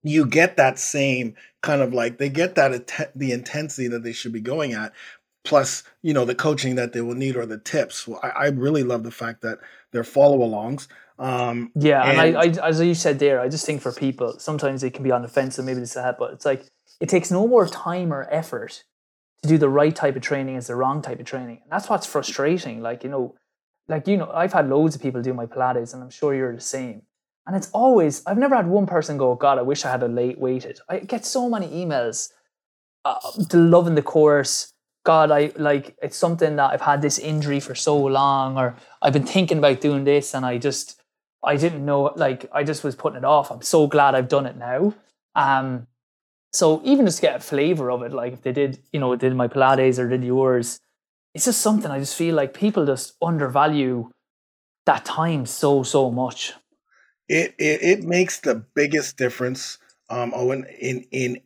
you 0.02 0.24
get 0.24 0.56
that 0.56 0.78
same 0.78 1.34
kind 1.60 1.82
of 1.82 1.92
like 1.92 2.18
they 2.18 2.28
get 2.28 2.54
that 2.54 3.10
the 3.16 3.32
intensity 3.32 3.88
that 3.88 4.04
they 4.04 4.12
should 4.12 4.32
be 4.32 4.40
going 4.40 4.72
at 4.72 4.92
plus 5.44 5.84
you 6.02 6.12
know 6.12 6.24
the 6.24 6.34
coaching 6.34 6.74
that 6.74 6.92
they 6.92 7.00
will 7.00 7.14
need 7.14 7.36
or 7.36 7.46
the 7.46 7.58
tips 7.58 8.06
well, 8.06 8.20
I, 8.22 8.28
I, 8.28 8.46
really 8.48 8.82
love 8.82 9.02
the 9.04 9.10
fact 9.10 9.40
that 9.42 9.58
they're 9.92 10.04
follow 10.04 10.38
alongs 10.38 10.88
um, 11.18 11.70
yeah 11.74 12.02
and, 12.02 12.36
and 12.36 12.36
I, 12.36 12.62
I, 12.62 12.68
as 12.68 12.80
you 12.80 12.94
said 12.94 13.18
there 13.18 13.40
i 13.40 13.48
just 13.48 13.64
think 13.64 13.80
for 13.80 13.92
people 13.92 14.38
sometimes 14.38 14.80
they 14.80 14.90
can 14.90 15.04
be 15.04 15.12
on 15.12 15.22
the 15.22 15.28
fence 15.28 15.58
and 15.58 15.66
maybe 15.66 15.80
this 15.80 15.94
that 15.94 16.18
but 16.18 16.32
it's 16.32 16.44
like 16.44 16.66
it 17.00 17.08
takes 17.08 17.30
no 17.30 17.46
more 17.46 17.66
time 17.66 18.12
or 18.12 18.26
effort 18.30 18.84
to 19.42 19.48
do 19.48 19.58
the 19.58 19.68
right 19.68 19.94
type 19.94 20.16
of 20.16 20.22
training 20.22 20.56
as 20.56 20.66
the 20.66 20.74
wrong 20.74 21.00
type 21.02 21.20
of 21.20 21.26
training. 21.26 21.60
And 21.62 21.70
that's 21.70 21.88
what's 21.88 22.06
frustrating. 22.06 22.82
Like, 22.82 23.04
you 23.04 23.10
know, 23.10 23.34
like, 23.88 24.06
you 24.08 24.16
know, 24.16 24.30
I've 24.32 24.52
had 24.52 24.68
loads 24.68 24.94
of 24.94 25.02
people 25.02 25.22
do 25.22 25.32
my 25.32 25.46
Pilates 25.46 25.94
and 25.94 26.02
I'm 26.02 26.10
sure 26.10 26.34
you're 26.34 26.54
the 26.54 26.60
same. 26.60 27.02
And 27.46 27.56
it's 27.56 27.70
always, 27.70 28.26
I've 28.26 28.36
never 28.36 28.56
had 28.56 28.66
one 28.66 28.86
person 28.86 29.16
go, 29.16 29.34
God, 29.34 29.58
I 29.58 29.62
wish 29.62 29.84
I 29.84 29.90
had 29.90 30.02
a 30.02 30.08
late 30.08 30.38
weighted. 30.38 30.80
I 30.88 30.98
get 30.98 31.24
so 31.24 31.48
many 31.48 31.68
emails 31.68 32.32
uh, 33.04 33.18
loving 33.54 33.94
the 33.94 34.02
course. 34.02 34.72
God, 35.04 35.30
I 35.30 35.52
like, 35.56 35.96
it's 36.02 36.16
something 36.16 36.56
that 36.56 36.72
I've 36.72 36.80
had 36.80 37.02
this 37.02 37.18
injury 37.18 37.60
for 37.60 37.74
so 37.74 37.96
long, 37.96 38.58
or 38.58 38.76
I've 39.00 39.12
been 39.12 39.26
thinking 39.26 39.58
about 39.58 39.80
doing 39.80 40.04
this 40.04 40.34
and 40.34 40.44
I 40.44 40.58
just, 40.58 41.00
I 41.42 41.56
didn't 41.56 41.84
know, 41.84 42.12
like, 42.16 42.46
I 42.52 42.64
just 42.64 42.84
was 42.84 42.94
putting 42.94 43.18
it 43.18 43.24
off. 43.24 43.50
I'm 43.50 43.62
so 43.62 43.86
glad 43.86 44.14
I've 44.14 44.28
done 44.28 44.46
it 44.46 44.56
now. 44.56 44.94
Um, 45.34 45.86
so 46.52 46.80
even 46.84 47.06
just 47.06 47.22
get 47.22 47.36
a 47.36 47.40
flavor 47.40 47.90
of 47.90 48.02
it, 48.02 48.12
like 48.12 48.32
if 48.32 48.42
they 48.42 48.52
did, 48.52 48.80
you 48.92 49.00
know, 49.00 49.14
did 49.16 49.34
my 49.34 49.48
Pilates 49.48 49.98
or 49.98 50.08
did 50.08 50.24
yours, 50.24 50.80
it's 51.34 51.44
just 51.44 51.60
something 51.60 51.90
I 51.90 51.98
just 51.98 52.16
feel 52.16 52.34
like 52.34 52.54
people 52.54 52.86
just 52.86 53.14
undervalue 53.22 54.10
that 54.86 55.04
time 55.04 55.44
so 55.46 55.82
so 55.82 56.10
much. 56.10 56.54
It 57.28 57.54
it, 57.58 57.82
it 57.82 58.04
makes 58.04 58.40
the 58.40 58.54
biggest 58.54 59.18
difference, 59.18 59.78
um, 60.08 60.32
Eoin. 60.32 60.64
In 60.80 61.04
in, 61.10 61.40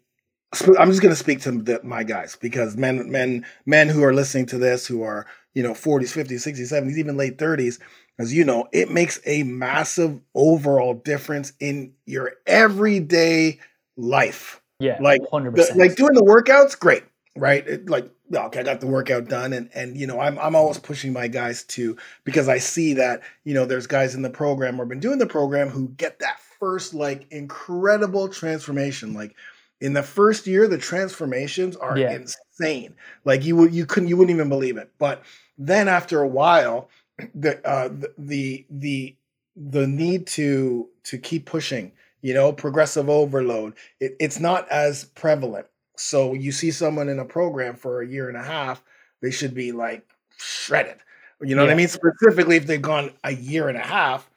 I'm 0.78 0.90
just 0.90 1.02
going 1.02 1.12
to 1.12 1.16
speak 1.16 1.40
to 1.42 1.52
the, 1.52 1.80
my 1.82 2.02
guys 2.02 2.36
because 2.36 2.76
men 2.76 3.10
men 3.10 3.46
men 3.64 3.88
who 3.88 4.02
are 4.04 4.14
listening 4.14 4.46
to 4.46 4.58
this 4.58 4.86
who 4.86 5.02
are 5.02 5.26
you 5.54 5.62
know 5.62 5.72
40s, 5.72 6.14
50s, 6.14 6.46
60s, 6.46 6.72
70s, 6.72 6.96
even 6.96 7.16
late 7.16 7.38
30s, 7.38 7.78
as 8.18 8.34
you 8.34 8.44
know, 8.44 8.68
it 8.72 8.90
makes 8.90 9.20
a 9.24 9.42
massive 9.44 10.20
overall 10.34 10.94
difference 10.94 11.52
in 11.60 11.92
your 12.06 12.32
everyday 12.46 13.58
life 13.96 14.62
yeah, 14.82 14.98
like 15.00 15.20
hundred 15.30 15.54
percent. 15.54 15.78
Like 15.78 15.94
doing 15.94 16.14
the 16.14 16.22
workouts, 16.22 16.76
great, 16.76 17.04
right? 17.36 17.66
It, 17.66 17.88
like 17.88 18.10
okay, 18.34 18.60
I 18.60 18.62
got 18.64 18.80
the 18.80 18.88
workout 18.88 19.28
done, 19.28 19.52
and 19.52 19.70
and 19.74 19.96
you 19.96 20.08
know 20.08 20.18
I'm 20.18 20.36
I'm 20.40 20.56
always 20.56 20.78
pushing 20.78 21.12
my 21.12 21.28
guys 21.28 21.62
to 21.64 21.96
because 22.24 22.48
I 22.48 22.58
see 22.58 22.94
that 22.94 23.22
you 23.44 23.54
know 23.54 23.64
there's 23.64 23.86
guys 23.86 24.16
in 24.16 24.22
the 24.22 24.30
program 24.30 24.80
or 24.80 24.84
been 24.84 24.98
doing 24.98 25.18
the 25.18 25.26
program 25.26 25.68
who 25.68 25.88
get 25.90 26.18
that 26.18 26.40
first 26.58 26.94
like 26.94 27.26
incredible 27.30 28.28
transformation, 28.28 29.14
like. 29.14 29.34
In 29.82 29.92
the 29.92 30.02
first 30.02 30.46
year, 30.46 30.68
the 30.68 30.78
transformations 30.78 31.76
are 31.76 31.98
yeah. 31.98 32.12
insane. 32.12 32.94
Like 33.24 33.44
you 33.44 33.56
would, 33.56 33.74
you 33.74 33.84
couldn't, 33.84 34.08
you 34.08 34.16
wouldn't 34.16 34.34
even 34.34 34.48
believe 34.48 34.76
it. 34.76 34.90
But 34.98 35.22
then 35.58 35.88
after 35.88 36.22
a 36.22 36.28
while, 36.28 36.88
the 37.34 37.64
uh, 37.68 37.88
the 37.88 38.14
the 38.16 38.66
the, 38.70 39.16
the 39.56 39.86
need 39.86 40.26
to 40.28 40.88
to 41.04 41.18
keep 41.18 41.46
pushing 41.46 41.92
you 42.22 42.32
know, 42.32 42.52
progressive 42.52 43.10
overload. 43.10 43.74
It, 44.00 44.16
it's 44.18 44.40
not 44.40 44.68
as 44.70 45.04
prevalent. 45.04 45.66
So 45.96 46.32
you 46.32 46.52
see 46.52 46.70
someone 46.70 47.08
in 47.08 47.18
a 47.18 47.24
program 47.24 47.76
for 47.76 48.00
a 48.00 48.06
year 48.06 48.28
and 48.28 48.38
a 48.38 48.42
half, 48.42 48.82
they 49.20 49.30
should 49.30 49.54
be 49.54 49.72
like 49.72 50.08
shredded. 50.38 50.96
You 51.42 51.56
know 51.56 51.62
yeah. 51.62 51.68
what 51.68 51.72
I 51.72 51.76
mean? 51.76 51.88
Specifically, 51.88 52.56
if 52.56 52.66
they've 52.66 52.80
gone 52.80 53.12
a 53.24 53.32
year 53.32 53.68
and 53.68 53.76
a 53.76 53.82
half, 53.82 54.30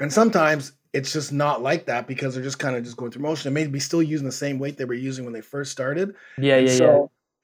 and 0.00 0.12
sometimes 0.12 0.72
it's 0.96 1.12
just 1.12 1.30
not 1.30 1.62
like 1.62 1.84
that 1.86 2.06
because 2.06 2.34
they're 2.34 2.42
just 2.42 2.58
kind 2.58 2.74
of 2.74 2.82
just 2.82 2.96
going 2.96 3.10
through 3.10 3.20
motion. 3.20 3.52
They 3.52 3.62
may 3.62 3.68
be 3.68 3.80
still 3.80 4.02
using 4.02 4.24
the 4.24 4.32
same 4.32 4.58
weight 4.58 4.78
they 4.78 4.86
were 4.86 4.94
using 4.94 5.26
when 5.26 5.34
they 5.34 5.42
first 5.42 5.70
started. 5.70 6.14
Yeah, 6.38 6.56
and 6.56 6.68
yeah, 6.68 6.74
so, 6.74 6.84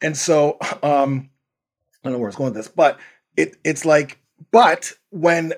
yeah. 0.01 0.07
And 0.07 0.17
so, 0.17 0.57
um, 0.83 1.29
I 2.03 2.09
don't 2.09 2.15
know 2.15 2.19
where 2.19 2.29
it's 2.29 2.39
going 2.39 2.55
with 2.55 2.57
this, 2.57 2.69
but 2.69 2.99
it 3.37 3.57
it's 3.63 3.85
like, 3.85 4.19
but 4.53 4.91
when 5.11 5.53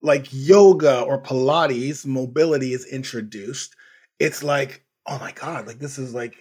like 0.00 0.28
yoga 0.30 1.02
or 1.02 1.22
Pilates 1.22 2.06
mobility 2.06 2.72
is 2.72 2.86
introduced, 2.86 3.76
it's 4.18 4.42
like, 4.42 4.82
oh 5.06 5.18
my 5.18 5.32
god, 5.32 5.66
like 5.66 5.78
this 5.78 5.98
is 5.98 6.14
like, 6.14 6.36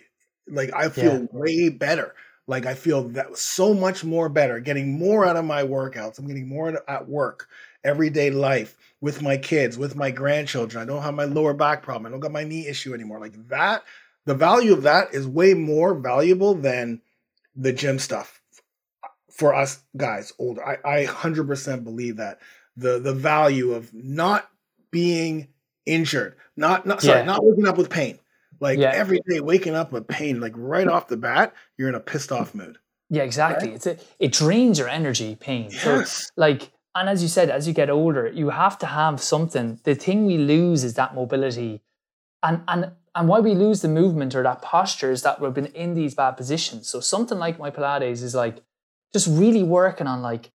like 0.48 0.74
I 0.74 0.88
feel 0.88 1.20
yeah. 1.20 1.28
way 1.34 1.68
better. 1.68 2.16
Like 2.48 2.66
I 2.66 2.74
feel 2.74 3.10
that 3.10 3.38
so 3.38 3.74
much 3.74 4.06
more 4.06 4.30
better, 4.30 4.62
getting 4.62 4.98
more 4.98 5.26
out 5.26 5.36
of 5.36 5.44
my 5.44 5.64
workouts. 5.64 6.20
I'm 6.20 6.28
getting 6.28 6.48
more 6.48 6.82
at 6.90 7.10
work, 7.10 7.50
everyday 7.84 8.30
life 8.30 8.76
with 9.02 9.22
my 9.22 9.38
kids, 9.38 9.78
with 9.78 9.96
my 9.96 10.12
grandchildren. 10.12 10.82
I 10.82 10.86
don't 10.86 11.02
have 11.02 11.14
my 11.14 11.26
lower 11.26 11.54
back 11.54 11.82
problem. 11.82 12.06
I 12.06 12.10
don't 12.10 12.20
got 12.20 12.32
my 12.32 12.44
knee 12.44 12.68
issue 12.68 12.94
anymore. 12.94 13.20
Like 13.20 13.48
that, 13.50 13.84
the 14.26 14.36
value 14.36 14.74
of 14.74 14.84
that 14.84 15.14
is 15.14 15.28
way 15.28 15.54
more 15.54 15.94
valuable 15.94 16.54
than 16.54 17.02
the 17.56 17.74
gym 17.74 18.00
stuff 18.00 18.42
for 19.32 19.56
us 19.56 19.82
guys 19.96 20.34
older. 20.38 20.64
I, 20.66 21.02
I 21.02 21.06
100% 21.06 21.84
believe 21.84 22.18
that 22.18 22.40
the 22.76 23.00
the 23.00 23.14
value 23.14 23.74
of 23.74 23.94
not 23.94 24.50
being 24.92 25.50
injured, 25.86 26.36
not 26.56 26.86
not 26.86 27.02
sorry, 27.02 27.20
yeah. 27.20 27.26
not 27.26 27.44
waking 27.44 27.68
up 27.68 27.78
with 27.78 27.90
pain. 27.90 28.20
Like 28.60 28.80
yeah. 28.80 28.92
every 28.94 29.22
day 29.28 29.40
waking 29.40 29.76
up 29.76 29.92
with 29.92 30.08
pain, 30.08 30.42
like 30.42 30.54
right 30.56 30.88
off 30.88 31.08
the 31.08 31.18
bat, 31.18 31.54
you're 31.78 31.90
in 31.90 31.96
a 31.96 32.00
pissed 32.00 32.32
off 32.32 32.54
mood. 32.54 32.78
Yeah, 33.10 33.24
exactly. 33.24 33.70
Right? 33.70 33.76
It's 33.76 33.88
a, 33.88 33.98
it 34.20 34.32
drains 34.32 34.78
your 34.78 34.90
energy, 34.90 35.36
pain. 35.36 35.70
Yes. 35.72 36.12
So 36.12 36.32
like 36.36 36.72
and 36.96 37.08
as 37.08 37.22
you 37.22 37.28
said, 37.28 37.50
as 37.50 37.68
you 37.68 37.74
get 37.74 37.90
older, 37.90 38.28
you 38.28 38.50
have 38.50 38.78
to 38.80 38.88
have 38.88 39.22
something. 39.22 39.80
The 39.84 39.96
thing 39.96 40.26
we 40.26 40.38
lose 40.38 40.84
is 40.84 40.96
that 40.96 41.16
mobility. 41.16 41.82
And 42.42 42.62
and 42.68 42.92
and 43.16 43.28
why 43.28 43.40
we 43.40 43.54
lose 43.54 43.82
the 43.82 43.88
movement 43.88 44.36
or 44.36 44.44
that 44.44 44.62
posture 44.62 45.12
is 45.12 45.24
that 45.24 45.42
we've 45.42 45.54
been 45.54 45.68
in 45.68 45.94
these 45.94 46.16
bad 46.16 46.32
positions. 46.32 46.88
So 46.88 47.00
something 47.00 47.38
like 47.38 47.60
my 47.60 47.72
Pilates 47.72 48.24
is 48.24 48.36
like 48.36 48.64
just 49.14 49.28
really 49.28 49.64
working 49.64 50.08
on 50.08 50.22
like, 50.22 50.52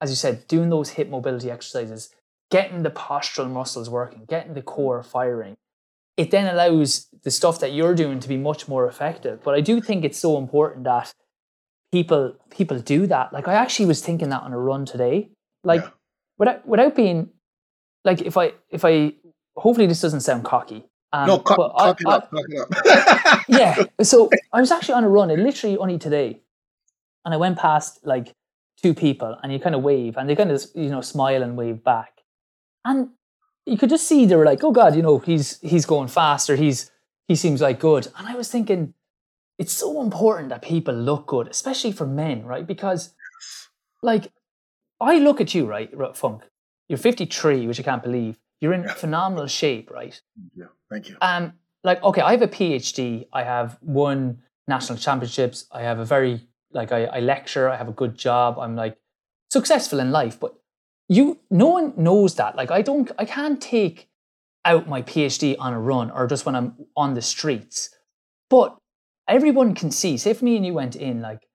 as 0.00 0.10
you 0.10 0.16
said, 0.16 0.46
doing 0.48 0.70
those 0.70 0.90
hip 0.90 1.08
mobility 1.08 1.50
exercises, 1.50 2.10
getting 2.50 2.82
the 2.82 2.90
postural 2.90 3.50
muscles 3.50 3.88
working, 3.88 4.24
getting 4.26 4.54
the 4.54 4.62
core 4.62 5.02
firing. 5.02 5.56
It 6.16 6.30
then 6.30 6.52
allows 6.52 7.06
the 7.22 7.30
stuff 7.30 7.60
that 7.60 7.72
you're 7.72 7.94
doing 7.94 8.20
to 8.20 8.28
be 8.28 8.36
much 8.36 8.68
more 8.68 8.86
effective. 8.86 9.42
But 9.42 9.54
I 9.54 9.60
do 9.60 9.80
think 9.80 10.04
it's 10.04 10.18
so 10.18 10.36
important 10.36 10.84
that 10.84 11.14
people 11.92 12.34
people 12.50 12.78
do 12.78 13.06
that. 13.06 13.32
Like 13.32 13.48
I 13.48 13.54
actually 13.54 13.86
was 13.86 14.02
thinking 14.02 14.30
that 14.30 14.42
on 14.42 14.52
a 14.52 14.58
run 14.58 14.84
today. 14.84 15.30
Like 15.64 15.82
yeah. 15.82 15.90
without 16.38 16.66
without 16.66 16.96
being 16.96 17.30
like 18.04 18.22
if 18.22 18.36
I 18.36 18.52
if 18.70 18.84
I 18.84 19.14
hopefully 19.56 19.86
this 19.86 20.00
doesn't 20.00 20.20
sound 20.20 20.44
cocky. 20.44 20.84
Um, 21.12 21.26
no, 21.26 21.38
co- 21.40 21.56
cock 21.56 21.72
I, 21.76 21.90
it 21.90 22.06
up, 22.06 22.30
it 22.32 22.86
up. 22.86 23.42
yeah. 23.48 23.84
So 24.02 24.30
I 24.52 24.60
was 24.60 24.70
actually 24.70 24.94
on 24.94 25.04
a 25.04 25.08
run, 25.08 25.30
and 25.30 25.42
literally 25.42 25.76
only 25.76 25.98
today, 25.98 26.40
and 27.24 27.34
I 27.34 27.36
went 27.36 27.58
past 27.58 28.06
like 28.06 28.34
two 28.80 28.94
people, 28.94 29.36
and 29.42 29.52
you 29.52 29.58
kind 29.58 29.74
of 29.74 29.82
wave, 29.82 30.16
and 30.16 30.28
they 30.30 30.36
kind 30.36 30.52
of 30.52 30.62
you 30.74 30.88
know 30.88 31.00
smile 31.00 31.42
and 31.42 31.56
wave 31.56 31.82
back, 31.82 32.20
and 32.84 33.08
you 33.66 33.76
could 33.76 33.90
just 33.90 34.06
see 34.06 34.24
they 34.24 34.36
were 34.36 34.44
like, 34.44 34.62
"Oh 34.62 34.72
God, 34.72 34.94
you 34.94 35.02
know, 35.02 35.18
he's 35.18 35.58
he's 35.60 35.84
going 35.84 36.08
faster. 36.08 36.56
He's 36.56 36.90
he 37.26 37.34
seems 37.34 37.60
like 37.60 37.80
good." 37.80 38.06
And 38.16 38.28
I 38.28 38.34
was 38.34 38.48
thinking, 38.48 38.94
it's 39.58 39.72
so 39.72 40.00
important 40.02 40.48
that 40.50 40.62
people 40.62 40.94
look 40.94 41.26
good, 41.26 41.48
especially 41.48 41.92
for 41.92 42.06
men, 42.06 42.44
right? 42.44 42.66
Because 42.66 43.14
like 44.02 44.32
I 45.00 45.18
look 45.18 45.40
at 45.40 45.54
you, 45.54 45.66
right, 45.66 45.90
Funk. 46.16 46.42
You're 46.88 46.98
53, 46.98 47.66
which 47.66 47.80
I 47.80 47.82
can't 47.82 48.02
believe. 48.02 48.38
You're 48.60 48.72
in 48.74 48.82
yeah. 48.82 48.94
phenomenal 48.94 49.46
shape, 49.46 49.90
right? 49.90 50.20
Yeah, 50.54 50.66
thank 50.90 51.08
you. 51.08 51.16
Um, 51.22 51.54
like, 51.82 52.02
okay, 52.02 52.20
I 52.20 52.32
have 52.32 52.42
a 52.42 52.48
PhD. 52.48 53.26
I 53.32 53.44
have 53.44 53.78
won 53.80 54.42
national 54.68 54.98
championships. 54.98 55.66
I 55.72 55.82
have 55.82 55.98
a 55.98 56.04
very 56.04 56.46
like 56.72 56.92
I, 56.92 57.04
I 57.04 57.20
lecture. 57.20 57.68
I 57.68 57.76
have 57.76 57.88
a 57.88 57.92
good 57.92 58.16
job. 58.16 58.58
I'm 58.58 58.76
like 58.76 58.98
successful 59.50 60.00
in 60.00 60.10
life. 60.10 60.38
But 60.38 60.54
you, 61.08 61.40
no 61.50 61.68
one 61.68 61.94
knows 61.96 62.34
that. 62.36 62.56
Like, 62.56 62.70
I 62.70 62.82
don't. 62.82 63.10
I 63.18 63.24
can't 63.24 63.60
take 63.60 64.08
out 64.64 64.88
my 64.88 65.02
PhD 65.02 65.56
on 65.58 65.72
a 65.72 65.80
run 65.80 66.10
or 66.10 66.26
just 66.26 66.44
when 66.44 66.54
I'm 66.54 66.74
on 66.96 67.14
the 67.14 67.22
streets. 67.22 67.90
But 68.50 68.76
everyone 69.26 69.74
can 69.74 69.90
see. 69.90 70.16
Say 70.16 70.30
if 70.30 70.42
me 70.42 70.56
and 70.56 70.66
you 70.66 70.74
went 70.74 70.96
in, 70.96 71.20
like 71.20 71.48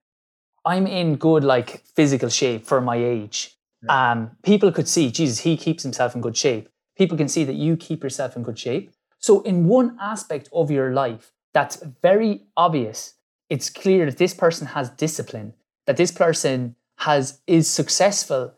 I'm 0.66 0.88
in 0.88 1.16
good 1.16 1.44
like 1.44 1.84
physical 1.96 2.30
shape 2.30 2.66
for 2.66 2.82
my 2.82 2.98
age. 2.98 3.56
Yeah. 3.84 4.12
Um, 4.12 4.32
people 4.44 4.72
could 4.72 4.88
see, 4.88 5.12
Jesus, 5.12 5.40
he 5.40 5.56
keeps 5.58 5.84
himself 5.84 6.16
in 6.16 6.22
good 6.22 6.36
shape. 6.36 6.70
People 6.98 7.18
can 7.18 7.28
see 7.28 7.44
that 7.44 7.56
you 7.56 7.78
keep 7.78 8.04
yourself 8.04 8.36
in 8.36 8.44
good 8.44 8.58
shape. 8.58 8.92
So 9.20 9.42
in 9.42 9.68
one 9.68 9.98
aspect 10.02 10.50
of 10.52 10.72
your 10.72 10.92
life 10.94 11.32
that's 11.54 11.78
very 12.02 12.44
obvious, 12.58 13.14
it's 13.50 13.70
clear 13.70 14.06
that 14.06 14.18
this 14.18 14.34
person 14.34 14.68
has 14.68 14.90
discipline, 14.90 15.54
that 15.86 15.98
this 15.98 16.12
person 16.12 16.76
has 17.00 17.40
is 17.48 17.70
successful 17.70 18.54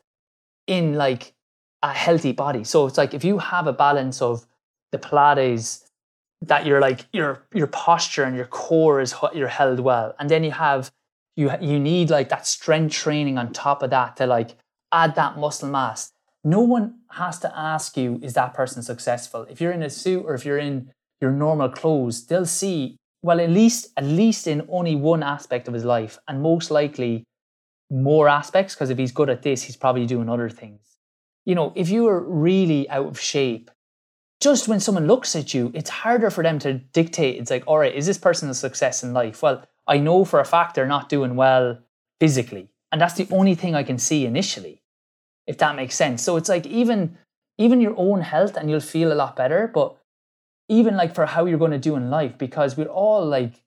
in 0.67 0.93
like 0.93 1.33
a 1.83 1.93
healthy 1.93 2.31
body. 2.31 2.63
So 2.63 2.85
it's 2.87 2.97
like 2.97 3.13
if 3.13 3.23
you 3.23 3.37
have 3.39 3.67
a 3.67 3.73
balance 3.73 4.21
of 4.21 4.45
the 4.91 4.97
Pilates 4.97 5.83
that 6.41 6.65
you're 6.65 6.79
like 6.79 7.05
your 7.11 7.43
your 7.53 7.67
posture 7.67 8.23
and 8.23 8.35
your 8.35 8.45
core 8.45 9.01
is 9.01 9.13
you're 9.33 9.47
held 9.47 9.79
well, 9.79 10.15
and 10.19 10.29
then 10.29 10.43
you 10.43 10.51
have 10.51 10.91
you 11.37 11.51
you 11.61 11.79
need 11.79 12.09
like 12.09 12.29
that 12.29 12.45
strength 12.45 12.93
training 12.93 13.37
on 13.37 13.53
top 13.53 13.83
of 13.83 13.91
that 13.91 14.17
to 14.17 14.25
like 14.25 14.57
add 14.91 15.15
that 15.15 15.37
muscle 15.37 15.69
mass. 15.69 16.11
No 16.43 16.61
one 16.61 16.95
has 17.11 17.39
to 17.39 17.57
ask 17.57 17.95
you 17.95 18.19
is 18.21 18.33
that 18.33 18.53
person 18.53 18.81
successful? 18.81 19.45
If 19.49 19.61
you're 19.61 19.71
in 19.71 19.83
a 19.83 19.89
suit 19.89 20.25
or 20.25 20.33
if 20.33 20.43
you're 20.45 20.57
in 20.57 20.91
your 21.21 21.31
normal 21.31 21.69
clothes 21.69 22.25
they'll 22.25 22.45
see 22.45 22.97
well 23.21 23.39
at 23.39 23.49
least 23.49 23.93
at 23.95 24.03
least 24.03 24.47
in 24.47 24.67
only 24.69 24.95
one 24.95 25.23
aspect 25.23 25.67
of 25.67 25.73
his 25.73 25.85
life 25.85 26.17
and 26.27 26.41
most 26.41 26.71
likely 26.71 27.23
more 27.89 28.27
aspects 28.27 28.73
because 28.73 28.89
if 28.89 28.97
he's 28.97 29.11
good 29.11 29.29
at 29.29 29.43
this 29.43 29.63
he's 29.63 29.77
probably 29.77 30.07
doing 30.07 30.29
other 30.29 30.49
things. 30.49 30.97
You 31.45 31.53
know 31.53 31.71
if 31.75 31.89
you 31.89 32.07
are 32.07 32.21
really 32.21 32.89
out 32.89 33.05
of 33.07 33.19
shape 33.19 33.69
just 34.39 34.67
when 34.67 34.79
someone 34.79 35.07
looks 35.07 35.35
at 35.35 35.53
you 35.53 35.71
it's 35.75 35.89
harder 35.89 36.31
for 36.31 36.43
them 36.43 36.57
to 36.59 36.73
dictate. 36.73 37.39
It's 37.39 37.51
like 37.51 37.63
all 37.67 37.77
right 37.77 37.93
is 37.93 38.07
this 38.07 38.17
person 38.17 38.49
a 38.49 38.55
success 38.55 39.03
in 39.03 39.13
life? 39.13 39.43
Well 39.43 39.63
I 39.87 39.97
know 39.99 40.25
for 40.25 40.39
a 40.39 40.45
fact 40.45 40.75
they're 40.75 40.85
not 40.85 41.09
doing 41.09 41.35
well 41.35 41.79
physically. 42.19 42.69
And 42.91 43.01
that's 43.01 43.15
the 43.15 43.27
only 43.31 43.55
thing 43.55 43.75
I 43.75 43.83
can 43.83 43.97
see 43.97 44.25
initially, 44.25 44.81
if 45.45 45.57
that 45.57 45.75
makes 45.75 45.95
sense. 45.95 46.23
So 46.23 46.37
it's 46.37 46.49
like 46.49 46.65
even 46.65 47.17
even 47.57 47.81
your 47.81 47.95
own 47.97 48.21
health 48.21 48.55
and 48.55 48.69
you'll 48.69 48.79
feel 48.79 49.11
a 49.11 49.15
lot 49.15 49.35
better, 49.35 49.69
but 49.73 49.97
even 50.69 50.95
like 50.95 51.15
for 51.15 51.25
how 51.25 51.45
you're 51.45 51.57
going 51.57 51.71
to 51.71 51.79
do 51.79 51.95
in 51.95 52.09
life, 52.09 52.37
because 52.37 52.77
we're 52.77 52.85
all 52.85 53.25
like 53.25 53.63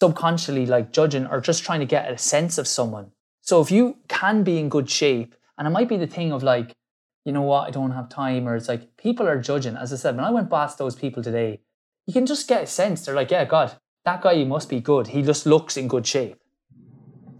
subconsciously 0.00 0.66
like 0.66 0.92
judging 0.92 1.26
or 1.26 1.40
just 1.40 1.64
trying 1.64 1.80
to 1.80 1.86
get 1.86 2.10
a 2.10 2.16
sense 2.18 2.58
of 2.58 2.68
someone. 2.68 3.10
So 3.42 3.60
if 3.60 3.70
you 3.70 3.96
can 4.08 4.44
be 4.44 4.58
in 4.58 4.68
good 4.68 4.88
shape, 4.88 5.34
and 5.56 5.66
it 5.66 5.70
might 5.70 5.88
be 5.88 5.96
the 5.96 6.06
thing 6.06 6.32
of 6.32 6.42
like, 6.42 6.72
you 7.24 7.32
know 7.32 7.42
what, 7.42 7.66
I 7.66 7.70
don't 7.70 7.90
have 7.90 8.08
time, 8.08 8.46
or 8.46 8.54
it's 8.54 8.68
like 8.68 8.96
people 8.96 9.26
are 9.26 9.40
judging. 9.40 9.76
As 9.76 9.92
I 9.92 9.96
said, 9.96 10.14
when 10.14 10.24
I 10.24 10.30
went 10.30 10.50
past 10.50 10.78
those 10.78 10.94
people 10.94 11.22
today, 11.22 11.60
you 12.06 12.12
can 12.12 12.26
just 12.26 12.46
get 12.48 12.62
a 12.62 12.66
sense. 12.66 13.04
They're 13.04 13.14
like, 13.14 13.30
yeah, 13.30 13.44
God, 13.44 13.72
that 14.08 14.22
guy 14.22 14.44
must 14.44 14.68
be 14.68 14.80
good. 14.80 15.08
He 15.08 15.20
just 15.22 15.44
looks 15.46 15.76
in 15.76 15.86
good 15.94 16.06
shape. 16.06 16.36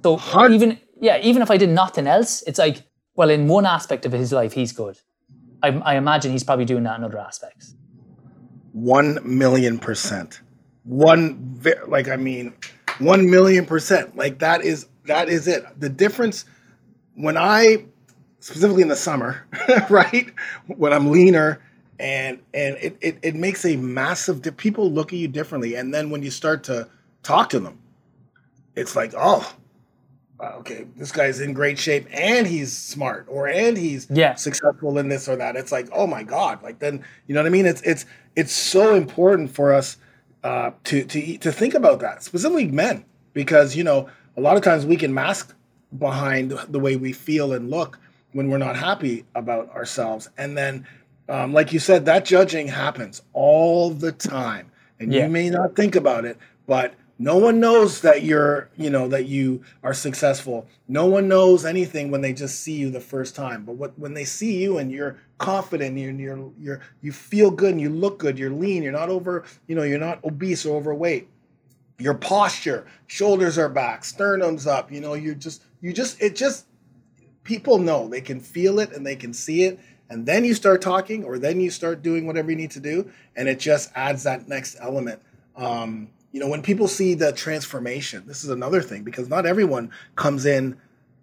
So 0.02 0.20
even 0.56 0.78
yeah, 1.00 1.18
even 1.28 1.40
if 1.42 1.50
I 1.50 1.56
did 1.56 1.70
nothing 1.70 2.06
else, 2.06 2.42
it's 2.46 2.58
like 2.58 2.84
well, 3.14 3.30
in 3.30 3.48
one 3.48 3.66
aspect 3.66 4.06
of 4.06 4.12
his 4.12 4.30
life, 4.32 4.52
he's 4.52 4.72
good. 4.72 4.96
I, 5.62 5.68
I 5.90 5.96
imagine 5.96 6.30
he's 6.30 6.44
probably 6.44 6.66
doing 6.72 6.84
that 6.84 6.98
in 6.98 7.04
other 7.04 7.18
aspects. 7.18 7.74
One 8.72 9.18
million 9.24 9.78
percent. 9.78 10.40
One 10.84 11.60
like 11.88 12.08
I 12.08 12.16
mean, 12.16 12.54
one 12.98 13.30
million 13.30 13.66
percent. 13.66 14.16
Like 14.16 14.38
that 14.40 14.62
is 14.62 14.86
that 15.06 15.28
is 15.28 15.48
it. 15.48 15.64
The 15.80 15.88
difference 15.88 16.44
when 17.14 17.36
I 17.36 17.86
specifically 18.40 18.82
in 18.82 18.88
the 18.88 19.02
summer, 19.08 19.46
right? 19.90 20.32
When 20.66 20.92
I'm 20.92 21.10
leaner 21.10 21.60
and 21.98 22.38
and 22.54 22.76
it, 22.76 22.96
it, 23.00 23.18
it 23.22 23.34
makes 23.34 23.64
a 23.64 23.76
massive 23.76 24.42
di- 24.42 24.50
people 24.50 24.90
look 24.90 25.12
at 25.12 25.18
you 25.18 25.28
differently 25.28 25.74
and 25.74 25.92
then 25.92 26.10
when 26.10 26.22
you 26.22 26.30
start 26.30 26.64
to 26.64 26.88
talk 27.22 27.48
to 27.48 27.58
them 27.58 27.78
it's 28.76 28.94
like 28.94 29.12
oh 29.16 29.54
okay 30.40 30.86
this 30.96 31.10
guy's 31.10 31.40
in 31.40 31.52
great 31.52 31.78
shape 31.78 32.06
and 32.12 32.46
he's 32.46 32.76
smart 32.76 33.26
or 33.28 33.48
and 33.48 33.76
he's 33.76 34.06
yeah. 34.10 34.34
successful 34.34 34.98
in 34.98 35.08
this 35.08 35.28
or 35.28 35.36
that 35.36 35.56
it's 35.56 35.72
like 35.72 35.88
oh 35.92 36.06
my 36.06 36.22
god 36.22 36.62
like 36.62 36.78
then 36.78 37.02
you 37.26 37.34
know 37.34 37.40
what 37.40 37.46
i 37.46 37.50
mean 37.50 37.66
it's 37.66 37.82
it's 37.82 38.06
it's 38.36 38.52
so 38.52 38.94
important 38.94 39.50
for 39.50 39.72
us 39.72 39.96
uh, 40.44 40.70
to 40.84 41.04
to 41.04 41.38
to 41.38 41.50
think 41.50 41.74
about 41.74 41.98
that 41.98 42.22
specifically 42.22 42.68
men 42.68 43.04
because 43.32 43.74
you 43.74 43.82
know 43.82 44.08
a 44.36 44.40
lot 44.40 44.56
of 44.56 44.62
times 44.62 44.86
we 44.86 44.96
can 44.96 45.12
mask 45.12 45.54
behind 45.98 46.52
the 46.68 46.78
way 46.78 46.94
we 46.94 47.12
feel 47.12 47.52
and 47.52 47.70
look 47.70 47.98
when 48.32 48.48
we're 48.48 48.58
not 48.58 48.76
happy 48.76 49.24
about 49.34 49.68
ourselves 49.70 50.28
and 50.38 50.56
then 50.56 50.86
um, 51.28 51.52
like 51.52 51.72
you 51.72 51.78
said, 51.78 52.06
that 52.06 52.24
judging 52.24 52.68
happens 52.68 53.22
all 53.32 53.90
the 53.90 54.12
time, 54.12 54.70
and 54.98 55.12
yeah. 55.12 55.24
you 55.24 55.28
may 55.28 55.50
not 55.50 55.76
think 55.76 55.96
about 55.96 56.24
it, 56.24 56.38
but 56.66 56.94
No 57.20 57.36
one 57.36 57.58
knows 57.58 58.02
that 58.02 58.22
you're, 58.22 58.70
you 58.76 58.90
know, 58.90 59.08
that 59.08 59.26
you 59.26 59.62
are 59.82 59.92
successful. 59.92 60.68
No 60.86 61.06
one 61.06 61.26
knows 61.26 61.64
anything 61.64 62.12
when 62.12 62.20
they 62.20 62.32
just 62.32 62.60
see 62.60 62.74
you 62.74 62.90
the 62.90 63.00
first 63.00 63.34
time. 63.34 63.64
But 63.64 63.74
what, 63.74 63.98
when 63.98 64.14
they 64.14 64.24
see 64.24 64.62
you 64.62 64.78
and 64.78 64.92
you're 64.92 65.18
confident, 65.38 65.98
you're, 65.98 66.12
you're, 66.12 66.50
you're, 66.60 66.80
you 67.00 67.10
feel 67.10 67.50
good 67.50 67.72
and 67.72 67.80
you 67.80 67.90
look 67.90 68.20
good, 68.20 68.38
you're 68.38 68.50
lean, 68.52 68.84
you're 68.84 68.92
not 68.92 69.08
over, 69.08 69.44
you 69.66 69.74
know, 69.74 69.82
you're 69.82 69.98
not 69.98 70.24
obese 70.24 70.64
or 70.64 70.76
overweight. 70.76 71.28
Your 71.98 72.14
posture, 72.14 72.86
shoulders 73.08 73.58
are 73.58 73.68
back, 73.68 74.04
sternum's 74.04 74.68
up, 74.68 74.92
you 74.92 75.00
know, 75.00 75.14
you 75.14 75.34
just, 75.34 75.64
you 75.80 75.92
just, 75.92 76.22
it 76.22 76.36
just, 76.36 76.66
people 77.42 77.78
know 77.78 78.06
they 78.06 78.20
can 78.20 78.38
feel 78.38 78.78
it 78.78 78.92
and 78.92 79.04
they 79.04 79.16
can 79.16 79.32
see 79.32 79.64
it. 79.64 79.80
And 80.10 80.24
then 80.24 80.44
you 80.44 80.54
start 80.54 80.80
talking 80.80 81.24
or 81.24 81.38
then 81.38 81.60
you 81.60 81.70
start 81.70 82.02
doing 82.02 82.26
whatever 82.26 82.50
you 82.50 82.56
need 82.56 82.70
to 82.72 82.80
do. 82.80 83.10
And 83.36 83.48
it 83.48 83.58
just 83.58 83.90
adds 83.94 84.22
that 84.22 84.48
next 84.48 84.76
element. 84.80 85.20
Um, 85.56 86.08
you 86.32 86.40
know, 86.40 86.48
when 86.48 86.62
people 86.62 86.88
see 86.88 87.14
the 87.14 87.32
transformation, 87.32 88.24
this 88.26 88.44
is 88.44 88.50
another 88.50 88.80
thing 88.80 89.02
because 89.02 89.28
not 89.28 89.46
everyone 89.46 89.90
comes 90.14 90.46
in 90.46 90.76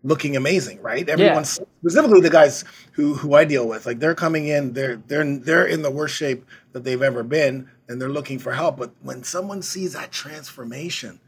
looking 0.05 0.35
amazing, 0.35 0.81
right? 0.81 1.07
Everyone, 1.09 1.43
yeah. 1.43 1.65
specifically 1.81 2.21
the 2.21 2.29
guys 2.29 2.63
who 2.91 3.15
who 3.15 3.33
I 3.33 3.43
deal 3.43 3.67
with, 3.67 3.85
like 3.85 3.99
they're 3.99 4.15
coming 4.15 4.47
in, 4.47 4.73
they're 4.73 4.97
they're 5.07 5.37
they're 5.37 5.65
in 5.65 5.81
the 5.81 5.91
worst 5.91 6.15
shape 6.15 6.45
that 6.71 6.83
they've 6.83 7.01
ever 7.01 7.23
been, 7.23 7.69
and 7.87 7.99
they're 7.99 8.09
looking 8.09 8.39
for 8.39 8.53
help. 8.53 8.77
But 8.77 8.91
when 9.01 9.23
someone 9.23 9.61
sees 9.61 9.93
that 9.93 10.11
transformation, 10.11 11.19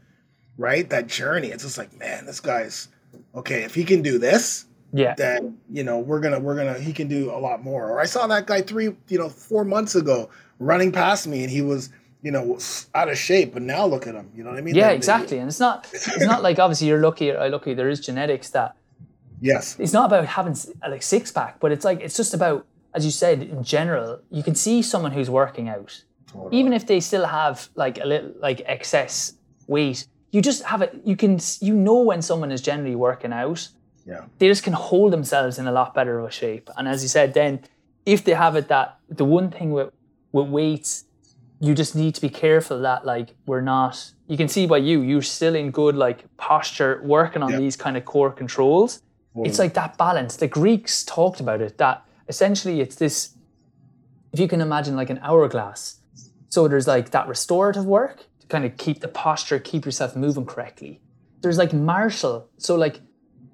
right, 0.56 0.88
that 0.90 1.08
journey, 1.08 1.48
it's 1.48 1.64
just 1.64 1.76
like, 1.76 1.96
man, 1.98 2.24
this 2.24 2.40
guy's 2.40 2.88
okay. 3.34 3.64
If 3.64 3.74
he 3.74 3.84
can 3.84 4.00
do 4.00 4.18
this, 4.18 4.64
yeah, 4.92 5.14
that 5.14 5.42
you 5.70 5.84
know 5.84 5.98
we're 5.98 6.20
gonna 6.20 6.40
we're 6.40 6.56
gonna 6.56 6.78
he 6.78 6.92
can 6.92 7.08
do 7.08 7.30
a 7.30 7.38
lot 7.38 7.62
more. 7.62 7.90
Or 7.90 8.00
I 8.00 8.06
saw 8.06 8.26
that 8.26 8.46
guy 8.46 8.62
three, 8.62 8.96
you 9.08 9.18
know, 9.18 9.28
four 9.28 9.64
months 9.64 9.94
ago 9.94 10.30
running 10.58 10.92
past 10.92 11.26
me, 11.26 11.42
and 11.42 11.50
he 11.50 11.62
was 11.62 11.90
you 12.22 12.32
know, 12.32 12.58
out 12.94 13.08
of 13.08 13.16
shape, 13.16 13.52
but 13.54 13.62
now 13.62 13.86
look 13.86 14.06
at 14.06 14.14
him. 14.14 14.30
You 14.34 14.42
know 14.42 14.50
what 14.50 14.58
I 14.58 14.62
mean? 14.62 14.74
Yeah, 14.74 14.90
exactly. 14.90 15.38
and 15.38 15.48
it's 15.48 15.60
not 15.60 15.86
it's 15.92 16.20
not 16.20 16.42
like 16.42 16.58
obviously 16.58 16.88
you're 16.88 17.00
lucky 17.00 17.30
or 17.30 17.48
lucky. 17.48 17.74
There 17.74 17.88
is 17.88 18.00
genetics 18.00 18.50
that. 18.50 18.76
Yes. 19.40 19.76
It's 19.78 19.92
not 19.92 20.06
about 20.06 20.26
having 20.26 20.56
like 20.88 21.02
six 21.02 21.30
pack, 21.30 21.60
but 21.60 21.70
it's 21.70 21.84
like 21.84 22.00
it's 22.00 22.16
just 22.16 22.34
about, 22.34 22.66
as 22.92 23.04
you 23.04 23.12
said, 23.12 23.42
in 23.42 23.62
general, 23.62 24.20
you 24.30 24.42
can 24.42 24.56
see 24.56 24.82
someone 24.82 25.12
who's 25.12 25.30
working 25.30 25.68
out, 25.68 26.02
totally. 26.26 26.58
even 26.58 26.72
if 26.72 26.86
they 26.86 26.98
still 26.98 27.24
have 27.24 27.68
like 27.76 27.98
a 27.98 28.04
little 28.04 28.32
like 28.40 28.62
excess 28.66 29.34
weight. 29.68 30.06
You 30.30 30.42
just 30.42 30.64
have 30.64 30.82
it. 30.82 31.00
You 31.04 31.16
can 31.16 31.38
you 31.60 31.74
know 31.74 32.02
when 32.02 32.20
someone 32.20 32.50
is 32.50 32.60
generally 32.60 32.96
working 32.96 33.32
out. 33.32 33.68
Yeah. 34.08 34.24
They 34.38 34.48
just 34.48 34.62
can 34.62 34.72
hold 34.72 35.12
themselves 35.12 35.58
in 35.58 35.66
a 35.66 35.72
lot 35.72 35.94
better 35.94 36.18
of 36.18 36.26
a 36.26 36.30
shape. 36.30 36.70
And 36.76 36.88
as 36.88 37.02
you 37.02 37.08
said, 37.08 37.34
then 37.34 37.60
if 38.06 38.24
they 38.24 38.32
have 38.32 38.56
it 38.56 38.68
that 38.68 38.98
the 39.08 39.24
one 39.24 39.50
thing 39.50 39.70
with 39.70 39.92
with 40.32 40.48
weights 40.48 41.04
you 41.60 41.74
just 41.74 41.94
need 41.96 42.14
to 42.14 42.20
be 42.20 42.28
careful 42.28 42.80
that 42.80 43.04
like 43.04 43.34
we're 43.46 43.60
not 43.60 44.12
you 44.28 44.36
can 44.36 44.48
see 44.48 44.66
by 44.66 44.76
you 44.76 45.02
you're 45.02 45.22
still 45.22 45.54
in 45.54 45.70
good 45.70 45.96
like 45.96 46.24
posture 46.36 47.00
working 47.04 47.42
on 47.42 47.52
these 47.56 47.76
kind 47.76 47.96
of 47.96 48.04
core 48.04 48.30
controls 48.30 49.02
mm. 49.36 49.46
it's 49.46 49.58
like 49.58 49.74
that 49.74 49.96
balance 49.98 50.36
the 50.36 50.48
greeks 50.48 51.04
talked 51.04 51.40
about 51.40 51.60
it 51.60 51.76
that 51.78 52.04
essentially 52.28 52.80
it's 52.80 52.96
this 52.96 53.34
if 54.32 54.40
you 54.40 54.48
can 54.48 54.60
imagine 54.60 54.94
like 54.96 55.10
an 55.10 55.18
hourglass 55.22 55.96
so 56.48 56.68
there's 56.68 56.86
like 56.86 57.10
that 57.10 57.26
restorative 57.28 57.84
work 57.84 58.24
to 58.40 58.46
kind 58.46 58.64
of 58.64 58.76
keep 58.76 59.00
the 59.00 59.08
posture 59.08 59.58
keep 59.58 59.84
yourself 59.84 60.14
moving 60.14 60.46
correctly 60.46 61.00
there's 61.40 61.58
like 61.58 61.72
martial 61.72 62.48
so 62.56 62.76
like 62.76 63.00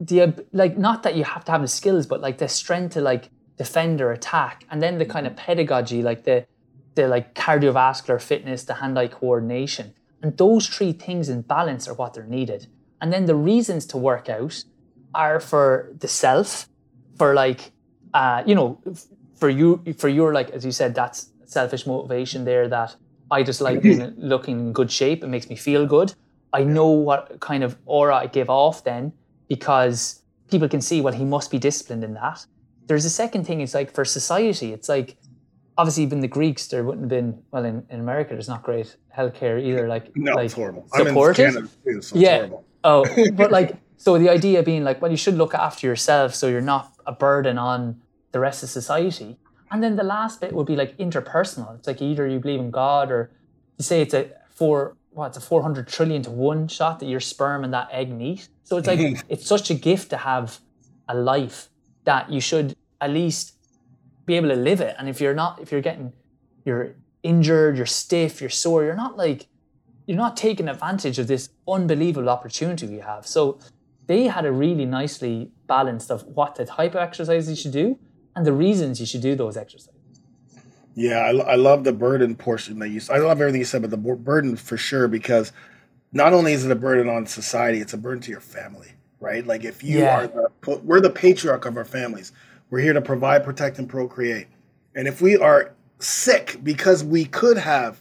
the 0.07 0.45
like 0.53 0.77
not 0.79 1.03
that 1.03 1.15
you 1.15 1.25
have 1.25 1.45
to 1.45 1.53
have 1.53 1.63
the 1.63 1.69
skills 1.69 2.07
but 2.07 2.21
like 2.21 2.39
the 2.39 2.49
strength 2.49 2.95
to 2.95 3.01
like 3.01 3.31
defend 3.57 4.01
or 4.01 4.11
attack 4.13 4.65
and 4.71 4.83
then 4.83 4.99
the 4.99 5.05
kind 5.05 5.27
of 5.27 5.37
pedagogy 5.37 6.03
like 6.03 6.25
the 6.25 6.47
the 6.95 7.09
like 7.09 7.35
cardiovascular 7.35 8.21
fitness, 8.21 8.65
the 8.65 8.75
hand-eye 8.75 9.09
coordination. 9.09 9.95
And 10.23 10.37
those 10.37 10.67
three 10.69 10.93
things 10.93 11.29
in 11.29 11.43
balance 11.43 11.87
are 11.89 11.95
what 11.95 12.15
they're 12.15 12.27
needed. 12.27 12.67
And 13.01 13.13
then 13.13 13.27
the 13.27 13.35
reasons 13.35 13.85
to 13.87 13.97
work 13.97 14.29
out 14.29 14.65
are 15.15 15.41
for 15.41 15.93
the 15.99 16.09
self, 16.09 16.69
for 17.17 17.35
like, 17.35 17.73
uh, 18.15 18.43
you 18.47 18.55
know, 18.55 18.81
for 19.37 19.51
you, 19.51 19.83
for 19.99 20.09
your 20.09 20.33
like, 20.33 20.51
as 20.51 20.65
you 20.65 20.73
said, 20.73 20.95
that's 20.95 21.31
selfish 21.45 21.87
motivation 21.87 22.45
there. 22.45 22.69
That 22.69 22.97
I 23.31 23.43
just 23.43 23.61
like 23.61 23.83
being 23.83 24.15
looking 24.17 24.59
in 24.61 24.73
good 24.73 24.91
shape. 24.91 25.23
It 25.23 25.29
makes 25.29 25.49
me 25.49 25.57
feel 25.57 25.87
good. 25.87 26.15
I 26.53 26.63
know 26.63 26.89
what 26.89 27.41
kind 27.41 27.65
of 27.65 27.77
aura 27.85 28.17
I 28.17 28.27
give 28.27 28.49
off 28.49 28.85
then 28.85 29.13
because 29.49 30.23
people 30.51 30.69
can 30.69 30.81
see, 30.81 31.01
well, 31.01 31.15
he 31.15 31.25
must 31.25 31.51
be 31.51 31.59
disciplined 31.59 32.05
in 32.05 32.15
that. 32.15 32.45
There's 32.87 33.05
a 33.05 33.11
second 33.11 33.47
thing. 33.47 33.61
It's 33.61 33.75
like 33.75 33.91
for 33.93 34.05
society. 34.05 34.73
It's 34.73 34.89
like 34.89 35.17
obviously 35.77 36.03
even 36.03 36.21
the 36.21 36.29
Greeks 36.29 36.69
there 36.69 36.85
wouldn't 36.85 37.03
have 37.03 37.11
been 37.11 37.43
well 37.51 37.65
in, 37.65 37.85
in 37.91 38.01
America 38.01 38.33
there's 38.33 38.49
not 38.49 38.63
great 38.63 38.97
healthcare 39.17 39.63
either 39.63 39.89
like 39.89 40.15
no 40.17 40.35
like 40.35 40.47
it's 40.47 40.55
horrible 40.55 40.87
supported. 40.95 41.43
I'm 41.43 41.49
in 41.49 41.55
Canada 41.55 41.75
too, 41.85 42.03
so 42.03 42.17
yeah 42.17 42.49
oh 42.85 43.05
but 43.35 43.51
like 43.51 43.77
so 43.97 44.19
the 44.19 44.29
idea 44.29 44.63
being 44.63 44.85
like 44.85 45.03
well 45.03 45.11
you 45.11 45.17
should 45.17 45.35
look 45.35 45.55
after 45.55 45.87
yourself 45.87 46.35
so 46.35 46.49
you're 46.49 46.61
not 46.61 46.93
a 47.07 47.13
burden 47.13 47.59
on 47.59 48.01
the 48.33 48.41
rest 48.41 48.63
of 48.63 48.69
society 48.69 49.37
and 49.71 49.83
then 49.83 49.97
the 49.97 50.05
last 50.05 50.41
bit 50.41 50.53
would 50.53 50.67
be 50.67 50.77
like 50.77 50.97
interpersonal 50.99 51.77
it's 51.77 51.87
like 51.87 52.01
either 52.01 52.27
you 52.27 52.39
believe 52.39 52.61
in 52.61 52.71
God 52.71 53.11
or 53.11 53.31
you 53.79 53.85
say 53.85 54.01
it's 54.01 54.15
a 54.15 54.31
four 54.51 54.97
what 55.15 55.29
it's 55.29 55.37
a 55.37 55.41
400 55.41 55.89
trillion 55.89 56.23
to 56.23 56.31
one 56.31 56.69
shot 56.69 57.01
that 57.01 57.07
your 57.07 57.21
sperm 57.21 57.65
and 57.65 57.73
that 57.73 57.89
egg 57.93 58.11
meet 58.11 58.49
so 58.65 58.77
it's 58.77 58.87
like 58.87 59.25
it's 59.29 59.47
such 59.47 59.71
a 59.71 59.75
gift 59.75 60.11
to 60.11 60.17
have 60.17 60.61
a 61.09 61.15
life 61.15 61.69
that 62.05 62.31
you 62.31 62.41
should 62.41 62.77
at 63.01 63.11
least 63.11 63.55
be 64.27 64.35
able 64.35 64.49
to 64.49 64.57
live 64.57 64.81
it. 64.81 64.97
And 64.99 65.09
if 65.09 65.21
you're 65.21 65.35
not, 65.35 65.61
if 65.61 65.71
you're 65.71 65.81
getting, 65.81 66.13
you're 66.65 66.95
injured, 67.23 67.77
you're 67.77 67.87
stiff, 67.87 68.41
you're 68.41 68.51
sore, 68.51 68.85
you're 68.85 68.97
not 68.97 69.17
like, 69.17 69.47
you're 70.07 70.17
not 70.17 70.37
taking 70.37 70.69
advantage 70.69 71.19
of 71.19 71.27
this 71.27 71.49
unbelievable 71.69 72.29
opportunity 72.29 72.87
we 72.87 72.99
have. 72.99 73.27
So 73.27 73.59
they 74.07 74.25
had 74.25 74.45
a 74.45 74.53
really 74.53 74.85
nicely 74.85 75.51
balanced 75.67 76.11
of 76.11 76.23
what 76.25 76.57
the 76.57 76.67
type 76.67 76.93
of 76.93 77.01
exercise 77.01 77.49
you 77.49 77.57
should 77.57 77.73
do 77.73 77.99
and 78.37 78.47
the 78.47 78.53
reasons 78.53 79.01
you 79.01 79.07
should 79.07 79.23
do 79.23 79.35
those 79.35 79.57
exercises. 79.57 79.94
Yeah, 80.95 81.19
I, 81.19 81.31
I 81.31 81.55
love 81.57 81.85
the 81.85 81.93
burden 81.93 82.37
portion 82.37 82.79
that 82.79 82.89
you. 82.89 83.01
I 83.11 83.19
love 83.19 83.41
everything 83.41 83.61
you 83.61 83.65
said, 83.65 83.83
but 83.83 83.91
the 83.91 83.97
burden 83.97 84.57
for 84.57 84.77
sure 84.77 85.09
because 85.09 85.53
not 86.13 86.33
only 86.33 86.53
is 86.53 86.65
it 86.65 86.71
a 86.71 86.77
burden 86.77 87.09
on 87.09 87.27
society, 87.27 87.81
it's 87.81 87.93
a 87.93 87.99
burden 87.99 88.23
to 88.23 88.31
your 88.31 88.41
family, 88.41 88.93
right? 89.21 89.45
Like 89.45 89.65
if 89.65 89.83
you 89.83 89.99
yeah. 89.99 90.17
are 90.17 90.27
the, 90.29 90.79
we're 90.85 91.01
the 91.01 91.11
patriarch 91.11 91.67
of 91.67 91.77
our 91.77 91.85
families. 91.85 92.33
We're 92.71 92.81
here 92.81 92.93
to 92.93 93.03
provide, 93.03 93.45
protect, 93.45 93.79
and 93.79 93.89
procreate. 93.89 94.47
And 94.95 95.07
if 95.07 95.21
we 95.21 95.37
are 95.37 95.75
sick 95.99 96.59
because 96.63 97.05
we 97.05 97.25
could 97.25 97.59
have 97.59 98.01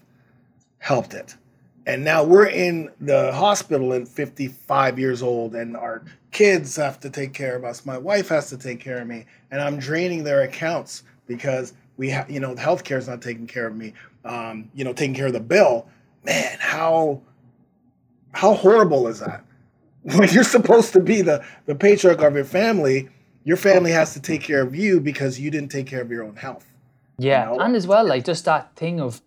helped 0.78 1.14
it, 1.14 1.36
and 1.86 2.04
now 2.04 2.24
we're 2.24 2.48
in 2.48 2.90
the 3.02 3.34
hospital 3.34 3.94
at 3.94 4.08
55 4.08 4.98
years 4.98 5.22
old, 5.22 5.54
and 5.56 5.76
our 5.76 6.04
kids 6.32 6.76
have 6.78 7.00
to 7.02 7.10
take 7.10 7.34
care 7.34 7.56
of 7.56 7.66
us, 7.66 7.86
my 7.86 7.98
wife 7.98 8.30
has 8.30 8.50
to 8.50 8.58
take 8.58 8.80
care 8.80 9.00
of 9.00 9.08
me, 9.08 9.26
and 9.52 9.60
I'm 9.60 9.80
draining 9.80 10.24
their 10.24 10.44
accounts 10.44 11.04
because 11.28 11.74
we 11.98 12.10
have, 12.10 12.30
you 12.30 12.40
know, 12.40 12.56
healthcare 12.56 12.98
is 12.98 13.08
not 13.08 13.22
taking 13.22 13.48
care 13.48 13.68
of 13.68 13.76
me, 13.76 13.94
um, 14.26 14.70
you 14.74 14.84
know, 14.84 14.94
taking 14.94 15.16
care 15.16 15.28
of 15.28 15.34
the 15.34 15.40
bill. 15.40 15.88
Man, 16.24 16.58
how 16.60 17.22
how 18.32 18.54
horrible 18.54 19.08
is 19.08 19.20
that? 19.20 19.44
When 20.04 20.28
you're 20.30 20.44
supposed 20.44 20.92
to 20.94 21.00
be 21.00 21.22
the 21.22 21.46
the 21.66 21.76
patriarch 21.76 22.22
of 22.22 22.36
your 22.36 22.46
family 22.46 23.10
your 23.44 23.58
family 23.58 23.92
has 23.92 24.14
to 24.14 24.22
take 24.22 24.42
care 24.42 24.62
of 24.62 24.76
you 24.76 25.00
because 25.00 25.40
you 25.40 25.52
didn't 25.52 25.70
take 25.70 25.88
care 25.88 26.02
of 26.02 26.10
your 26.10 26.24
own 26.24 26.36
health. 26.36 26.66
Yeah, 27.18 27.52
you 27.52 27.58
know? 27.58 27.64
and 27.64 27.76
as 27.76 27.86
well, 27.86 28.06
like 28.06 28.26
just 28.26 28.46
that 28.46 28.76
thing 28.76 29.00
of, 29.00 29.22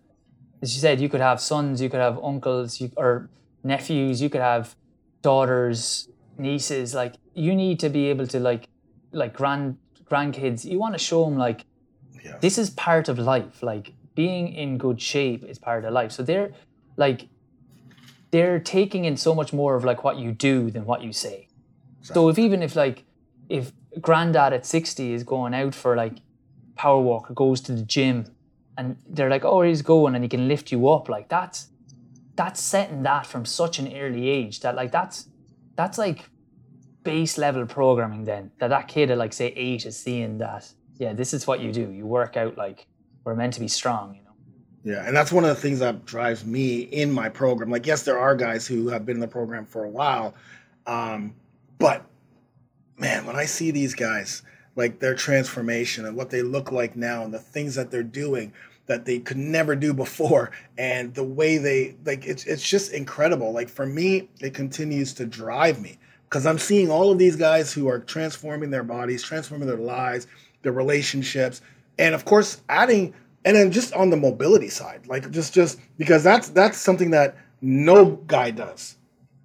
as 0.61 0.75
you 0.75 0.81
said, 0.81 0.99
you 0.99 1.09
could 1.09 1.21
have 1.21 1.39
sons, 1.39 1.81
you 1.81 1.89
could 1.89 1.99
have 1.99 2.19
uncles, 2.23 2.81
you, 2.81 2.91
or 2.97 3.29
nephews, 3.63 4.21
you 4.21 4.29
could 4.29 4.41
have 4.41 4.75
daughters, 5.21 6.09
nieces. 6.37 6.93
Like 6.93 7.15
you 7.33 7.55
need 7.55 7.79
to 7.81 7.89
be 7.89 8.07
able 8.07 8.27
to 8.27 8.39
like, 8.39 8.67
like 9.11 9.33
grand 9.33 9.77
grandkids. 10.09 10.65
You 10.65 10.79
want 10.79 10.95
to 10.95 10.99
show 10.99 11.23
them 11.25 11.37
like, 11.37 11.65
yeah. 12.23 12.37
this 12.39 12.57
is 12.57 12.69
part 12.71 13.09
of 13.09 13.19
life. 13.19 13.63
Like 13.63 13.93
being 14.15 14.53
in 14.53 14.77
good 14.77 15.01
shape 15.01 15.43
is 15.43 15.59
part 15.59 15.85
of 15.85 15.93
life. 15.93 16.11
So 16.11 16.23
they're 16.23 16.51
like, 16.95 17.27
they're 18.31 18.59
taking 18.59 19.05
in 19.05 19.17
so 19.17 19.33
much 19.33 19.53
more 19.53 19.75
of 19.75 19.83
like 19.83 20.03
what 20.03 20.17
you 20.17 20.31
do 20.31 20.69
than 20.71 20.85
what 20.85 21.03
you 21.03 21.13
say. 21.13 21.47
Exactly. 21.99 22.13
So 22.13 22.29
if 22.29 22.39
even 22.39 22.61
if 22.61 22.75
like 22.75 23.03
if 23.49 23.71
granddad 24.01 24.53
at 24.53 24.65
60 24.65 25.13
is 25.13 25.23
going 25.23 25.53
out 25.53 25.73
for 25.73 25.95
like 25.95 26.17
power 26.75 27.01
walk 27.01 27.31
or 27.31 27.33
goes 27.33 27.61
to 27.61 27.73
the 27.73 27.83
gym 27.83 28.25
and 28.77 28.97
they're 29.07 29.29
like, 29.29 29.45
oh, 29.45 29.61
he's 29.61 29.81
going 29.81 30.15
and 30.15 30.23
he 30.23 30.29
can 30.29 30.47
lift 30.47 30.71
you 30.71 30.87
up. 30.89 31.09
Like 31.09 31.29
that's 31.29 31.69
that's 32.35 32.61
setting 32.61 33.03
that 33.03 33.25
from 33.25 33.45
such 33.45 33.79
an 33.79 33.93
early 33.95 34.29
age 34.29 34.59
that 34.61 34.75
like 34.75 34.91
that's 34.91 35.27
that's 35.75 35.97
like 35.97 36.29
base 37.03 37.37
level 37.37 37.65
programming 37.65 38.25
then 38.25 38.51
that 38.59 38.69
that 38.69 38.87
kid 38.87 39.09
at 39.09 39.17
like 39.17 39.33
say 39.33 39.47
eight 39.55 39.85
is 39.85 39.97
seeing 39.97 40.37
that 40.37 40.71
yeah 40.97 41.13
this 41.13 41.33
is 41.33 41.47
what 41.47 41.59
you 41.59 41.71
do. 41.71 41.91
You 41.91 42.05
work 42.05 42.37
out 42.37 42.57
like 42.57 42.85
we're 43.23 43.35
meant 43.35 43.53
to 43.53 43.59
be 43.59 43.67
strong 43.67 44.15
you 44.15 44.21
know? 44.23 44.95
Yeah 44.95 45.07
and 45.07 45.15
that's 45.15 45.31
one 45.31 45.43
of 45.43 45.49
the 45.49 45.61
things 45.61 45.79
that 45.79 46.05
drives 46.05 46.45
me 46.45 46.81
in 46.81 47.11
my 47.11 47.29
program. 47.29 47.69
Like 47.69 47.85
yes 47.85 48.03
there 48.03 48.19
are 48.19 48.35
guys 48.35 48.67
who 48.67 48.89
have 48.89 49.05
been 49.05 49.17
in 49.17 49.21
the 49.21 49.27
program 49.27 49.65
for 49.65 49.83
a 49.83 49.89
while 49.89 50.33
um, 50.85 51.35
but 51.79 52.05
man, 52.97 53.25
when 53.25 53.35
I 53.35 53.45
see 53.45 53.71
these 53.71 53.93
guys, 53.93 54.41
like 54.75 54.99
their 54.99 55.15
transformation 55.15 56.05
and 56.05 56.15
what 56.15 56.29
they 56.29 56.41
look 56.41 56.71
like 56.71 56.95
now 56.95 57.23
and 57.23 57.33
the 57.33 57.39
things 57.39 57.75
that 57.75 57.91
they're 57.91 58.03
doing, 58.03 58.53
that 58.85 59.05
they 59.05 59.19
could 59.19 59.37
never 59.37 59.75
do 59.75 59.93
before 59.93 60.51
and 60.77 61.13
the 61.13 61.23
way 61.23 61.57
they 61.57 61.95
like 62.05 62.25
it's 62.25 62.45
it's 62.45 62.67
just 62.67 62.93
incredible. 62.93 63.51
Like 63.51 63.69
for 63.69 63.85
me 63.85 64.29
it 64.39 64.53
continues 64.53 65.13
to 65.15 65.25
drive 65.25 65.81
me 65.81 65.97
because 66.29 66.45
i'm 66.45 66.57
seeing 66.57 66.91
all 66.91 67.11
of 67.11 67.17
these 67.17 67.35
guys 67.35 67.71
who 67.73 67.87
are 67.87 67.99
transforming 67.99 68.69
their 68.69 68.83
bodies 68.83 69.23
transforming 69.23 69.67
their 69.67 69.77
lives 69.77 70.27
their 70.61 70.71
relationships 70.71 71.61
and 71.99 72.13
of 72.15 72.25
course 72.25 72.61
adding 72.69 73.13
and 73.45 73.55
then 73.55 73.71
just 73.71 73.93
on 73.93 74.09
the 74.09 74.17
mobility 74.17 74.69
side 74.69 75.05
like 75.07 75.29
just 75.31 75.53
just 75.53 75.79
because 75.97 76.23
that's 76.23 76.49
that's 76.49 76.77
something 76.77 77.11
that 77.11 77.35
no 77.61 78.05
guy 78.27 78.51
does 78.51 78.95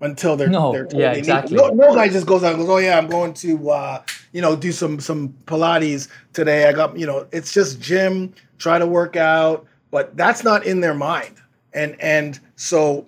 until 0.00 0.36
they're 0.36 0.48
No, 0.48 0.72
they're 0.72 0.86
told 0.86 1.00
yeah, 1.00 1.08
they 1.10 1.14
need- 1.14 1.18
exactly. 1.20 1.56
no, 1.56 1.68
no 1.68 1.94
guy 1.94 2.08
just 2.08 2.26
goes 2.26 2.42
out 2.42 2.54
and 2.54 2.62
goes 2.62 2.68
oh 2.70 2.78
yeah 2.78 2.98
i'm 2.98 3.08
going 3.08 3.32
to 3.34 3.70
uh 3.70 4.02
you 4.32 4.40
know 4.40 4.56
do 4.56 4.72
some 4.72 4.98
some 5.00 5.28
pilates 5.46 6.08
today 6.32 6.68
i 6.68 6.72
got 6.72 6.98
you 6.98 7.06
know 7.06 7.26
it's 7.32 7.52
just 7.52 7.80
gym 7.80 8.34
try 8.58 8.78
to 8.78 8.86
work 8.86 9.16
out 9.16 9.66
but 9.90 10.16
that's 10.16 10.42
not 10.42 10.64
in 10.66 10.80
their 10.80 10.94
mind 10.94 11.36
and 11.72 11.96
and 12.00 12.40
so 12.56 13.06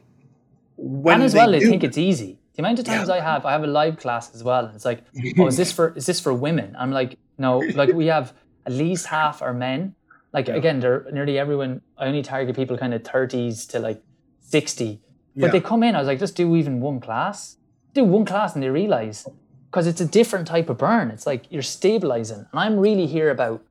when 0.77 1.15
and 1.17 1.23
as 1.23 1.35
well, 1.35 1.51
they 1.53 1.61
think 1.61 1.85
it's 1.85 1.97
easy. 1.99 2.39
The 2.57 2.63
amount 2.63 2.81
of 2.81 2.85
times 2.85 3.09
I 3.09 3.21
have, 3.21 3.47
I 3.47 3.53
have 3.53 3.63
a 3.63 3.67
live 3.69 3.97
class 3.97 4.35
as 4.35 4.43
well. 4.43 4.67
And 4.67 4.75
it's 4.75 4.85
like, 4.85 5.05
oh, 5.39 5.47
is 5.47 5.57
this 5.63 5.71
for 5.71 5.93
is 5.97 6.05
this 6.07 6.19
for 6.19 6.35
women? 6.35 6.75
I'm 6.79 6.91
like, 6.91 7.17
no, 7.39 7.59
like 7.75 7.93
we 7.93 8.07
have 8.07 8.33
at 8.67 8.73
least 8.73 9.07
half 9.07 9.43
are 9.43 9.55
men. 9.55 9.95
Like 10.33 10.49
again, 10.49 10.81
they're 10.81 11.07
nearly 11.13 11.39
everyone. 11.39 11.81
I 11.97 12.07
only 12.07 12.23
target 12.23 12.57
people 12.57 12.77
kind 12.77 12.93
of 12.95 13.03
30s 13.03 13.69
to 13.71 13.79
like 13.79 14.03
60. 14.41 15.01
But 15.37 15.47
Yeah. 15.47 15.53
they 15.53 15.61
come 15.61 15.83
in. 15.83 15.95
I 15.95 15.99
was 15.99 16.09
like, 16.09 16.19
just 16.19 16.37
do 16.37 16.57
even 16.57 16.81
one 16.81 17.01
class. 17.01 17.57
Do 17.93 18.05
one 18.05 18.25
class, 18.25 18.55
and 18.55 18.63
they 18.63 18.71
realize 18.71 19.27
because 19.71 19.87
it's 19.87 20.01
a 20.01 20.07
different 20.07 20.47
type 20.49 20.69
of 20.69 20.79
burn. 20.79 21.11
It's 21.11 21.27
like 21.27 21.47
you're 21.51 21.63
stabilizing, 21.63 22.47
and 22.51 22.61
I'm 22.65 22.79
really 22.79 23.07
here 23.07 23.31
about 23.31 23.63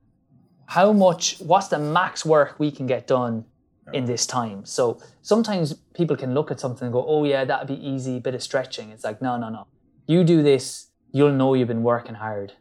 how 0.66 0.92
much. 0.92 1.38
What's 1.40 1.68
the 1.68 1.78
max 1.78 2.24
work 2.24 2.58
we 2.58 2.70
can 2.70 2.86
get 2.86 3.06
done 3.06 3.44
in 3.92 4.06
this 4.06 4.26
time. 4.26 4.64
So 4.64 4.98
sometimes 5.22 5.74
people 5.94 6.16
can 6.16 6.32
look 6.32 6.50
at 6.50 6.58
something 6.58 6.86
and 6.86 6.92
go, 6.92 7.04
oh, 7.06 7.24
yeah, 7.24 7.44
that'd 7.44 7.68
be 7.68 7.86
easy, 7.86 8.18
bit 8.18 8.34
of 8.34 8.42
stretching. 8.42 8.90
It's 8.90 9.04
like, 9.04 9.20
no, 9.20 9.36
no, 9.36 9.50
no. 9.50 9.66
You 10.06 10.24
do 10.24 10.42
this, 10.42 10.88
you'll 11.12 11.32
know 11.32 11.54
you've 11.54 11.68
been 11.68 11.82
working 11.82 12.14
hard. 12.14 12.54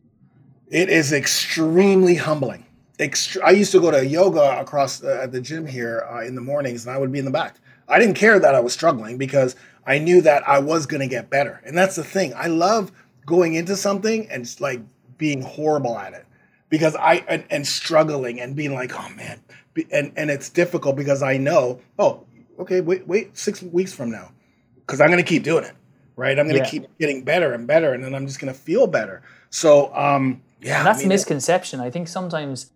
It 0.74 0.90
is 0.90 1.14
extremely 1.14 2.16
humbling. 2.16 2.66
Ext- 2.98 3.40
I 3.44 3.52
used 3.52 3.72
to 3.74 3.80
go 3.80 3.92
to 3.92 4.04
yoga 4.04 4.60
across 4.60 4.98
the, 4.98 5.22
at 5.22 5.32
the 5.32 5.40
gym 5.40 5.68
here 5.68 6.04
uh, 6.12 6.22
in 6.26 6.34
the 6.34 6.42
mornings, 6.42 6.88
and 6.88 6.96
I 6.96 6.98
would 6.98 7.12
be 7.12 7.20
in 7.20 7.26
the 7.26 7.32
back. 7.32 7.58
I 7.88 8.00
didn't 8.00 8.16
care 8.16 8.40
that 8.40 8.56
I 8.56 8.60
was 8.60 8.74
struggling 8.74 9.20
because 9.20 9.56
I 9.86 10.00
knew 10.00 10.20
that 10.22 10.48
I 10.50 10.58
was 10.58 10.88
going 10.88 11.02
to 11.02 11.08
get 11.08 11.30
better. 11.30 11.62
And 11.64 11.78
that's 11.78 11.96
the 11.96 12.04
thing. 12.04 12.34
I 12.36 12.48
love 12.48 12.92
going 13.28 13.54
into 13.54 13.76
something 13.76 14.28
and 14.32 14.50
like 14.60 14.82
being 15.20 15.44
horrible 15.44 15.96
at 15.96 16.14
it 16.14 16.26
because 16.70 16.96
I 16.96 17.24
and, 17.28 17.44
and 17.52 17.68
struggling 17.68 18.42
and 18.42 18.56
being 18.56 18.74
like, 18.74 18.94
oh 19.00 19.10
man, 19.10 19.40
and 19.92 20.12
and 20.16 20.32
it's 20.32 20.50
difficult 20.50 20.96
because 20.96 21.22
I 21.22 21.38
know, 21.38 21.82
oh, 22.00 22.26
okay, 22.58 22.82
wait, 22.82 23.08
wait, 23.08 23.38
six 23.38 23.62
weeks 23.62 23.94
from 23.94 24.10
now, 24.10 24.32
because 24.78 25.02
I'm 25.02 25.10
going 25.12 25.24
to 25.24 25.30
keep 25.30 25.44
doing 25.44 25.66
it, 25.66 25.74
right? 26.16 26.40
I'm 26.40 26.48
going 26.48 26.58
to 26.60 26.66
Yeah. 26.66 26.82
keep 26.82 26.98
getting 26.98 27.24
better 27.24 27.54
and 27.54 27.68
better, 27.68 27.94
and 27.94 28.04
then 28.04 28.16
I'm 28.16 28.26
just 28.26 28.40
going 28.40 28.52
to 28.52 28.60
feel 28.60 28.88
better. 28.88 29.22
So, 29.52 29.94
um, 29.96 30.42
yeah, 30.64 30.80
And 30.80 30.88
that's 30.88 31.00
I 31.00 31.02
mean, 31.02 31.10
misconception. 31.10 31.80
I 31.80 31.90
think 31.90 32.08
sometimes 32.08 32.72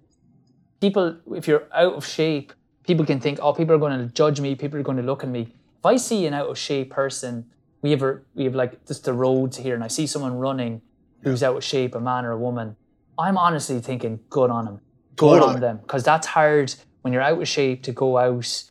people, 0.82 1.18
if 1.34 1.48
you're 1.48 1.64
out 1.74 1.94
of 1.94 2.06
shape, 2.06 2.54
people 2.86 3.06
can 3.06 3.20
think, 3.20 3.40
oh, 3.42 3.54
people 3.54 3.76
are 3.76 3.80
going 3.80 3.98
to 3.98 4.14
judge 4.14 4.40
me, 4.40 4.56
people 4.56 4.80
are 4.80 4.84
going 4.84 4.98
to 4.98 5.04
look 5.04 5.24
at 5.24 5.30
me. 5.30 5.54
If 5.80 5.86
I 5.86 5.98
see 5.98 6.26
an 6.26 6.34
out 6.34 6.48
of 6.50 6.58
shape 6.58 6.92
person, 6.92 7.46
we 7.82 7.92
have, 7.92 8.02
a, 8.02 8.20
we 8.36 8.44
have 8.46 8.56
like 8.56 8.86
just 8.86 9.06
the 9.06 9.14
roads 9.14 9.58
here, 9.58 9.76
and 9.76 9.84
I 9.84 9.88
see 9.88 10.08
someone 10.08 10.38
running 10.38 10.82
who's 11.22 11.44
out 11.44 11.58
of 11.58 11.64
shape, 11.64 11.96
a 11.96 12.00
man 12.00 12.26
or 12.26 12.32
a 12.32 12.38
woman, 12.38 12.76
I'm 13.18 13.38
honestly 13.38 13.80
thinking, 13.80 14.20
good 14.30 14.50
on 14.50 14.68
him. 14.68 14.80
Good 15.16 15.40
Totally. 15.40 15.56
on 15.56 15.60
them. 15.62 15.78
Because 15.78 16.04
that's 16.04 16.28
hard 16.28 16.74
when 17.02 17.14
you're 17.14 17.22
out 17.22 17.42
of 17.42 17.48
shape 17.48 17.84
to 17.84 17.92
go 17.92 18.18
out, 18.18 18.64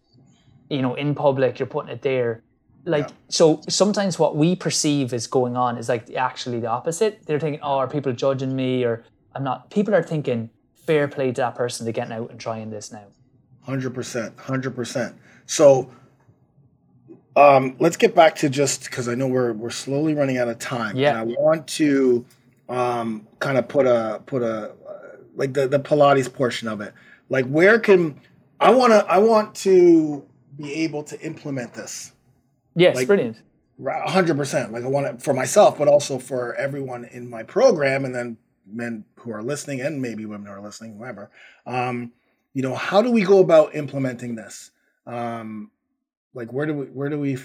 you 0.70 0.82
know, 0.82 0.94
in 0.94 1.14
public, 1.14 1.58
you're 1.58 1.66
putting 1.66 1.90
it 1.90 2.02
there. 2.02 2.42
Like, 2.86 3.08
Yeah. 3.08 3.14
so 3.28 3.60
sometimes 3.68 4.18
what 4.18 4.36
we 4.36 4.54
perceive 4.54 5.12
is 5.12 5.26
going 5.26 5.56
on 5.56 5.76
is 5.76 5.88
like 5.88 6.08
actually 6.14 6.60
the 6.60 6.68
opposite. 6.68 7.26
They're 7.26 7.40
thinking, 7.40 7.60
oh, 7.62 7.78
are 7.78 7.88
people 7.88 8.12
judging 8.12 8.54
me? 8.54 8.84
Or 8.84 9.04
I'm 9.34 9.42
not. 9.42 9.70
People 9.70 9.94
are 9.94 10.02
thinking, 10.04 10.50
fair 10.86 11.08
play 11.08 11.32
to 11.32 11.40
that 11.42 11.56
person 11.56 11.84
to 11.86 11.92
getting 11.92 12.12
out 12.12 12.30
and 12.30 12.38
trying 12.38 12.70
this 12.70 12.92
now. 12.92 13.06
Hundred 13.62 13.92
percent, 13.92 14.38
hundred 14.38 14.76
percent. 14.76 15.16
So, 15.46 15.90
um, 17.34 17.76
let's 17.80 17.96
get 17.96 18.14
back 18.14 18.36
to 18.36 18.48
just 18.48 18.84
because 18.84 19.08
I 19.08 19.14
know 19.16 19.26
we're 19.26 19.52
we're 19.52 19.70
slowly 19.70 20.14
running 20.14 20.38
out 20.38 20.48
of 20.48 20.58
time. 20.60 20.96
Yeah. 20.96 21.20
And 21.20 21.30
I 21.32 21.34
want 21.40 21.66
to 21.68 22.24
um, 22.68 23.26
kind 23.40 23.58
of 23.58 23.66
put 23.68 23.86
a 23.86 24.22
put 24.26 24.42
a 24.42 24.72
like 25.34 25.52
the 25.52 25.66
the 25.66 25.80
Pilates 25.80 26.32
portion 26.32 26.68
of 26.68 26.80
it. 26.80 26.94
Like, 27.28 27.46
where 27.46 27.80
can 27.80 28.20
I 28.60 28.70
want 28.70 28.92
to 28.92 29.04
I 29.10 29.18
want 29.18 29.56
to 29.56 30.24
be 30.56 30.72
able 30.84 31.02
to 31.02 31.20
implement 31.20 31.74
this 31.74 32.12
Yes, 32.76 32.94
Like- 32.96 33.06
brilliant. 33.08 33.42
hundred 34.06 34.36
percent. 34.36 34.72
Like, 34.72 34.84
I 34.84 34.88
want 34.88 35.06
it 35.06 35.22
for 35.22 35.34
myself, 35.34 35.76
but 35.78 35.88
also 35.88 36.18
for 36.18 36.54
everyone 36.54 37.04
in 37.04 37.28
my 37.28 37.42
program, 37.42 38.04
and 38.04 38.14
then 38.14 38.36
men 38.66 39.04
who 39.16 39.32
are 39.32 39.42
listening, 39.42 39.80
and 39.80 40.00
maybe 40.00 40.24
women 40.26 40.46
who 40.46 40.52
are 40.52 40.60
listening, 40.62 40.96
whoever. 40.96 41.30
Um, 41.66 42.12
you 42.54 42.62
know, 42.62 42.74
how 42.74 43.02
do 43.02 43.10
we 43.10 43.22
go 43.22 43.40
about 43.40 43.74
implementing 43.74 44.34
this? 44.36 44.70
Um, 45.06 45.70
like, 46.34 46.52
where 46.52 46.66
do 46.66 46.74
we 46.74 46.86
where 46.86 47.08
do 47.08 47.18
we 47.18 47.38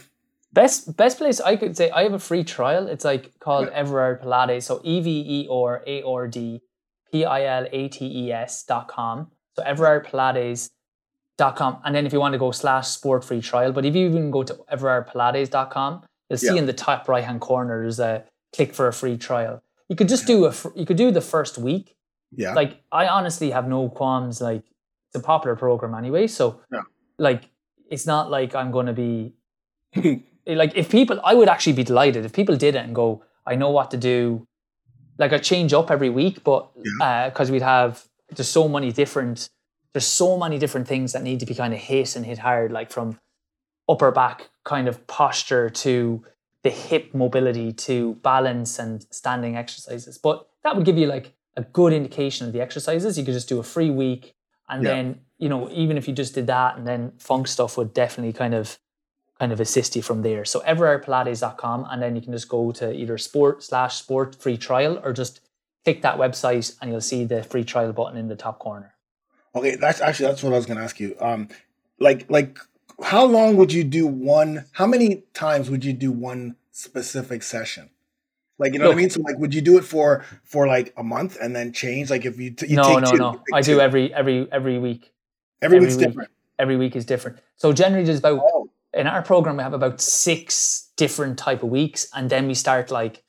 Best 0.54 0.98
best 0.98 1.18
place 1.18 1.40
I 1.40 1.56
could 1.56 1.78
say 1.78 1.90
I 1.92 2.04
have 2.04 2.12
a 2.14 2.20
free 2.20 2.44
trial. 2.44 2.88
It's 2.88 3.06
like 3.06 3.40
called 3.40 3.68
Yeah. 3.68 3.74
Everard 3.84 4.22
Pilates. 4.22 4.64
So 4.64 4.82
E 4.84 5.00
V 5.00 5.10
E 5.28 5.48
or 5.50 5.82
A 5.88 6.04
R 6.04 6.28
D 6.28 6.62
P 7.10 7.24
I 7.24 7.46
L 7.46 7.68
A 7.72 7.88
T 7.88 8.06
E 8.06 8.32
S 8.34 8.64
dot 8.64 8.90
com. 8.90 9.32
So 9.56 9.64
Everard 9.64 10.06
Pilates 10.06 10.70
com. 11.50 11.78
And 11.84 11.96
then 11.96 12.06
if 12.06 12.14
you 12.14 12.20
want 12.20 12.34
to 12.34 12.40
go 12.40 12.52
slash 12.52 12.88
sport 12.88 13.24
free 13.24 13.42
trial, 13.42 13.72
but 13.72 13.86
if 13.86 13.96
you 13.96 14.08
even 14.08 14.32
go 14.32 14.44
to 14.44 14.54
everardpilates.com, 14.72 16.04
you'll 16.30 16.38
see 16.38 16.48
Yeah. 16.48 16.56
in 16.62 16.66
the 16.66 16.74
top 16.74 17.08
right 17.08 17.24
hand 17.24 17.42
corner 17.42 17.82
there's 17.82 18.00
a 18.00 18.24
click 18.56 18.74
for 18.74 18.88
a 18.88 18.94
free 18.94 19.18
trial. 19.18 19.62
You 19.90 19.96
could 19.96 20.10
just 20.10 20.26
do 20.28 20.46
a 20.46 20.52
fr- 20.52 20.70
you 20.76 20.86
could 20.86 20.98
do 20.98 21.12
the 21.12 21.22
first 21.22 21.58
week. 21.58 21.96
yeah 22.32 22.54
Like 22.54 22.72
I 22.92 23.08
honestly 23.08 23.52
have 23.52 23.68
no 23.68 23.90
qualms. 23.90 24.42
Like 24.42 24.64
it's 25.08 25.16
a 25.16 25.20
popular 25.20 25.56
program 25.56 25.94
anyway, 25.96 26.28
so 26.28 26.62
Yeah. 26.72 26.84
like 27.18 27.42
it's 27.90 28.06
not 28.06 28.30
like 28.32 28.56
I'm 28.56 28.72
going 28.72 28.86
to 28.88 28.94
be 28.94 29.34
eh, 29.96 30.56
like 30.62 30.72
if 30.76 30.90
people 30.90 31.20
i 31.32 31.34
would 31.34 31.50
actually 31.50 31.74
be 31.74 31.84
delighted 31.84 32.22
if 32.26 32.32
people 32.32 32.56
did 32.56 32.74
it 32.80 32.84
and 32.86 32.96
go 32.96 33.08
i 33.46 33.54
know 33.62 33.70
what 33.78 33.92
to 33.92 33.98
do 33.98 34.48
like 35.22 35.34
i 35.34 35.38
change 35.38 35.72
up 35.80 35.92
every 35.92 36.10
week 36.10 36.36
but 36.50 36.62
because 37.30 37.50
uh, 37.50 37.54
we'd 37.54 37.62
have 37.62 37.92
there's 38.36 38.48
so 38.48 38.64
many 38.70 38.90
different 38.94 39.50
there's 39.94 40.08
so 40.08 40.38
many 40.38 40.58
different 40.58 40.88
things 40.88 41.14
that 41.14 41.24
need 41.24 41.40
to 41.40 41.46
be 41.46 41.54
kind 41.54 41.74
of 41.74 41.80
hit 41.80 42.16
and 42.16 42.26
hit 42.26 42.40
hard 42.40 42.72
like 42.72 42.92
from 42.92 43.20
upper 43.90 44.12
back 44.12 44.50
kind 44.64 44.88
of 44.88 45.06
posture 45.08 45.70
to 45.70 46.24
the 46.64 46.70
hip 46.70 47.14
mobility 47.14 47.74
to 47.74 48.16
balance 48.16 48.80
and 48.80 49.06
standing 49.12 49.56
exercises 49.58 50.18
but 50.18 50.48
that 50.64 50.76
would 50.76 50.86
give 50.86 50.98
you 50.98 51.08
like 51.08 51.34
a 51.58 51.64
good 51.64 51.92
indication 51.92 52.48
of 52.48 52.54
the 52.54 52.62
exercises 52.62 53.18
you 53.18 53.26
could 53.26 53.34
just 53.34 53.50
do 53.50 53.60
a 53.60 53.64
free 53.64 53.90
week 53.90 54.34
and 54.70 54.84
Yeah. 54.84 54.92
then 54.92 55.22
you 55.38 55.50
know 55.50 55.70
even 55.72 55.98
if 55.98 56.08
you 56.08 56.14
just 56.14 56.34
did 56.36 56.48
that 56.48 56.78
and 56.78 56.88
then 56.88 57.12
funk 57.18 57.48
stuff 57.48 57.78
would 57.78 57.94
definitely 57.94 58.34
kind 58.34 58.54
of 58.54 58.78
kind 59.40 59.52
of 59.52 59.60
assist 59.60 59.96
you 59.96 60.04
from 60.04 60.22
there. 60.22 60.46
So 60.46 60.60
everardpilates.com 60.60 61.88
and 61.90 62.00
then 62.00 62.16
you 62.16 62.22
can 62.22 62.32
just 62.32 62.48
go 62.48 62.72
to 62.74 62.94
either 62.94 63.18
sport 63.18 63.64
slash 63.64 63.96
sport 63.96 64.36
free 64.36 64.56
trial 64.56 65.02
or 65.04 65.14
just 65.14 65.42
click 65.84 66.04
that 66.04 66.18
website 66.18 66.78
and 66.80 66.92
you'll 66.92 67.02
see 67.02 67.24
the 67.26 67.42
free 67.42 67.64
trial 67.64 67.92
button 67.92 68.18
in 68.20 68.28
the 68.28 68.36
top 68.36 68.60
corner. 68.60 68.94
Okay, 69.56 69.76
that's 69.76 70.02
actually 70.02 70.28
that's 70.28 70.44
what 70.44 70.54
I 70.54 70.56
was 70.56 70.66
going 70.66 70.78
to 70.78 70.84
ask 70.84 71.00
you. 71.00 71.16
Um, 71.20 71.50
like 72.00 72.30
like 72.30 72.58
how 73.04 73.26
long 73.26 73.58
would 73.58 73.74
you 73.74 73.84
do 73.84 74.08
one? 74.08 74.66
How 74.74 74.88
many 74.88 75.24
times 75.34 75.70
would 75.70 75.84
you 75.84 75.94
do 75.94 76.12
one 76.12 76.56
specific 76.72 77.44
session? 77.44 77.90
Like 78.58 78.74
you 78.74 78.80
know 78.80 78.90
what 78.90 78.94
I 78.94 78.98
mean? 78.98 79.10
So 79.10 79.22
like, 79.22 79.40
would 79.40 79.56
you 79.56 79.62
do 79.62 79.78
it 79.78 79.84
for 79.84 80.24
for 80.44 80.68
like 80.68 80.94
a 80.96 81.04
month 81.04 81.38
and 81.42 81.56
then 81.56 81.74
change? 81.74 82.10
Like 82.12 82.26
if 82.26 82.40
you, 82.40 82.52
t- 82.52 82.68
you 82.68 82.76
no, 82.76 82.84
take 82.84 83.02
no, 83.02 83.12
two, 83.12 83.18
no. 83.18 83.44
I 83.54 83.62
do 83.62 83.80
every 83.80 84.14
every 84.14 84.48
every 84.52 84.78
week. 84.78 85.12
every 85.62 85.78
every 85.78 85.88
week's 85.88 85.98
week. 85.98 86.08
different. 86.08 86.30
Every 86.60 86.78
week 86.78 86.96
is 86.96 87.06
different. 87.06 87.40
So 87.56 87.74
generally 87.74 88.06
there's 88.06 88.20
about 88.20 88.42
Oh, 88.44 88.70
in 88.94 89.08
our 89.08 89.24
program 89.24 89.58
we 89.58 89.64
have 89.64 89.74
about 89.74 90.00
six 90.00 90.90
different 90.96 91.40
type 91.40 91.64
of 91.64 91.70
weeks 91.70 92.08
and 92.14 92.30
then 92.30 92.48
we 92.48 92.54
start 92.54 92.92
like 92.92 93.24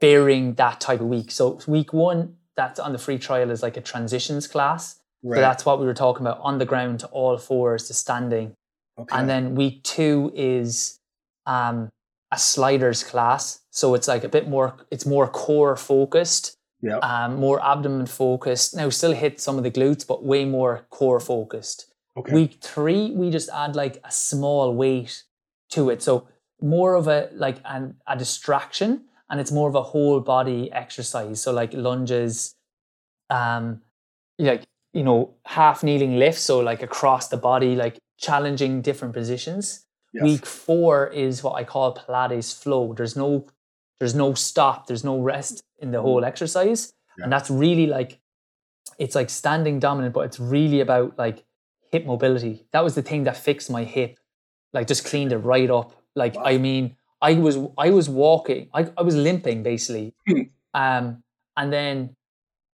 varying 0.00 0.54
that 0.54 0.80
type 0.80 1.00
of 1.00 1.06
week. 1.06 1.30
So 1.30 1.60
week 1.66 1.92
one 1.92 2.36
that's 2.56 2.80
on 2.80 2.92
the 2.92 2.98
free 2.98 3.18
trial 3.18 3.50
is 3.50 3.62
like 3.62 3.76
a 3.76 3.82
transitions 3.82 4.46
class. 4.46 5.00
Right. 5.22 5.36
So 5.36 5.40
that's 5.40 5.64
what 5.64 5.80
we 5.80 5.86
were 5.86 5.94
talking 5.94 6.26
about 6.26 6.38
on 6.40 6.58
the 6.58 6.64
ground 6.64 7.00
to 7.00 7.06
all 7.08 7.38
fours 7.38 7.86
to 7.88 7.94
standing. 7.94 8.54
okay. 8.98 9.16
And 9.16 9.28
then 9.28 9.54
week 9.54 9.82
two 9.82 10.32
is 10.34 10.98
um, 11.46 11.90
a 12.30 12.38
sliders 12.38 13.02
class. 13.04 13.60
So 13.70 13.94
it's 13.94 14.08
like 14.08 14.24
a 14.24 14.28
bit 14.28 14.48
more, 14.48 14.74
it's 14.90 15.06
more 15.06 15.28
core 15.28 15.76
focused, 15.76 16.56
yeah. 16.80 16.98
um, 16.98 17.36
more 17.36 17.64
abdomen 17.64 18.06
focused. 18.06 18.76
Now, 18.76 18.88
still 18.90 19.12
hit 19.12 19.40
some 19.40 19.58
of 19.58 19.64
the 19.64 19.70
glutes, 19.70 20.06
but 20.06 20.24
way 20.24 20.44
more 20.44 20.86
core 20.90 21.20
focused. 21.20 21.92
okay. 22.16 22.32
Week 22.32 22.58
three, 22.60 23.10
we 23.12 23.30
just 23.30 23.48
add 23.50 23.76
like 23.76 24.00
a 24.04 24.10
small 24.10 24.74
weight 24.74 25.24
to 25.70 25.90
it. 25.90 26.02
So 26.02 26.28
more 26.60 26.94
of 26.94 27.08
a 27.08 27.28
like 27.34 27.58
an, 27.64 27.96
a 28.06 28.16
distraction 28.16 29.04
and 29.32 29.40
it's 29.40 29.50
more 29.50 29.68
of 29.68 29.74
a 29.74 29.82
whole 29.82 30.20
body 30.20 30.70
exercise. 30.72 31.40
So 31.40 31.52
like 31.52 31.72
lunges, 31.72 32.54
um, 33.30 33.80
like 34.38 34.64
you 34.92 35.02
know, 35.02 35.34
half 35.44 35.82
kneeling 35.82 36.18
lifts, 36.18 36.42
so 36.42 36.60
like 36.60 36.82
across 36.82 37.28
the 37.28 37.36
body, 37.36 37.74
like 37.74 37.98
challenging 38.18 38.82
different 38.82 39.14
positions. 39.14 39.86
Yes. 40.12 40.24
Week 40.24 40.46
four 40.46 41.08
is 41.08 41.42
what 41.42 41.54
I 41.54 41.64
call 41.64 41.94
Pilates 41.94 42.56
flow. 42.56 42.92
There's 42.92 43.16
no 43.16 43.46
there's 43.98 44.14
no 44.14 44.34
stop, 44.34 44.86
there's 44.86 45.04
no 45.04 45.20
rest 45.20 45.62
in 45.78 45.92
the 45.92 46.02
whole 46.02 46.24
exercise. 46.24 46.92
Yeah. 47.16 47.24
And 47.24 47.32
that's 47.32 47.50
really 47.50 47.86
like 47.86 48.20
it's 48.98 49.14
like 49.14 49.30
standing 49.30 49.78
dominant, 49.78 50.14
but 50.14 50.20
it's 50.26 50.38
really 50.38 50.80
about 50.80 51.18
like 51.18 51.44
hip 51.90 52.04
mobility. 52.04 52.66
That 52.72 52.84
was 52.84 52.94
the 52.94 53.02
thing 53.02 53.24
that 53.24 53.36
fixed 53.36 53.70
my 53.70 53.84
hip, 53.84 54.18
like 54.72 54.86
just 54.86 55.04
cleaned 55.04 55.32
it 55.32 55.38
right 55.38 55.70
up. 55.70 55.92
Like 56.14 56.34
Wow. 56.34 56.44
I 56.44 56.58
mean, 56.58 56.96
I 57.22 57.34
was 57.34 57.56
I 57.78 57.90
was 57.90 58.08
walking, 58.08 58.68
I, 58.74 58.90
I 58.96 59.02
was 59.02 59.16
limping 59.16 59.62
basically. 59.62 60.14
Hmm. 60.26 60.42
Um, 60.74 61.22
and 61.56 61.72
then 61.72 62.16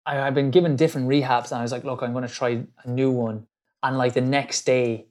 I, 0.07 0.21
I've 0.21 0.33
been 0.33 0.49
given 0.51 0.75
different 0.75 1.07
rehabs, 1.07 1.51
and 1.51 1.59
I 1.59 1.61
was 1.61 1.71
like, 1.71 1.83
look, 1.83 2.01
I'm 2.01 2.13
going 2.13 2.27
to 2.27 2.33
try 2.33 2.63
a 2.83 2.89
new 2.89 3.11
one. 3.11 3.45
And 3.83 3.97
like 3.97 4.13
the 4.13 4.21
next 4.21 4.65
day, 4.65 5.05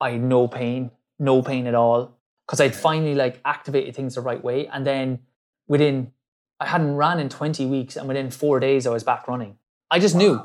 I 0.00 0.10
had 0.10 0.22
no 0.22 0.46
pain, 0.46 0.90
no 1.18 1.42
pain 1.42 1.66
at 1.66 1.74
all, 1.74 2.16
because 2.46 2.60
I'd 2.60 2.74
finally 2.76 3.14
like 3.14 3.40
activated 3.44 3.96
things 3.96 4.14
the 4.14 4.20
right 4.20 4.42
way. 4.42 4.66
And 4.68 4.86
then 4.86 5.20
within, 5.66 6.12
I 6.60 6.66
hadn't 6.66 6.94
ran 6.96 7.18
in 7.18 7.28
20 7.28 7.66
weeks, 7.66 7.96
and 7.96 8.06
within 8.06 8.30
four 8.30 8.60
days, 8.60 8.86
I 8.86 8.90
was 8.90 9.02
back 9.02 9.26
running. 9.26 9.56
I 9.90 9.98
just 9.98 10.14
knew. 10.14 10.40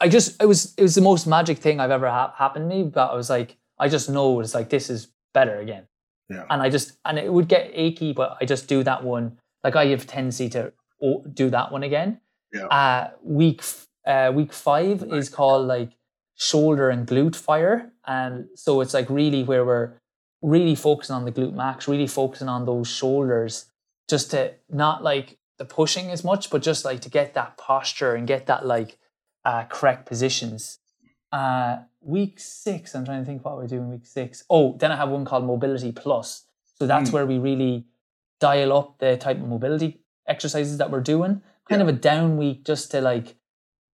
I- 0.00 0.08
just 0.08 0.42
it 0.42 0.46
was 0.46 0.74
it 0.76 0.82
was 0.82 0.94
the 0.94 1.00
most 1.00 1.26
magic 1.26 1.58
thing 1.58 1.80
I've 1.80 1.90
ever 1.90 2.08
ha- 2.10 2.34
happened 2.36 2.68
to 2.70 2.76
me. 2.76 2.82
But 2.84 3.10
I 3.10 3.14
was 3.14 3.30
like, 3.30 3.56
I 3.78 3.88
just 3.88 4.10
know 4.10 4.38
it's 4.40 4.54
like 4.54 4.68
this 4.68 4.90
is 4.90 5.08
better 5.32 5.56
again. 5.60 5.86
Yeah. 6.28 6.44
And 6.50 6.60
I 6.60 6.68
just 6.68 6.98
and 7.06 7.18
it 7.18 7.32
would 7.32 7.48
get 7.48 7.70
achy, 7.72 8.12
but 8.12 8.36
I 8.40 8.44
just 8.44 8.68
do 8.68 8.82
that 8.82 9.02
one. 9.02 9.38
Like 9.64 9.76
I 9.76 9.86
have 9.86 10.02
a 10.02 10.06
tendency 10.06 10.50
to 10.50 10.72
o- 11.02 11.24
do 11.32 11.48
that 11.50 11.72
one 11.72 11.82
again. 11.84 12.20
Yeah. 12.52 12.66
Uh, 12.66 13.10
week 13.22 13.62
uh, 14.06 14.32
week 14.34 14.52
five 14.52 15.02
is 15.04 15.28
called 15.28 15.66
like 15.66 15.90
shoulder 16.34 16.90
and 16.90 17.06
glute 17.06 17.36
fire, 17.36 17.92
and 18.06 18.46
so 18.54 18.80
it's 18.80 18.94
like 18.94 19.08
really 19.10 19.42
where 19.44 19.64
we're 19.64 19.92
really 20.42 20.74
focusing 20.74 21.14
on 21.14 21.24
the 21.24 21.32
glute 21.32 21.54
max, 21.54 21.86
really 21.88 22.06
focusing 22.06 22.48
on 22.48 22.66
those 22.66 22.88
shoulders, 22.88 23.66
just 24.08 24.30
to 24.32 24.52
not 24.68 25.02
like 25.02 25.38
the 25.58 25.64
pushing 25.64 26.10
as 26.10 26.24
much, 26.24 26.50
but 26.50 26.62
just 26.62 26.84
like 26.84 27.00
to 27.00 27.08
get 27.10 27.34
that 27.34 27.56
posture 27.56 28.14
and 28.14 28.26
get 28.26 28.46
that 28.46 28.66
like 28.66 28.98
uh, 29.44 29.64
correct 29.64 30.06
positions. 30.06 30.78
Uh, 31.30 31.78
week 32.00 32.38
six, 32.40 32.94
I'm 32.94 33.04
trying 33.04 33.20
to 33.22 33.26
think 33.26 33.44
what 33.44 33.56
we're 33.56 33.66
doing 33.68 33.88
week 33.90 34.04
six. 34.04 34.44
Oh, 34.50 34.76
then 34.78 34.90
I 34.92 34.96
have 34.96 35.08
one 35.10 35.24
called 35.24 35.44
Mobility 35.44 35.92
Plus. 35.92 36.44
So 36.78 36.86
that's 36.86 37.10
Mm. 37.10 37.12
where 37.12 37.26
we 37.26 37.38
really 37.38 37.84
dial 38.40 38.72
up 38.76 38.98
the 38.98 39.16
type 39.16 39.36
of 39.38 39.46
mobility 39.46 40.00
exercises 40.26 40.78
that 40.78 40.90
we're 40.90 41.00
doing. 41.00 41.40
Kind 41.68 41.80
Yeah. 41.80 41.88
of 41.88 41.94
a 41.94 41.98
down 41.98 42.36
week 42.36 42.64
just 42.64 42.90
to 42.92 43.00
like 43.00 43.36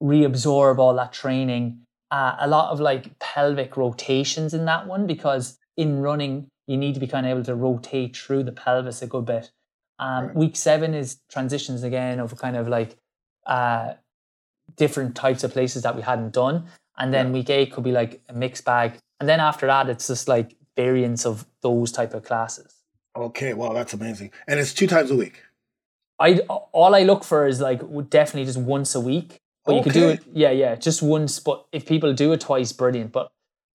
reabsorb 0.02 0.78
all 0.78 0.94
that 0.94 1.12
training. 1.12 1.82
Uh, 2.10 2.36
a 2.38 2.46
lot 2.48 2.70
of 2.70 2.78
like 2.80 3.18
pelvic 3.18 3.76
rotations 3.76 4.54
in 4.54 4.64
that 4.66 4.86
one 4.86 5.06
because 5.06 5.58
in 5.76 6.00
running 6.00 6.48
you 6.66 6.76
need 6.76 6.94
to 6.94 7.00
be 7.00 7.06
kind 7.06 7.26
of 7.26 7.30
able 7.30 7.44
to 7.44 7.54
rotate 7.54 8.16
through 8.16 8.42
the 8.44 8.52
pelvis 8.52 9.02
a 9.02 9.06
good 9.06 9.24
bit. 9.24 9.50
Um, 9.98 10.26
Right. 10.26 10.36
Week 10.36 10.56
seven 10.56 10.94
is 10.94 11.18
transitions 11.28 11.82
again 11.82 12.20
of 12.20 12.36
kind 12.38 12.56
of 12.56 12.68
like 12.68 12.96
uh, 13.46 13.94
different 14.76 15.14
types 15.14 15.44
of 15.44 15.52
places 15.52 15.82
that 15.84 15.94
we 15.96 16.02
hadn't 16.02 16.32
done, 16.32 16.66
and 16.98 17.14
then 17.14 17.26
Yeah. 17.28 17.32
week 17.32 17.50
eight 17.50 17.72
could 17.72 17.84
be 17.84 17.92
like 17.92 18.20
a 18.28 18.32
mixed 18.32 18.64
bag, 18.64 18.98
and 19.20 19.28
then 19.28 19.38
after 19.40 19.66
that 19.66 19.88
it's 19.88 20.08
just 20.08 20.26
like 20.28 20.56
variants 20.76 21.24
of 21.24 21.46
those 21.62 21.92
type 21.92 22.12
of 22.14 22.24
classes. 22.24 22.82
Okay, 23.14 23.54
wow, 23.54 23.72
that's 23.72 23.94
amazing. 23.94 24.32
And 24.46 24.58
it's 24.60 24.74
two 24.74 24.86
times 24.86 25.10
a 25.10 25.16
week. 25.16 25.42
I 26.18 26.38
all 26.72 26.94
I 26.94 27.02
look 27.02 27.24
for 27.24 27.46
is 27.46 27.60
like 27.60 27.80
definitely 28.10 28.46
just 28.46 28.58
once 28.58 28.94
a 28.94 29.00
week. 29.00 29.40
But 29.64 29.74
you 29.74 29.82
could 29.82 29.92
do 29.94 30.08
it, 30.10 30.20
yeah, 30.32 30.52
yeah, 30.52 30.76
just 30.76 31.02
once. 31.02 31.40
But 31.40 31.66
if 31.72 31.86
people 31.86 32.12
do 32.14 32.32
it 32.32 32.40
twice, 32.40 32.72
brilliant. 32.72 33.10
But 33.12 33.32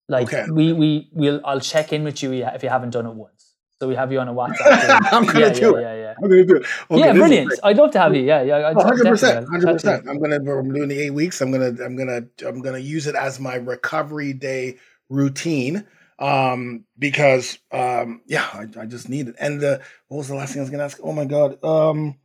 like 0.09 0.33
Okay. 0.33 0.47
we 0.51 0.73
we 0.73 1.09
will, 1.13 1.41
I'll 1.45 1.61
check 1.61 1.93
in 1.93 2.05
with 2.05 2.23
you 2.23 2.33
if 2.33 2.63
you 2.63 2.69
haven't 2.69 2.91
done 2.91 3.07
it 3.07 3.15
once. 3.15 3.55
So 3.81 3.89
we 3.89 3.95
have 3.95 4.13
you 4.13 4.21
on 4.21 4.29
a 4.29 4.35
WhatsApp. 4.35 5.09
I'm 5.13 5.25
gonna 5.25 5.41
yeah, 5.41 5.49
do 5.51 5.61
yeah, 5.61 5.79
it. 5.79 5.81
Yeah, 5.81 5.81
yeah, 5.81 5.95
yeah. 5.95 6.15
I'm 6.23 6.29
gonna 6.29 6.45
do 6.45 6.57
it. 6.57 6.67
Okay, 6.91 7.01
yeah. 7.01 7.13
Brilliant. 7.13 7.53
I'd 7.65 7.77
love 7.77 7.91
to 7.93 7.99
have 7.99 8.15
you. 8.15 8.23
Yeah, 8.23 8.43
yeah. 8.43 8.69
I'd 8.69 8.77
100%, 8.77 9.03
definitely, 9.03 9.29
I'll 9.69 9.77
100%. 9.77 9.83
chat 9.83 10.03
to 10.03 10.05
you. 10.05 10.11
I'm 10.11 10.21
gonna 10.21 10.37
I'm 10.37 10.73
doing 10.73 10.89
the 10.89 11.01
eight 11.01 11.11
weeks. 11.11 11.41
I'm 11.41 11.51
gonna 11.51 11.73
I'm 11.83 11.97
gonna 11.97 12.23
I'm 12.47 12.61
gonna 12.61 12.79
use 12.79 13.07
it 13.07 13.15
as 13.17 13.41
my 13.41 13.57
recovery 13.57 14.33
day 14.33 14.79
routine. 15.09 15.87
Um, 16.19 16.85
because 16.99 17.59
um, 17.73 18.21
yeah, 18.27 18.47
I, 18.53 18.67
I 18.79 18.85
just 18.85 19.09
need 19.09 19.29
it. 19.29 19.37
And 19.41 19.61
the 19.61 19.81
what 20.09 20.19
was 20.19 20.29
the 20.29 20.35
last 20.35 20.53
thing 20.53 20.61
I 20.61 20.65
was 20.65 20.71
gonna 20.71 20.85
ask? 20.85 20.99
Oh 21.03 21.13
my 21.13 21.25
god. 21.25 21.63
Um, 21.65 22.17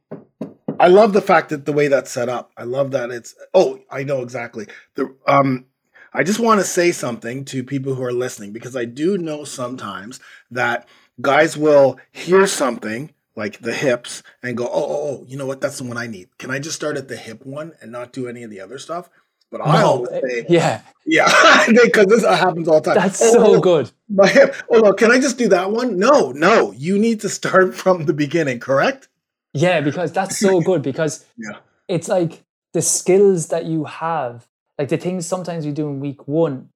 I 0.80 0.88
love 0.88 1.13
the 1.13 1.21
fact 1.21 1.49
that 1.49 1.65
the 1.65 1.73
way 1.73 1.88
that's 1.88 2.11
set 2.11 2.30
up. 2.30 2.51
I 2.57 2.63
love 2.63 2.91
that 2.91 3.11
it's. 3.11 3.36
Oh, 3.53 3.80
I 3.91 4.03
know 4.03 4.21
exactly. 4.21 4.67
The 4.95 5.15
um, 5.28 5.65
I 6.13 6.23
just 6.23 6.39
want 6.39 6.59
to 6.61 6.65
say 6.65 6.91
something 6.91 7.45
to 7.45 7.63
people 7.63 7.95
who 7.95 8.03
are 8.03 8.13
listening 8.13 8.51
because 8.53 8.76
I 8.76 8.86
do 8.86 9.17
know 9.17 9.43
sometimes 9.43 10.19
that 10.51 10.88
guys 11.21 11.57
will 11.57 11.99
hear 12.11 12.47
something 12.47 13.13
like 13.36 13.59
the 13.59 13.73
hips 13.73 14.23
and 14.43 14.57
go, 14.57 14.65
oh, 14.65 14.71
oh, 14.73 15.19
oh, 15.21 15.26
you 15.28 15.38
know 15.38 15.45
what? 15.45 15.61
That's 15.61 15.78
the 15.78 15.84
one 15.86 15.97
I 15.97 16.07
need. 16.07 16.30
Can 16.38 16.51
I 16.51 16.59
just 16.59 16.76
start 16.76 16.97
at 16.97 17.07
the 17.07 17.17
hip 17.17 17.45
one 17.45 17.73
and 17.82 17.91
not 17.91 18.13
do 18.13 18.28
any 18.28 18.43
of 18.43 18.49
the 18.49 18.61
other 18.61 18.80
stuff? 18.80 19.09
But 19.51 19.61
I 19.61 19.82
No, 19.82 19.84
always 19.84 20.09
eh, 20.11 20.21
say, 20.21 20.45
yeah, 20.47 20.82
yeah, 21.05 21.65
because 21.84 22.05
this 22.07 22.23
happens 22.26 22.67
all 22.67 22.82
the 22.82 22.91
time. 22.95 22.99
that's 22.99 23.19
Oh, 23.19 23.34
so 23.34 23.57
oh, 23.57 23.59
good. 23.59 23.91
My 24.09 24.28
hip. 24.28 24.55
Oh, 24.69 24.80
no, 24.80 24.93
can 24.93 25.11
I 25.11 25.19
just 25.19 25.38
do 25.38 25.49
that 25.49 25.71
one? 25.71 25.97
No, 25.99 26.32
no. 26.32 26.71
You 26.71 26.97
need 26.99 27.21
to 27.21 27.30
start 27.30 27.76
from 27.84 28.05
the 28.05 28.13
beginning, 28.13 28.59
correct? 28.59 29.07
Yeah, 29.55 29.79
because 29.81 30.11
that's 30.11 30.37
so 30.37 30.59
good 30.69 30.81
because 30.81 31.25
Yeah. 31.37 31.59
it's 31.87 32.07
like 32.09 32.43
the 32.73 32.81
skills 32.81 33.47
that 33.47 33.65
you 33.65 33.85
have, 33.85 34.47
like 34.77 34.89
the 34.89 34.97
things 34.97 35.25
sometimes 35.25 35.65
you 35.65 35.71
do 35.71 35.87
in 35.87 35.99
week 36.01 36.27
one, 36.27 36.69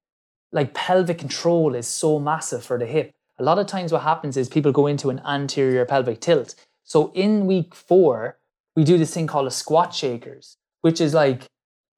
like 0.54 0.74
pelvic 0.74 1.18
control 1.20 1.76
is 1.76 1.88
so 1.88 2.20
massive 2.20 2.64
for 2.64 2.80
the 2.80 2.86
hip. 2.86 3.12
A 3.38 3.44
lot 3.44 3.60
of 3.60 3.68
times 3.68 3.92
what 3.92 4.02
happens 4.04 4.38
is 4.38 4.48
people 4.50 4.72
go 4.72 4.88
into 4.88 5.10
an 5.10 5.22
anterior 5.26 5.86
pelvic 5.86 6.22
tilt. 6.22 6.56
So 6.86 7.12
in 7.14 7.46
week 7.46 7.76
four, 7.76 8.38
we 8.76 8.84
do 8.86 8.98
this 8.98 9.14
thing 9.14 9.28
called 9.28 9.48
a 9.48 9.52
squat 9.52 9.94
shakers, 9.94 10.58
which 10.82 11.02
is 11.02 11.14
like, 11.14 11.44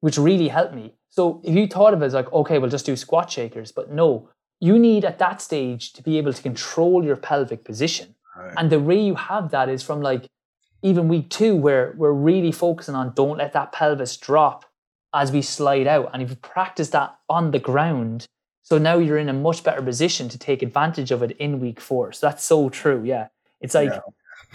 which 0.00 0.18
really 0.18 0.48
helped 0.48 0.74
me. 0.74 0.94
So 1.10 1.40
if 1.44 1.54
you 1.54 1.66
thought 1.68 1.94
of 1.94 2.02
it 2.02 2.06
as 2.06 2.14
like, 2.14 2.32
okay, 2.32 2.58
we'll 2.58 2.70
just 2.70 2.86
do 2.86 2.96
squat 2.96 3.30
shakers, 3.30 3.70
but 3.70 3.92
no, 3.92 4.28
you 4.60 4.78
need 4.78 5.04
at 5.04 5.18
that 5.20 5.40
stage 5.40 5.92
to 5.92 6.02
be 6.02 6.18
able 6.18 6.32
to 6.32 6.42
control 6.42 7.04
your 7.04 7.16
pelvic 7.16 7.64
position. 7.64 8.14
Right. 8.36 8.54
And 8.56 8.70
the 8.70 8.80
way 8.80 9.00
you 9.00 9.14
have 9.14 9.50
that 9.50 9.68
is 9.68 9.82
from 9.82 10.00
like 10.00 10.26
even 10.82 11.08
week 11.08 11.30
two, 11.30 11.54
where 11.56 11.94
we're 11.96 12.12
really 12.12 12.52
focusing 12.52 12.94
on 12.94 13.12
don't 13.14 13.38
let 13.38 13.52
that 13.52 13.72
pelvis 13.72 14.16
drop 14.16 14.64
as 15.14 15.30
we 15.32 15.42
slide 15.42 15.86
out. 15.86 16.10
And 16.12 16.22
if 16.22 16.30
you 16.30 16.36
practice 16.36 16.90
that 16.90 17.16
on 17.28 17.50
the 17.50 17.58
ground, 17.58 18.26
so 18.62 18.78
now 18.78 18.98
you're 18.98 19.18
in 19.18 19.28
a 19.28 19.32
much 19.32 19.62
better 19.64 19.82
position 19.82 20.28
to 20.28 20.38
take 20.38 20.62
advantage 20.62 21.10
of 21.10 21.22
it 21.22 21.32
in 21.38 21.60
week 21.60 21.80
four. 21.80 22.12
So 22.12 22.26
that's 22.28 22.44
so 22.44 22.68
true. 22.68 23.02
Yeah. 23.04 23.28
It's 23.60 23.74
like 23.74 23.90
Yeah. 23.90 24.00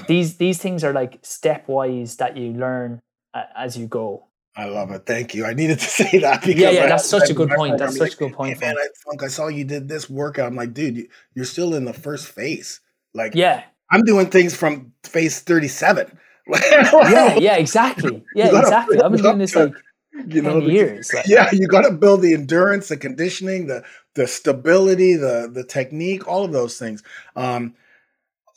these 0.08 0.38
these 0.38 0.58
things 0.60 0.84
are 0.84 0.94
like 0.94 1.22
stepwise 1.22 2.18
that 2.18 2.36
you 2.38 2.54
learn 2.54 3.02
uh, 3.34 3.44
as 3.56 3.78
you 3.78 3.88
go. 3.88 4.26
I 4.56 4.66
love 4.66 4.90
it. 4.92 5.06
Thank 5.06 5.36
you. 5.36 5.46
I 5.46 5.54
needed 5.54 5.80
to 5.80 5.86
say 6.02 6.18
that 6.20 6.42
because 6.42 6.60
Yeah, 6.62 6.72
yeah, 6.72 6.84
I- 6.86 6.88
that's 6.88 7.08
such 7.08 7.30
a 7.30 7.34
I- 7.34 7.36
good 7.36 7.50
my 7.50 7.56
point. 7.56 7.78
That's 7.78 7.94
such 7.94 8.02
like, 8.02 8.14
a 8.14 8.16
good 8.16 8.34
point, 8.34 8.54
Hey, 8.58 8.68
man, 8.68 8.76
I, 8.78 8.88
Funk, 9.06 9.24
I 9.24 9.28
saw 9.28 9.48
you 9.48 9.64
did 9.66 9.88
this 9.88 10.10
workout. 10.10 10.48
I'm 10.48 10.56
like, 10.56 10.74
dude, 10.74 10.98
you, 10.98 11.08
you're 11.36 11.46
still 11.46 11.76
in 11.76 11.86
the 11.86 11.94
first 11.94 12.28
phase. 12.28 12.80
Like, 13.14 13.36
Yeah. 13.36 13.64
I'm 13.92 14.04
doing 14.04 14.28
things 14.30 14.56
from 14.56 14.94
phase 15.04 15.40
37. 15.40 16.18
Yeah, 16.50 17.36
yeah, 17.36 17.58
exactly. 17.58 18.24
Yeah, 18.36 18.58
exactly. 18.58 19.02
I've 19.02 19.12
been 19.12 19.22
doing 19.22 19.38
this 19.40 19.54
like 19.56 19.74
you 20.28 20.42
10 20.42 20.60
the- 20.62 20.72
years. 20.72 21.12
Like, 21.14 21.28
yeah, 21.28 21.50
you 21.52 21.68
got 21.68 21.82
to 21.82 21.92
build 21.92 22.22
the 22.22 22.34
endurance, 22.34 22.88
the 22.88 22.96
conditioning, 22.98 23.68
the 23.68 23.84
the 24.16 24.28
stability, 24.28 25.16
the 25.16 25.50
the 25.54 25.64
technique, 25.66 26.26
all 26.28 26.46
of 26.46 26.54
those 26.54 26.80
things. 26.80 27.04
Um, 27.36 27.76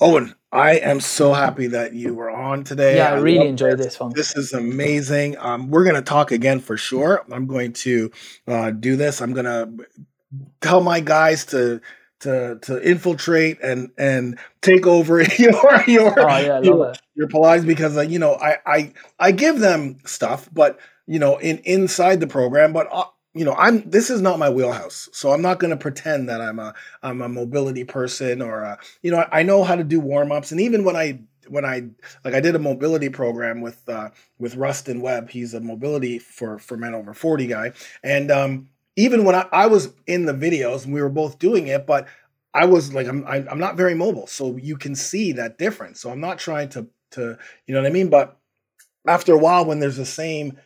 Eoin, 0.01 0.35
I 0.53 0.77
am 0.79 1.01
so 1.01 1.35
happy 1.35 1.67
that 1.67 1.93
you 1.93 2.15
were 2.15 2.31
on 2.31 2.65
today. 2.65 2.97
yeah, 2.97 3.11
I 3.13 3.19
really 3.19 3.47
enjoyed 3.49 3.73
enjoy 3.73 3.83
this 3.83 4.01
one. 4.01 4.13
This 4.15 4.37
is 4.37 4.53
amazing. 4.53 5.37
Um, 5.39 5.69
we're 5.69 5.85
going 5.85 5.97
to 5.97 6.03
talk 6.03 6.31
again 6.33 6.61
for 6.61 6.77
sure. 6.77 7.25
I'm 7.31 7.47
going 7.47 7.73
to 7.75 8.11
uh, 8.47 8.71
do 8.71 8.97
this. 8.97 9.21
I'm 9.21 9.33
going 9.35 9.45
to 9.47 9.87
tell 10.63 10.81
my 10.81 11.01
guys 11.01 11.45
to 11.47 11.81
to 12.21 12.59
to 12.63 12.89
infiltrate 12.89 13.59
and 13.63 13.91
and 13.99 14.39
take 14.63 14.87
over 14.87 15.23
your 15.39 15.85
your 15.87 16.21
Oh 16.21 16.39
yeah, 16.39 16.61
your, 16.61 16.93
your 17.15 17.29
Pilates 17.29 17.67
because 17.67 17.97
uh, 17.97 18.03
you 18.03 18.19
know 18.19 18.35
I 18.35 18.59
I 18.67 18.93
I 19.19 19.33
give 19.33 19.59
them 19.59 19.99
stuff, 20.05 20.49
but 20.53 20.79
you 21.07 21.19
know 21.19 21.37
in 21.39 21.59
inside 21.59 22.21
the 22.21 22.27
program, 22.27 22.73
but. 22.73 22.89
Uh, 22.91 23.05
you 23.33 23.45
know, 23.45 23.55
I'm. 23.55 23.89
This 23.89 24.11
is 24.11 24.21
not 24.21 24.41
my 24.41 24.51
wheelhouse, 24.51 25.09
so 25.13 25.31
I'm 25.31 25.41
not 25.41 25.61
going 25.61 25.71
to 25.71 25.77
pretend 25.77 26.29
that 26.29 26.41
I'm 26.41 26.59
a 26.59 26.75
I'm 27.01 27.23
a 27.23 27.29
mobility 27.29 27.85
person 27.85 28.43
or 28.43 28.63
a, 28.63 28.79
you 29.03 29.13
know 29.13 29.19
I, 29.19 29.39
I 29.39 29.43
know 29.45 29.63
how 29.63 29.77
to 29.77 29.85
do 29.85 30.01
warm 30.01 30.33
ups, 30.33 30.51
and 30.51 30.61
even 30.61 30.83
when 30.83 30.97
I 30.97 31.21
when 31.51 31.65
I 31.65 31.89
like 32.25 32.35
I 32.35 32.41
did 32.41 32.55
a 32.55 32.59
mobility 32.59 33.09
program 33.09 33.61
with 33.61 33.87
uh, 33.89 34.11
with 34.39 34.57
Rustin 34.57 35.01
Webb. 35.01 35.31
He's 35.31 35.53
a 35.55 35.61
mobility 35.61 36.19
for 36.19 36.59
for 36.59 36.77
men 36.77 36.95
over 36.95 37.13
forty 37.13 37.47
guy, 37.47 37.73
and 38.03 38.31
um, 38.31 38.69
even 38.97 39.25
when 39.25 39.35
I, 39.35 39.47
I 39.53 39.67
was 39.67 39.93
in 40.07 40.27
the 40.27 40.33
videos 40.33 40.85
and 40.85 40.95
we 40.95 41.03
were 41.03 41.09
both 41.09 41.39
doing 41.39 41.69
it, 41.69 41.87
but 41.87 42.07
I 42.53 42.67
was 42.67 42.93
like 42.93 43.07
I'm 43.07 43.25
I'm 43.27 43.59
not 43.59 43.77
very 43.77 43.95
mobile, 43.95 44.27
so 44.27 44.57
you 44.57 44.77
can 44.77 44.95
see 44.95 45.33
that 45.33 45.59
difference. 45.59 46.01
So 46.01 46.11
I'm 46.11 46.21
not 46.21 46.39
trying 46.39 46.69
to 46.71 46.87
to 47.13 47.39
you 47.67 47.75
know 47.75 47.81
what 47.83 47.89
I 47.89 47.93
mean, 47.93 48.11
but 48.11 48.37
after 49.07 49.33
a 49.35 49.39
while, 49.39 49.65
when 49.65 49.79
there's 49.81 49.97
the 49.97 50.07
same 50.07 50.59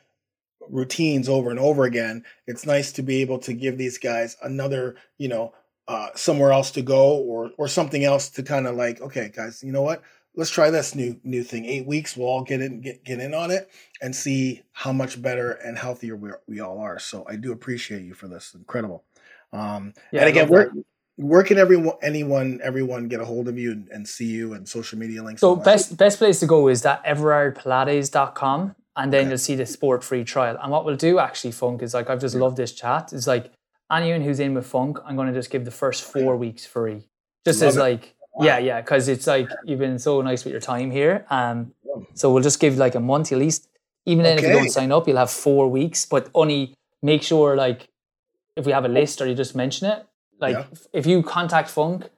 routines 0.71 1.29
over 1.29 1.51
and 1.51 1.61
over 1.61 1.85
again, 1.85 2.25
it's 2.47 2.67
nice 2.67 2.93
to 2.93 3.03
be 3.03 3.21
able 3.21 3.39
to 3.41 3.53
give 3.53 3.77
these 3.79 3.99
guys 3.99 4.37
another, 4.43 4.97
you 5.19 5.29
know, 5.29 5.53
uh, 5.89 6.09
somewhere 6.15 6.53
else 6.53 6.71
to 6.73 6.83
go 6.83 7.17
or 7.19 7.51
or 7.59 7.69
something 7.69 8.05
else 8.05 8.31
to 8.31 8.43
kind 8.43 8.67
of 8.67 8.77
like, 8.77 9.01
okay, 9.01 9.31
guys, 9.35 9.63
you 9.63 9.73
know 9.73 9.83
what? 9.83 10.03
Let's 10.37 10.51
try 10.51 10.71
this 10.71 10.95
new 10.95 11.21
new 11.23 11.45
thing. 11.45 11.65
Eight 11.65 11.87
weeks, 11.87 12.17
we'll 12.17 12.29
all 12.29 12.43
get 12.43 12.61
in 12.61 12.81
get, 12.81 13.05
get 13.05 13.21
in 13.21 13.35
on 13.35 13.51
it 13.51 13.71
and 14.03 14.15
see 14.15 14.63
how 14.73 14.93
much 14.93 15.21
better 15.21 15.53
and 15.53 15.79
healthier 15.79 16.17
we, 16.17 16.31
we 16.49 16.61
all 16.61 16.79
are. 16.79 16.99
So 16.99 17.25
I 17.29 17.37
do 17.37 17.53
appreciate 17.53 18.03
you 18.03 18.15
for 18.15 18.29
this. 18.29 18.55
Incredible. 18.55 19.05
Um, 19.53 19.95
yeah, 20.11 20.21
and 20.21 20.29
again, 20.29 20.49
where 20.49 20.73
where 21.17 21.45
can 21.45 21.59
everyone 21.59 21.97
anyone 22.03 22.61
everyone 22.63 23.09
get 23.09 23.21
a 23.21 23.25
hold 23.25 23.47
of 23.49 23.59
you 23.59 23.73
and, 23.73 23.89
and 23.89 24.09
see 24.09 24.27
you 24.27 24.55
and 24.55 24.69
social 24.69 24.99
media 24.99 25.23
links? 25.23 25.41
So 25.41 25.55
best 25.55 25.97
best 25.97 26.19
place 26.19 26.41
to 26.41 26.47
go 26.47 26.69
is 26.69 26.83
that 26.83 27.05
everardpilates.com 27.05 28.75
and 28.97 29.13
then 29.13 29.23
okay. 29.23 29.29
you'll 29.29 29.39
see 29.39 29.55
the 29.55 29.67
sport 29.67 30.05
free 30.05 30.25
trial. 30.25 30.57
And 30.61 30.71
what 30.71 30.85
we'll 30.85 30.97
do 30.97 31.19
actually, 31.19 31.53
Funk, 31.53 31.83
is 31.83 31.95
like 31.95 32.11
I've 32.11 32.21
just 32.21 32.35
yeah. 32.35 32.43
loved 32.43 32.57
this 32.57 32.73
chat. 32.73 33.13
Is 33.13 33.27
like 33.27 33.53
anyone 33.91 34.23
who's 34.23 34.41
in 34.41 34.55
with 34.55 34.67
Funk, 34.67 34.99
I'm 35.05 35.17
going 35.17 35.29
to 35.29 35.35
just 35.35 35.51
give 35.51 35.65
the 35.65 35.71
first 35.71 36.05
four 36.05 36.37
weeks 36.37 36.67
free. 36.67 37.09
Just 37.45 37.61
Love 37.61 37.69
as 37.69 37.77
it. 37.77 37.81
like, 37.81 38.15
wow. 38.35 38.47
yeah, 38.47 38.59
yeah, 38.59 38.81
because 38.81 39.09
it's 39.09 39.27
like 39.27 39.49
you've 39.65 39.79
been 39.79 39.99
so 39.99 40.21
nice 40.23 40.45
with 40.45 40.53
your 40.53 40.61
time 40.61 40.91
here. 40.91 41.27
Um, 41.31 41.73
so 42.15 42.33
we'll 42.33 42.43
just 42.43 42.61
give 42.61 42.77
like 42.77 42.95
a 42.95 43.01
month 43.01 43.33
at 43.33 43.39
least. 43.39 43.69
Even 44.07 44.25
then, 44.25 44.39
okay. 44.39 44.47
if 44.47 44.53
you 44.53 44.59
don't 44.59 44.71
sign 44.71 44.93
up, 44.93 45.09
you'll 45.09 45.17
have 45.17 45.31
four 45.31 45.69
weeks, 45.69 46.05
but 46.05 46.29
only 46.35 46.75
make 47.03 47.23
sure 47.23 47.57
like 47.57 47.89
if 48.57 48.67
we 48.67 48.73
have 48.73 48.85
a 48.85 48.89
list 48.89 49.21
or 49.21 49.27
you 49.27 49.35
just 49.35 49.55
mention 49.55 49.91
it, 49.91 50.07
like 50.41 50.57
yeah. 50.57 50.65
if 50.93 51.07
you 51.07 51.23
contact 51.23 51.71
Funk, 51.71 52.09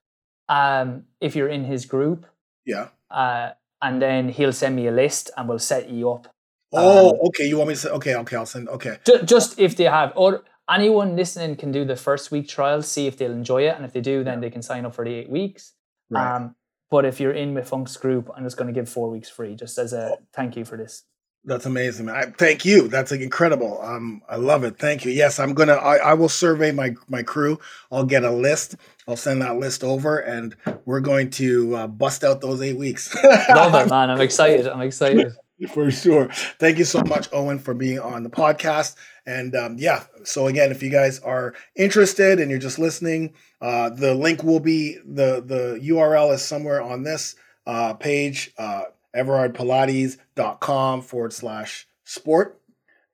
um, 0.49 1.05
if 1.21 1.37
you're 1.37 1.49
in 1.49 1.65
his 1.65 1.87
group, 1.87 2.27
yeah, 2.65 2.89
uh, 3.11 3.51
and 3.83 4.03
then 4.03 4.29
he'll 4.29 4.53
send 4.53 4.75
me 4.75 4.87
a 4.87 4.93
list 4.93 5.31
and 5.37 5.49
we'll 5.49 5.59
set 5.59 5.89
you 5.89 6.11
up. 6.11 6.29
Oh, 6.73 7.11
um, 7.11 7.17
okay. 7.29 7.47
You 7.47 7.59
want 7.59 7.69
me 7.69 7.75
to 7.75 7.81
say 7.81 7.91
okay? 7.91 8.15
Okay, 8.17 8.37
I'll 8.37 8.47
send. 8.47 8.69
Okay, 8.69 8.99
just 9.25 9.59
if 9.59 9.77
they 9.77 9.85
have 9.85 10.13
or 10.17 10.43
anyone 10.69 11.15
listening 11.17 11.57
can 11.57 11.73
do 11.73 11.85
the 11.85 11.97
first 11.97 12.31
week 12.31 12.49
trial, 12.49 12.83
see 12.83 13.07
if 13.07 13.17
they'll 13.17 13.33
enjoy 13.33 13.63
it, 13.63 13.77
and 13.77 13.85
if 13.85 13.93
they 13.93 14.01
do, 14.01 14.25
then 14.25 14.41
they 14.41 14.51
can 14.51 14.63
sign 14.63 14.85
up 14.85 14.95
for 14.95 15.05
the 15.05 15.13
eight 15.13 15.31
weeks. 15.31 15.73
Right. 16.11 16.37
Um, 16.37 16.55
but 16.91 17.05
if 17.05 17.19
you're 17.21 17.33
in 17.33 17.55
with 17.55 17.69
Funk's 17.69 17.97
group, 17.97 18.31
I'm 18.37 18.45
just 18.45 18.57
going 18.57 18.73
to 18.73 18.73
give 18.73 18.89
four 18.89 19.11
weeks 19.11 19.29
free, 19.29 19.55
just 19.55 19.77
as 19.79 19.93
a 19.93 20.19
thank 20.33 20.57
you 20.57 20.65
for 20.65 20.77
this. 20.77 21.03
That's 21.45 21.65
amazing. 21.65 22.09
I, 22.09 22.25
thank 22.25 22.65
you. 22.65 22.89
That's 22.89 23.13
like 23.13 23.21
incredible. 23.21 23.81
Um, 23.81 24.21
I 24.29 24.35
love 24.35 24.65
it. 24.65 24.79
Thank 24.79 25.05
you. 25.05 25.13
Yes, 25.13 25.39
I'm 25.39 25.55
gonna. 25.55 25.75
I, 25.75 25.97
I 25.99 26.15
will 26.15 26.29
survey 26.29 26.73
my 26.73 26.95
my 27.09 27.23
crew. 27.23 27.61
I'll 27.93 28.05
get 28.05 28.25
a 28.25 28.31
list. 28.31 28.75
I'll 29.07 29.17
send 29.17 29.43
that 29.43 29.57
list 29.57 29.85
over, 29.85 30.19
and 30.19 30.57
we're 30.85 31.01
going 31.01 31.31
to 31.31 31.77
uh, 31.77 31.87
bust 31.87 32.25
out 32.25 32.41
those 32.41 32.61
eight 32.63 32.77
weeks. 32.77 33.15
love 33.15 33.75
it, 33.75 33.91
man. 33.91 34.11
I'm 34.11 34.21
excited. 34.21 34.67
I'm 34.67 34.81
excited. 34.81 35.33
For 35.73 35.91
sure. 35.91 36.29
Thank 36.59 36.77
you 36.77 36.85
so 36.85 37.01
much, 37.01 37.31
Eoin, 37.31 37.59
for 37.61 37.73
being 37.73 37.99
on 37.99 38.23
the 38.23 38.29
podcast. 38.29 38.95
And 39.25 39.57
um, 39.57 39.77
yeah, 39.79 40.05
so 40.23 40.49
again, 40.49 40.71
if 40.71 40.83
you 40.83 40.91
guys 40.91 41.19
are 41.21 41.55
interested 41.75 42.39
and 42.41 42.51
you're 42.51 42.61
just 42.61 42.79
listening, 42.79 43.33
uh, 43.63 43.89
the 43.89 44.15
link 44.15 44.45
will 44.45 44.61
be 44.61 44.99
the 45.05 45.43
the 45.45 45.81
URL 45.83 46.35
is 46.35 46.43
somewhere 46.43 46.83
on 46.83 47.05
this 47.05 47.37
uh, 47.67 47.95
page, 47.95 48.53
uh, 48.59 48.83
everardpilates.com 49.17 51.01
forward 51.01 51.33
slash 51.33 51.87
sport. 52.05 52.61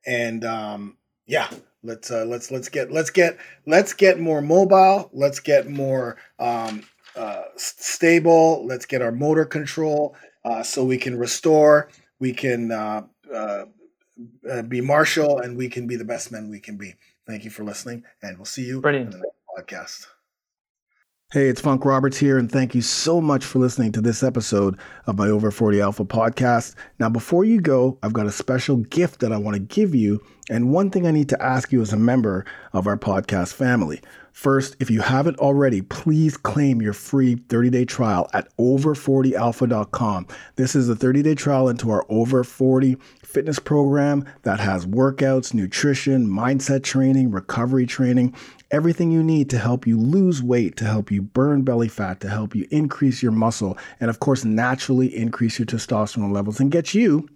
And 0.05 0.43
um, 0.43 0.97
yeah, 1.25 1.49
let's 1.81 2.11
uh, 2.11 2.25
let's 2.25 2.51
let's 2.51 2.67
get 2.69 2.91
let's 2.91 3.09
get 3.09 3.37
let's 3.65 3.93
get 3.93 4.19
more 4.19 4.41
mobile. 4.41 5.09
Let's 5.13 5.39
get 5.39 5.69
more 5.69 6.17
um, 6.39 6.83
uh, 7.15 7.43
stable. 7.55 8.65
Let's 8.65 8.85
get 8.85 9.01
our 9.01 9.11
motor 9.13 9.45
control 9.45 10.15
uh, 10.43 10.63
so 10.63 10.83
we 10.83 10.97
can 10.97 11.17
restore 11.17 11.89
we 12.23 12.31
can 12.31 12.71
uh, 12.71 13.01
uh, 13.33 13.65
uh, 14.49 14.61
be 14.61 14.79
Marshall, 14.79 15.39
and 15.39 15.57
we 15.57 15.67
can 15.67 15.87
be 15.87 15.97
the 15.97 16.05
best 16.05 16.31
men 16.31 16.49
we 16.49 16.61
can 16.61 16.77
be. 16.77 16.95
Thank 17.27 17.43
you 17.43 17.49
for 17.49 17.65
listening, 17.65 18.05
and 18.21 18.37
we'll 18.37 18.45
see 18.45 18.63
you 18.63 18.79
Brilliant. 18.79 19.13
in 19.13 19.19
the 19.19 19.25
next 19.57 19.67
podcast. 19.67 20.05
Hey, 21.33 21.49
it's 21.49 21.59
Funk 21.59 21.83
Roberts 21.83 22.17
here, 22.17 22.37
and 22.37 22.49
thank 22.49 22.73
you 22.73 22.81
so 22.81 23.19
much 23.19 23.43
for 23.43 23.59
listening 23.59 23.91
to 23.91 23.99
this 23.99 24.23
episode 24.23 24.79
of 25.05 25.17
my 25.17 25.27
Over 25.27 25.51
40 25.51 25.81
Alpha 25.81 26.05
podcast. 26.05 26.75
Now, 26.97 27.09
before 27.09 27.43
you 27.43 27.59
go, 27.59 27.99
I've 28.01 28.13
got 28.13 28.25
a 28.25 28.31
special 28.31 28.77
gift 28.77 29.19
that 29.19 29.33
I 29.33 29.37
want 29.37 29.55
to 29.55 29.59
give 29.59 29.93
you, 29.93 30.23
and 30.49 30.71
one 30.71 30.91
thing 30.91 31.05
I 31.05 31.11
need 31.11 31.27
to 31.27 31.43
ask 31.43 31.73
you 31.73 31.81
as 31.81 31.91
a 31.91 31.97
member 31.97 32.45
of 32.71 32.87
our 32.87 32.97
podcast 32.97 33.53
family. 33.53 33.99
First, 34.33 34.75
if 34.79 34.89
you 34.89 35.01
haven't 35.01 35.37
already, 35.37 35.83
please 35.83 36.35
claim 36.37 36.81
your 36.81 36.93
free 36.93 37.35
30 37.35 37.69
day 37.69 37.85
trial 37.85 38.27
at 38.33 38.49
over40alpha.com. 38.57 40.27
This 40.55 40.75
is 40.75 40.89
a 40.89 40.95
30 40.95 41.21
day 41.21 41.35
trial 41.35 41.69
into 41.69 41.91
our 41.91 42.03
over 42.09 42.43
40 42.43 42.97
fitness 43.23 43.59
program 43.59 44.25
that 44.41 44.59
has 44.59 44.87
workouts, 44.87 45.53
nutrition, 45.53 46.27
mindset 46.27 46.83
training, 46.83 47.29
recovery 47.29 47.85
training, 47.85 48.35
everything 48.71 49.11
you 49.11 49.21
need 49.23 49.51
to 49.51 49.59
help 49.59 49.85
you 49.85 49.99
lose 49.99 50.41
weight, 50.41 50.75
to 50.77 50.85
help 50.85 51.11
you 51.11 51.21
burn 51.21 51.61
belly 51.61 51.87
fat, 51.87 52.19
to 52.21 52.29
help 52.29 52.55
you 52.55 52.67
increase 52.71 53.21
your 53.21 53.31
muscle, 53.31 53.77
and 53.99 54.09
of 54.09 54.19
course, 54.19 54.43
naturally 54.43 55.15
increase 55.15 55.59
your 55.59 55.67
testosterone 55.67 56.33
levels 56.33 56.59
and 56.59 56.71
get 56.71 56.95
you 56.95 57.29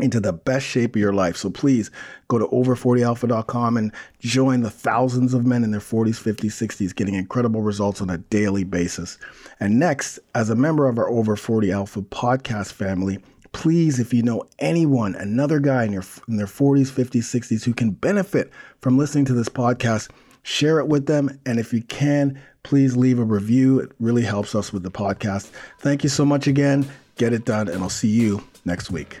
into 0.00 0.20
the 0.20 0.32
best 0.32 0.66
shape 0.66 0.96
of 0.96 1.00
your 1.00 1.12
life. 1.12 1.36
So 1.36 1.50
please 1.50 1.90
go 2.28 2.38
to 2.38 2.46
over40alpha.com 2.46 3.76
and 3.76 3.92
join 4.18 4.62
the 4.62 4.70
thousands 4.70 5.34
of 5.34 5.46
men 5.46 5.62
in 5.62 5.70
their 5.70 5.80
40s, 5.80 6.20
50s, 6.20 6.50
60s 6.50 6.94
getting 6.94 7.14
incredible 7.14 7.62
results 7.62 8.00
on 8.00 8.10
a 8.10 8.18
daily 8.18 8.64
basis. 8.64 9.18
And 9.60 9.78
next, 9.78 10.18
as 10.34 10.50
a 10.50 10.56
member 10.56 10.88
of 10.88 10.98
our 10.98 11.08
Over 11.08 11.36
40 11.36 11.70
Alpha 11.70 12.02
podcast 12.02 12.72
family, 12.72 13.18
please, 13.52 14.00
if 14.00 14.12
you 14.12 14.22
know 14.22 14.44
anyone, 14.58 15.14
another 15.14 15.60
guy 15.60 15.84
in, 15.84 15.92
your, 15.92 16.04
in 16.26 16.38
their 16.38 16.46
40s, 16.46 16.90
50s, 16.90 17.22
60s 17.22 17.64
who 17.64 17.72
can 17.72 17.92
benefit 17.92 18.50
from 18.80 18.98
listening 18.98 19.26
to 19.26 19.34
this 19.34 19.48
podcast, 19.48 20.10
share 20.42 20.80
it 20.80 20.88
with 20.88 21.06
them. 21.06 21.38
And 21.46 21.60
if 21.60 21.72
you 21.72 21.82
can, 21.82 22.40
please 22.64 22.96
leave 22.96 23.20
a 23.20 23.24
review. 23.24 23.78
It 23.78 23.92
really 24.00 24.22
helps 24.22 24.56
us 24.56 24.72
with 24.72 24.82
the 24.82 24.90
podcast. 24.90 25.52
Thank 25.78 26.02
you 26.02 26.08
so 26.08 26.24
much 26.24 26.48
again. 26.48 26.84
Get 27.16 27.32
it 27.32 27.44
done, 27.44 27.68
and 27.68 27.80
I'll 27.80 27.88
see 27.88 28.08
you 28.08 28.42
next 28.64 28.90
week. 28.90 29.20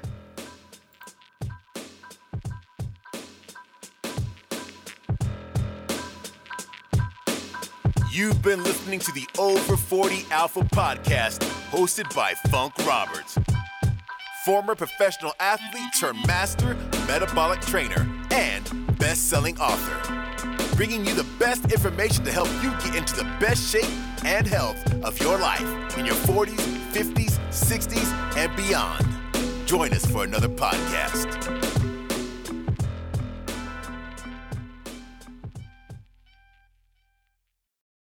You've 8.14 8.42
been 8.42 8.62
listening 8.62 9.00
to 9.00 9.10
the 9.10 9.26
Over 9.40 9.76
40 9.76 10.26
Alpha 10.30 10.60
podcast, 10.60 11.40
hosted 11.72 12.14
by 12.14 12.32
Funk 12.48 12.72
Roberts, 12.86 13.36
former 14.44 14.76
professional 14.76 15.32
athlete 15.40 15.90
turned 15.98 16.24
master 16.24 16.76
metabolic 17.08 17.60
trainer 17.62 18.08
and 18.30 18.96
best 19.00 19.28
selling 19.28 19.58
author. 19.58 20.76
Bringing 20.76 21.04
you 21.04 21.12
the 21.14 21.26
best 21.40 21.72
information 21.72 22.24
to 22.26 22.30
help 22.30 22.48
you 22.62 22.70
get 22.88 22.94
into 22.94 23.16
the 23.16 23.24
best 23.40 23.68
shape 23.72 23.90
and 24.24 24.46
health 24.46 24.78
of 25.02 25.20
your 25.20 25.36
life 25.36 25.98
in 25.98 26.06
your 26.06 26.14
40s, 26.14 26.54
50s, 26.92 27.40
60s, 27.48 28.36
and 28.36 28.54
beyond. 28.54 29.66
Join 29.66 29.92
us 29.92 30.06
for 30.06 30.22
another 30.22 30.48
podcast. 30.48 31.63